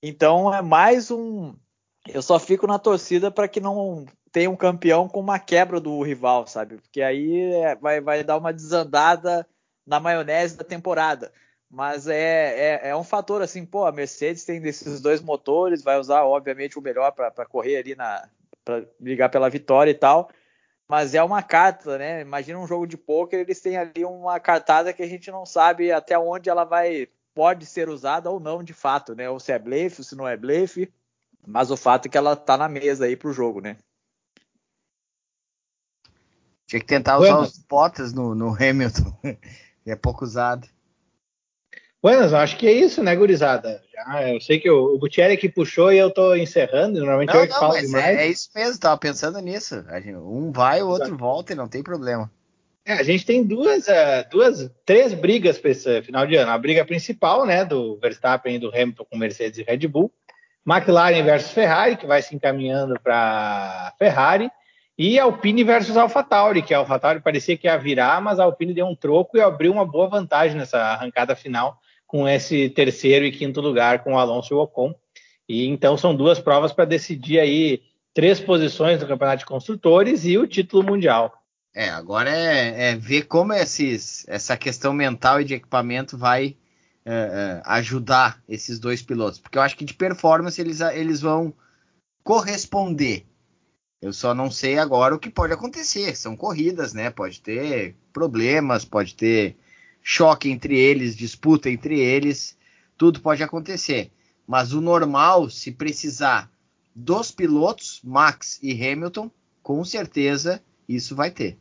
Então 0.01 0.53
é 0.53 0.61
mais 0.61 1.11
um. 1.11 1.55
Eu 2.07 2.21
só 2.21 2.39
fico 2.39 2.65
na 2.65 2.79
torcida 2.79 3.29
para 3.29 3.47
que 3.47 3.59
não 3.59 4.05
tenha 4.31 4.49
um 4.49 4.55
campeão 4.55 5.07
com 5.07 5.19
uma 5.19 5.37
quebra 5.37 5.79
do 5.79 6.01
rival, 6.01 6.47
sabe? 6.47 6.77
Porque 6.77 7.01
aí 7.01 7.53
é, 7.53 7.75
vai, 7.75 8.01
vai 8.01 8.23
dar 8.23 8.37
uma 8.37 8.53
desandada 8.53 9.47
na 9.85 9.99
maionese 9.99 10.57
da 10.57 10.63
temporada. 10.63 11.31
Mas 11.69 12.07
é, 12.07 12.79
é, 12.83 12.89
é, 12.89 12.95
um 12.95 13.03
fator 13.03 13.41
assim, 13.41 13.65
pô, 13.65 13.85
a 13.85 13.91
Mercedes 13.91 14.43
tem 14.43 14.59
desses 14.59 14.99
dois 14.99 15.21
motores, 15.21 15.83
vai 15.83 15.97
usar, 15.97 16.23
obviamente, 16.25 16.77
o 16.77 16.81
melhor 16.81 17.11
para 17.11 17.45
correr 17.45 17.77
ali 17.77 17.95
na. 17.95 18.27
para 18.65 18.85
brigar 18.99 19.29
pela 19.29 19.49
vitória 19.49 19.91
e 19.91 19.95
tal. 19.95 20.29
Mas 20.87 21.15
é 21.15 21.23
uma 21.23 21.41
carta, 21.41 21.97
né? 21.97 22.21
Imagina 22.21 22.59
um 22.59 22.67
jogo 22.67 22.85
de 22.85 22.97
poker, 22.97 23.39
eles 23.39 23.61
têm 23.61 23.77
ali 23.77 24.03
uma 24.03 24.39
cartada 24.39 24.91
que 24.91 25.01
a 25.01 25.07
gente 25.07 25.31
não 25.31 25.45
sabe 25.45 25.91
até 25.91 26.19
onde 26.19 26.49
ela 26.49 26.65
vai. 26.65 27.07
Pode 27.33 27.65
ser 27.65 27.89
usada 27.89 28.29
ou 28.29 28.39
não 28.39 28.63
de 28.63 28.73
fato, 28.73 29.15
né? 29.15 29.29
Ou 29.29 29.39
se 29.39 29.51
é 29.51 29.59
blefe, 29.59 30.01
ou 30.01 30.05
se 30.05 30.15
não 30.15 30.27
é 30.27 30.37
blefe. 30.37 30.91
Mas 31.45 31.71
o 31.71 31.77
fato 31.77 32.05
é 32.05 32.09
que 32.09 32.17
ela 32.17 32.35
tá 32.35 32.57
na 32.57 32.69
mesa 32.69 33.05
aí 33.05 33.15
pro 33.15 33.33
jogo, 33.33 33.61
né? 33.61 33.77
Tinha 36.67 36.79
que 36.79 36.85
tentar 36.85 37.17
usar 37.17 37.33
bueno. 37.33 37.41
os 37.43 37.57
potas 37.57 38.13
no, 38.13 38.33
no 38.35 38.53
Hamilton. 38.53 39.13
é 39.85 39.95
pouco 39.95 40.23
usado. 40.23 40.67
Buenas, 42.01 42.33
acho 42.33 42.57
que 42.57 42.65
é 42.65 42.71
isso, 42.71 43.03
né, 43.03 43.15
gurizada? 43.15 43.83
Já, 43.93 44.29
eu 44.29 44.41
sei 44.41 44.59
que 44.59 44.69
o, 44.69 44.95
o 44.95 44.97
Gutierrez 44.97 45.39
que 45.39 45.47
puxou 45.47 45.93
e 45.93 45.99
eu 45.99 46.11
tô 46.11 46.33
encerrando, 46.33 46.97
normalmente 46.97 47.31
não, 47.31 47.41
eu 47.41 47.47
que 47.47 47.53
falo 47.53 47.79
demais. 47.79 48.05
É, 48.05 48.25
é, 48.25 48.27
isso 48.27 48.49
mesmo, 48.55 48.79
tava 48.79 48.97
pensando 48.97 49.39
nisso. 49.39 49.75
Um 50.17 50.51
vai, 50.51 50.81
o 50.81 50.87
outro 50.87 51.09
Exato. 51.09 51.19
volta 51.19 51.53
e 51.53 51.55
não 51.55 51.67
tem 51.67 51.83
problema. 51.83 52.31
É, 52.85 52.93
a 52.93 53.03
gente 53.03 53.25
tem 53.25 53.43
duas, 53.43 53.87
uh, 53.87 54.29
duas, 54.31 54.71
três 54.85 55.13
brigas 55.13 55.57
para 55.57 55.71
esse 55.71 56.01
final 56.01 56.25
de 56.25 56.35
ano. 56.35 56.51
A 56.51 56.57
briga 56.57 56.83
principal, 56.83 57.45
né, 57.45 57.63
do 57.63 57.97
Verstappen 57.99 58.55
e 58.55 58.59
do 58.59 58.69
Hamilton 58.69 59.05
com 59.05 59.17
Mercedes 59.17 59.59
e 59.59 59.63
Red 59.63 59.87
Bull. 59.87 60.11
McLaren 60.65 61.23
versus 61.23 61.51
Ferrari, 61.51 61.97
que 61.97 62.05
vai 62.05 62.21
se 62.21 62.35
encaminhando 62.35 62.99
para 62.99 63.93
Ferrari. 63.97 64.49
E 64.97 65.17
Alpine 65.19 65.63
versus 65.63 65.97
AlphaTauri, 65.97 66.61
que 66.61 66.73
a 66.73 66.79
AlphaTauri 66.79 67.21
parecia 67.21 67.57
que 67.57 67.65
ia 67.65 67.77
virar, 67.77 68.21
mas 68.21 68.39
a 68.39 68.43
Alpine 68.43 68.73
deu 68.73 68.85
um 68.85 68.95
troco 68.95 69.37
e 69.37 69.41
abriu 69.41 69.71
uma 69.71 69.85
boa 69.85 70.07
vantagem 70.07 70.57
nessa 70.57 70.77
arrancada 70.77 71.35
final 71.35 71.79
com 72.05 72.27
esse 72.27 72.69
terceiro 72.69 73.25
e 73.25 73.31
quinto 73.31 73.61
lugar 73.61 74.03
com 74.03 74.13
o 74.13 74.19
Alonso 74.19 74.53
e 74.53 74.55
o 74.55 74.59
Ocon. 74.59 74.93
E 75.47 75.65
então 75.65 75.97
são 75.97 76.15
duas 76.15 76.39
provas 76.39 76.71
para 76.71 76.85
decidir 76.85 77.39
aí 77.39 77.81
três 78.13 78.39
posições 78.39 78.99
do 78.99 79.07
Campeonato 79.07 79.39
de 79.39 79.45
Construtores 79.45 80.25
e 80.25 80.37
o 80.37 80.45
título 80.45 80.83
mundial. 80.83 81.40
É, 81.73 81.89
agora 81.89 82.29
é, 82.29 82.91
é 82.91 82.95
ver 82.95 83.27
como 83.27 83.53
esses, 83.53 84.25
essa 84.27 84.57
questão 84.57 84.93
mental 84.93 85.39
e 85.39 85.45
de 85.45 85.53
equipamento 85.53 86.17
vai 86.17 86.57
é, 87.05 87.13
é, 87.13 87.61
ajudar 87.65 88.43
esses 88.47 88.77
dois 88.77 89.01
pilotos, 89.01 89.39
porque 89.39 89.57
eu 89.57 89.61
acho 89.61 89.77
que 89.77 89.85
de 89.85 89.93
performance 89.93 90.59
eles, 90.59 90.81
eles 90.81 91.21
vão 91.21 91.53
corresponder. 92.23 93.25
Eu 94.01 94.11
só 94.11 94.33
não 94.33 94.49
sei 94.49 94.79
agora 94.79 95.15
o 95.15 95.19
que 95.19 95.29
pode 95.29 95.53
acontecer. 95.53 96.15
São 96.15 96.35
corridas, 96.35 96.91
né? 96.91 97.11
Pode 97.11 97.39
ter 97.39 97.95
problemas, 98.11 98.83
pode 98.83 99.15
ter 99.15 99.55
choque 100.01 100.49
entre 100.49 100.75
eles, 100.77 101.15
disputa 101.15 101.69
entre 101.69 101.99
eles, 101.99 102.57
tudo 102.97 103.21
pode 103.21 103.43
acontecer. 103.43 104.11
Mas 104.47 104.73
o 104.73 104.81
normal, 104.81 105.49
se 105.49 105.71
precisar 105.71 106.51
dos 106.95 107.31
pilotos, 107.31 108.01
Max 108.03 108.59
e 108.61 108.71
Hamilton, 108.73 109.29
com 109.61 109.85
certeza 109.85 110.61
isso 110.89 111.15
vai 111.15 111.29
ter. 111.29 111.60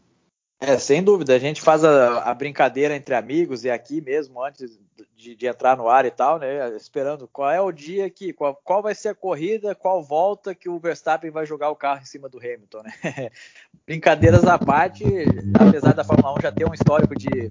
É, 0.60 0.78
sem 0.78 1.02
dúvida. 1.02 1.34
A 1.34 1.38
gente 1.38 1.62
faz 1.62 1.82
a, 1.82 2.22
a 2.24 2.34
brincadeira 2.34 2.94
entre 2.94 3.14
amigos 3.14 3.64
e 3.64 3.70
aqui 3.70 4.02
mesmo, 4.02 4.44
antes 4.44 4.78
de, 5.16 5.34
de, 5.34 5.46
entrar 5.46 5.74
no 5.74 5.88
ar 5.88 6.04
e 6.04 6.10
tal, 6.10 6.38
né? 6.38 6.76
Esperando 6.76 7.26
qual 7.26 7.50
é 7.50 7.58
o 7.58 7.72
dia 7.72 8.10
que. 8.10 8.30
Qual, 8.34 8.54
qual, 8.62 8.82
vai 8.82 8.94
ser 8.94 9.08
a 9.08 9.14
corrida, 9.14 9.74
qual 9.74 10.02
volta 10.02 10.54
que 10.54 10.68
o 10.68 10.78
Verstappen 10.78 11.30
vai 11.30 11.46
jogar 11.46 11.70
o 11.70 11.76
carro 11.76 12.02
em 12.02 12.04
cima 12.04 12.28
do 12.28 12.36
Hamilton, 12.38 12.82
né? 12.82 12.92
Brincadeiras 13.86 14.44
à 14.44 14.58
parte, 14.58 15.02
apesar 15.58 15.94
da 15.94 16.04
Fórmula 16.04 16.34
1 16.38 16.42
já 16.42 16.52
ter 16.52 16.68
um 16.68 16.74
histórico 16.74 17.16
de 17.16 17.48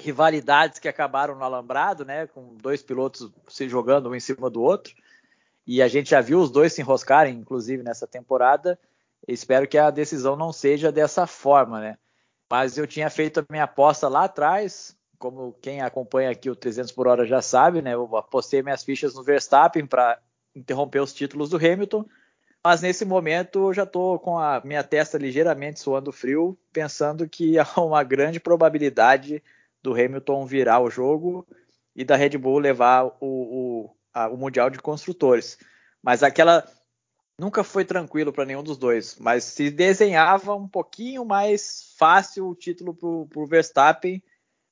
rivalidades 0.00 0.78
que 0.78 0.88
acabaram 0.88 1.34
no 1.34 1.42
alambrado, 1.42 2.04
né, 2.04 2.26
com 2.26 2.54
dois 2.56 2.82
pilotos 2.82 3.32
se 3.48 3.68
jogando 3.68 4.10
um 4.10 4.14
em 4.14 4.20
cima 4.20 4.48
do 4.50 4.62
outro. 4.62 4.94
E 5.66 5.80
a 5.82 5.88
gente 5.88 6.10
já 6.10 6.20
viu 6.20 6.38
os 6.40 6.50
dois 6.50 6.72
se 6.72 6.82
enroscarem, 6.82 7.34
inclusive 7.34 7.82
nessa 7.82 8.06
temporada. 8.06 8.78
Espero 9.26 9.66
que 9.66 9.78
a 9.78 9.90
decisão 9.90 10.36
não 10.36 10.52
seja 10.52 10.92
dessa 10.92 11.26
forma, 11.26 11.80
né? 11.80 11.96
Mas 12.50 12.78
eu 12.78 12.86
tinha 12.86 13.10
feito 13.10 13.40
a 13.40 13.46
minha 13.50 13.64
aposta 13.64 14.08
lá 14.08 14.24
atrás, 14.24 14.96
como 15.18 15.52
quem 15.60 15.80
acompanha 15.80 16.30
aqui 16.30 16.50
o 16.50 16.56
300 16.56 16.92
por 16.92 17.06
hora 17.06 17.26
já 17.26 17.40
sabe, 17.40 17.80
né? 17.80 17.94
Eu 17.94 18.16
apostei 18.16 18.62
minhas 18.62 18.84
fichas 18.84 19.14
no 19.14 19.22
Verstappen 19.22 19.86
para 19.86 20.18
interromper 20.54 21.00
os 21.00 21.12
títulos 21.12 21.50
do 21.50 21.56
Hamilton. 21.56 22.04
Mas 22.62 22.80
nesse 22.80 23.04
momento 23.04 23.68
eu 23.68 23.74
já 23.74 23.82
estou 23.82 24.18
com 24.18 24.38
a 24.38 24.60
minha 24.64 24.82
testa 24.82 25.18
ligeiramente 25.18 25.80
suando 25.80 26.12
frio, 26.12 26.58
pensando 26.72 27.28
que 27.28 27.58
há 27.58 27.80
uma 27.80 28.02
grande 28.02 28.40
probabilidade 28.40 29.42
do 29.82 29.92
Hamilton 29.92 30.46
virar 30.46 30.80
o 30.80 30.90
jogo 30.90 31.46
e 31.94 32.04
da 32.04 32.16
Red 32.16 32.38
Bull 32.38 32.58
levar 32.58 33.04
o, 33.04 33.12
o, 33.20 33.96
a, 34.12 34.28
o 34.28 34.36
Mundial 34.36 34.70
de 34.70 34.78
Construtores. 34.78 35.58
Mas 36.02 36.22
aquela 36.22 36.66
nunca 37.38 37.64
foi 37.64 37.84
tranquilo 37.84 38.32
para 38.32 38.44
nenhum 38.44 38.62
dos 38.62 38.78
dois, 38.78 39.16
mas 39.18 39.44
se 39.44 39.70
desenhava 39.70 40.54
um 40.54 40.68
pouquinho 40.68 41.24
mais 41.24 41.94
fácil 41.98 42.48
o 42.48 42.54
título 42.54 42.94
para 42.94 43.42
o 43.42 43.46
Verstappen, 43.46 44.22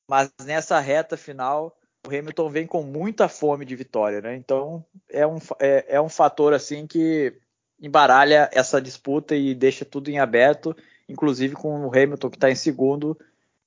mas 0.09 0.33
nessa 0.45 0.79
reta 0.81 1.17
final 1.17 1.77
o 2.07 2.11
Hamilton 2.11 2.51
vem 2.51 2.67
com 2.67 2.83
muita 2.83 3.29
fome 3.29 3.65
de 3.65 3.77
vitória, 3.77 4.21
né? 4.21 4.37
Então 4.37 4.85
é 5.09 5.27
um, 5.27 5.39
é, 5.61 5.97
é 5.97 6.01
um 6.01 6.09
fator 6.09 6.53
assim 6.53 6.87
que 6.87 7.33
embaralha 7.81 8.49
essa 8.53 8.81
disputa 8.81 9.35
e 9.35 9.55
deixa 9.55 9.85
tudo 9.85 10.09
em 10.09 10.19
aberto, 10.19 10.77
inclusive 11.09 11.55
com 11.55 11.87
o 11.87 11.91
Hamilton 11.91 12.31
que 12.31 12.37
está 12.37 12.51
em 12.51 12.55
segundo 12.55 13.17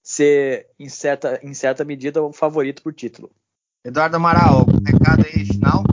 ser, 0.01 0.69
em 0.79 0.87
certa, 0.87 1.39
em 1.41 1.53
certa 1.53 1.83
medida, 1.83 2.21
o 2.21 2.31
favorito 2.31 2.83
por 2.83 2.93
título. 2.93 3.31
Eduardo 3.83 4.15
Amaral, 4.15 4.65
recado 4.85 5.25
aí 5.25 5.45
final? 5.45 5.83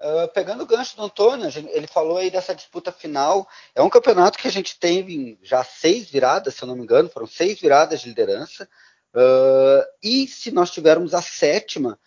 Uh, 0.00 0.26
pegando 0.32 0.62
o 0.62 0.66
gancho 0.66 0.96
do 0.96 1.02
Antônio, 1.02 1.46
ele 1.72 1.86
falou 1.86 2.16
aí 2.16 2.30
dessa 2.30 2.54
disputa 2.54 2.90
final. 2.90 3.46
É 3.74 3.82
um 3.82 3.90
campeonato 3.90 4.38
que 4.38 4.48
a 4.48 4.50
gente 4.50 4.78
teve 4.78 5.38
já 5.42 5.62
seis 5.62 6.08
viradas, 6.08 6.54
se 6.54 6.62
eu 6.62 6.68
não 6.68 6.74
me 6.74 6.82
engano, 6.82 7.10
foram 7.10 7.26
seis 7.26 7.60
viradas 7.60 8.00
de 8.00 8.08
liderança. 8.08 8.66
Uh, 9.14 9.84
e 10.02 10.26
se 10.26 10.50
nós 10.50 10.70
tivermos 10.70 11.12
a 11.12 11.20
sétima, 11.20 11.98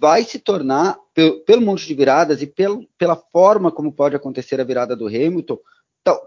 vai 0.00 0.22
se 0.22 0.38
tornar, 0.38 0.96
pelo, 1.12 1.40
pelo 1.40 1.60
monte 1.60 1.86
de 1.86 1.94
viradas 1.94 2.40
e 2.40 2.46
pelo, 2.46 2.86
pela 2.96 3.16
forma 3.16 3.72
como 3.72 3.92
pode 3.92 4.14
acontecer 4.14 4.60
a 4.60 4.64
virada 4.64 4.94
do 4.94 5.08
Hamilton, 5.08 5.58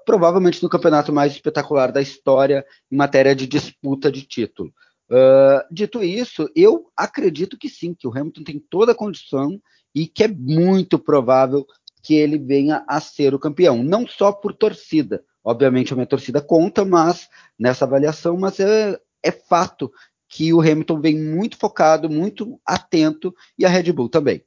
provavelmente 0.05 0.61
no 0.61 0.69
campeonato 0.69 1.11
mais 1.11 1.31
espetacular 1.31 1.91
da 1.91 2.01
história 2.01 2.65
em 2.91 2.95
matéria 2.95 3.35
de 3.35 3.47
disputa 3.47 4.11
de 4.11 4.23
título. 4.23 4.73
Uh, 5.13 5.61
dito 5.71 6.03
isso, 6.03 6.49
eu 6.55 6.89
acredito 6.97 7.55
que 7.55 7.69
sim, 7.69 7.93
que 7.93 8.07
o 8.07 8.09
Hamilton 8.09 8.43
tem 8.43 8.59
toda 8.59 8.93
a 8.93 8.95
condição 8.95 9.61
e 9.93 10.07
que 10.07 10.23
é 10.23 10.27
muito 10.27 10.97
provável 10.97 11.67
que 12.01 12.15
ele 12.15 12.39
venha 12.39 12.83
a 12.87 12.99
ser 12.99 13.31
o 13.35 13.39
campeão, 13.39 13.83
não 13.83 14.07
só 14.07 14.31
por 14.31 14.55
torcida. 14.55 15.23
Obviamente 15.43 15.93
a 15.93 15.95
minha 15.95 16.07
torcida 16.07 16.41
conta, 16.41 16.83
mas 16.83 17.29
nessa 17.59 17.85
avaliação, 17.85 18.35
mas 18.37 18.59
é, 18.59 18.99
é 19.21 19.31
fato 19.31 19.91
que 20.27 20.51
o 20.51 20.61
Hamilton 20.61 20.99
vem 20.99 21.15
muito 21.15 21.57
focado, 21.57 22.09
muito 22.09 22.59
atento 22.65 23.35
e 23.55 23.67
a 23.67 23.69
Red 23.69 23.91
Bull 23.91 24.09
também. 24.09 24.43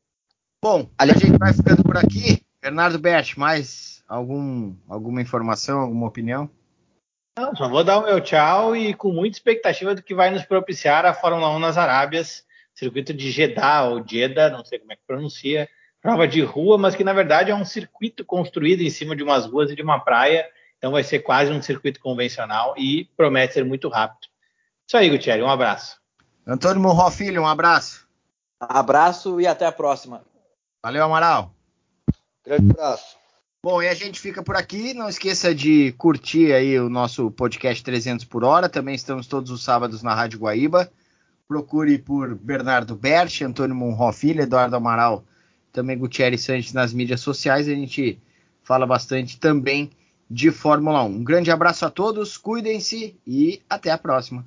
Bom, 0.60 0.90
a 0.98 1.06
gente 1.06 1.38
vai 1.38 1.52
ficando 1.54 1.84
por 1.84 1.96
aqui. 1.96 2.42
Bernardo 2.60 2.98
Bert, 2.98 3.36
mais 3.36 4.02
algum, 4.08 4.74
alguma 4.88 5.22
informação, 5.22 5.78
alguma 5.78 6.08
opinião? 6.08 6.50
Não, 7.38 7.54
só 7.54 7.68
vou 7.68 7.84
dar 7.84 7.98
o 7.98 8.04
meu 8.04 8.18
tchau 8.18 8.74
e 8.74 8.94
com 8.94 9.12
muita 9.12 9.36
expectativa 9.36 9.94
do 9.94 10.02
que 10.02 10.14
vai 10.14 10.30
nos 10.30 10.44
propiciar 10.44 11.04
a 11.04 11.12
Fórmula 11.12 11.50
1 11.50 11.58
nas 11.58 11.76
Arábias, 11.76 12.46
circuito 12.74 13.12
de 13.12 13.30
Jeddah 13.30 13.84
ou 13.90 14.02
Jeddah, 14.06 14.48
não 14.48 14.64
sei 14.64 14.78
como 14.78 14.92
é 14.92 14.96
que 14.96 15.02
pronuncia, 15.06 15.68
prova 16.00 16.26
de 16.26 16.40
rua, 16.42 16.78
mas 16.78 16.94
que 16.94 17.04
na 17.04 17.12
verdade 17.12 17.50
é 17.50 17.54
um 17.54 17.64
circuito 17.64 18.24
construído 18.24 18.80
em 18.80 18.88
cima 18.88 19.14
de 19.14 19.22
umas 19.22 19.44
ruas 19.44 19.70
e 19.70 19.76
de 19.76 19.82
uma 19.82 20.00
praia, 20.00 20.48
então 20.78 20.92
vai 20.92 21.04
ser 21.04 21.18
quase 21.18 21.52
um 21.52 21.60
circuito 21.60 22.00
convencional 22.00 22.74
e 22.78 23.04
promete 23.16 23.52
ser 23.52 23.66
muito 23.66 23.90
rápido. 23.90 24.28
Isso 24.86 24.96
aí, 24.96 25.10
Gutierrez, 25.10 25.44
um 25.44 25.50
abraço. 25.50 26.00
Antônio 26.46 26.80
Morro 26.80 27.10
Filho, 27.10 27.42
um 27.42 27.46
abraço. 27.46 28.08
Abraço 28.58 29.38
e 29.40 29.46
até 29.46 29.66
a 29.66 29.72
próxima. 29.72 30.24
Valeu, 30.82 31.04
Amaral. 31.04 31.52
Grande 32.46 32.70
abraço. 32.70 33.15
Bom, 33.62 33.82
e 33.82 33.88
a 33.88 33.94
gente 33.94 34.20
fica 34.20 34.42
por 34.42 34.56
aqui. 34.56 34.94
Não 34.94 35.08
esqueça 35.08 35.54
de 35.54 35.92
curtir 35.98 36.52
aí 36.52 36.78
o 36.78 36.88
nosso 36.88 37.30
podcast 37.30 37.82
300 37.82 38.24
por 38.24 38.44
hora. 38.44 38.68
Também 38.68 38.94
estamos 38.94 39.26
todos 39.26 39.50
os 39.50 39.64
sábados 39.64 40.02
na 40.02 40.14
Rádio 40.14 40.38
Guaíba. 40.38 40.90
Procure 41.48 41.98
por 41.98 42.34
Bernardo 42.34 42.94
Berti, 42.94 43.44
Antônio 43.44 43.74
Monró 43.74 44.12
Filho, 44.12 44.42
Eduardo 44.42 44.76
Amaral, 44.76 45.24
também 45.72 45.98
Gutierrez 45.98 46.42
Santos 46.42 46.72
nas 46.72 46.92
mídias 46.92 47.20
sociais. 47.20 47.68
A 47.68 47.74
gente 47.74 48.20
fala 48.62 48.86
bastante 48.86 49.38
também 49.38 49.90
de 50.30 50.50
Fórmula 50.50 51.02
1. 51.04 51.06
Um 51.06 51.24
grande 51.24 51.50
abraço 51.50 51.84
a 51.86 51.90
todos, 51.90 52.36
cuidem-se 52.36 53.16
e 53.26 53.62
até 53.68 53.90
a 53.90 53.98
próxima. 53.98 54.44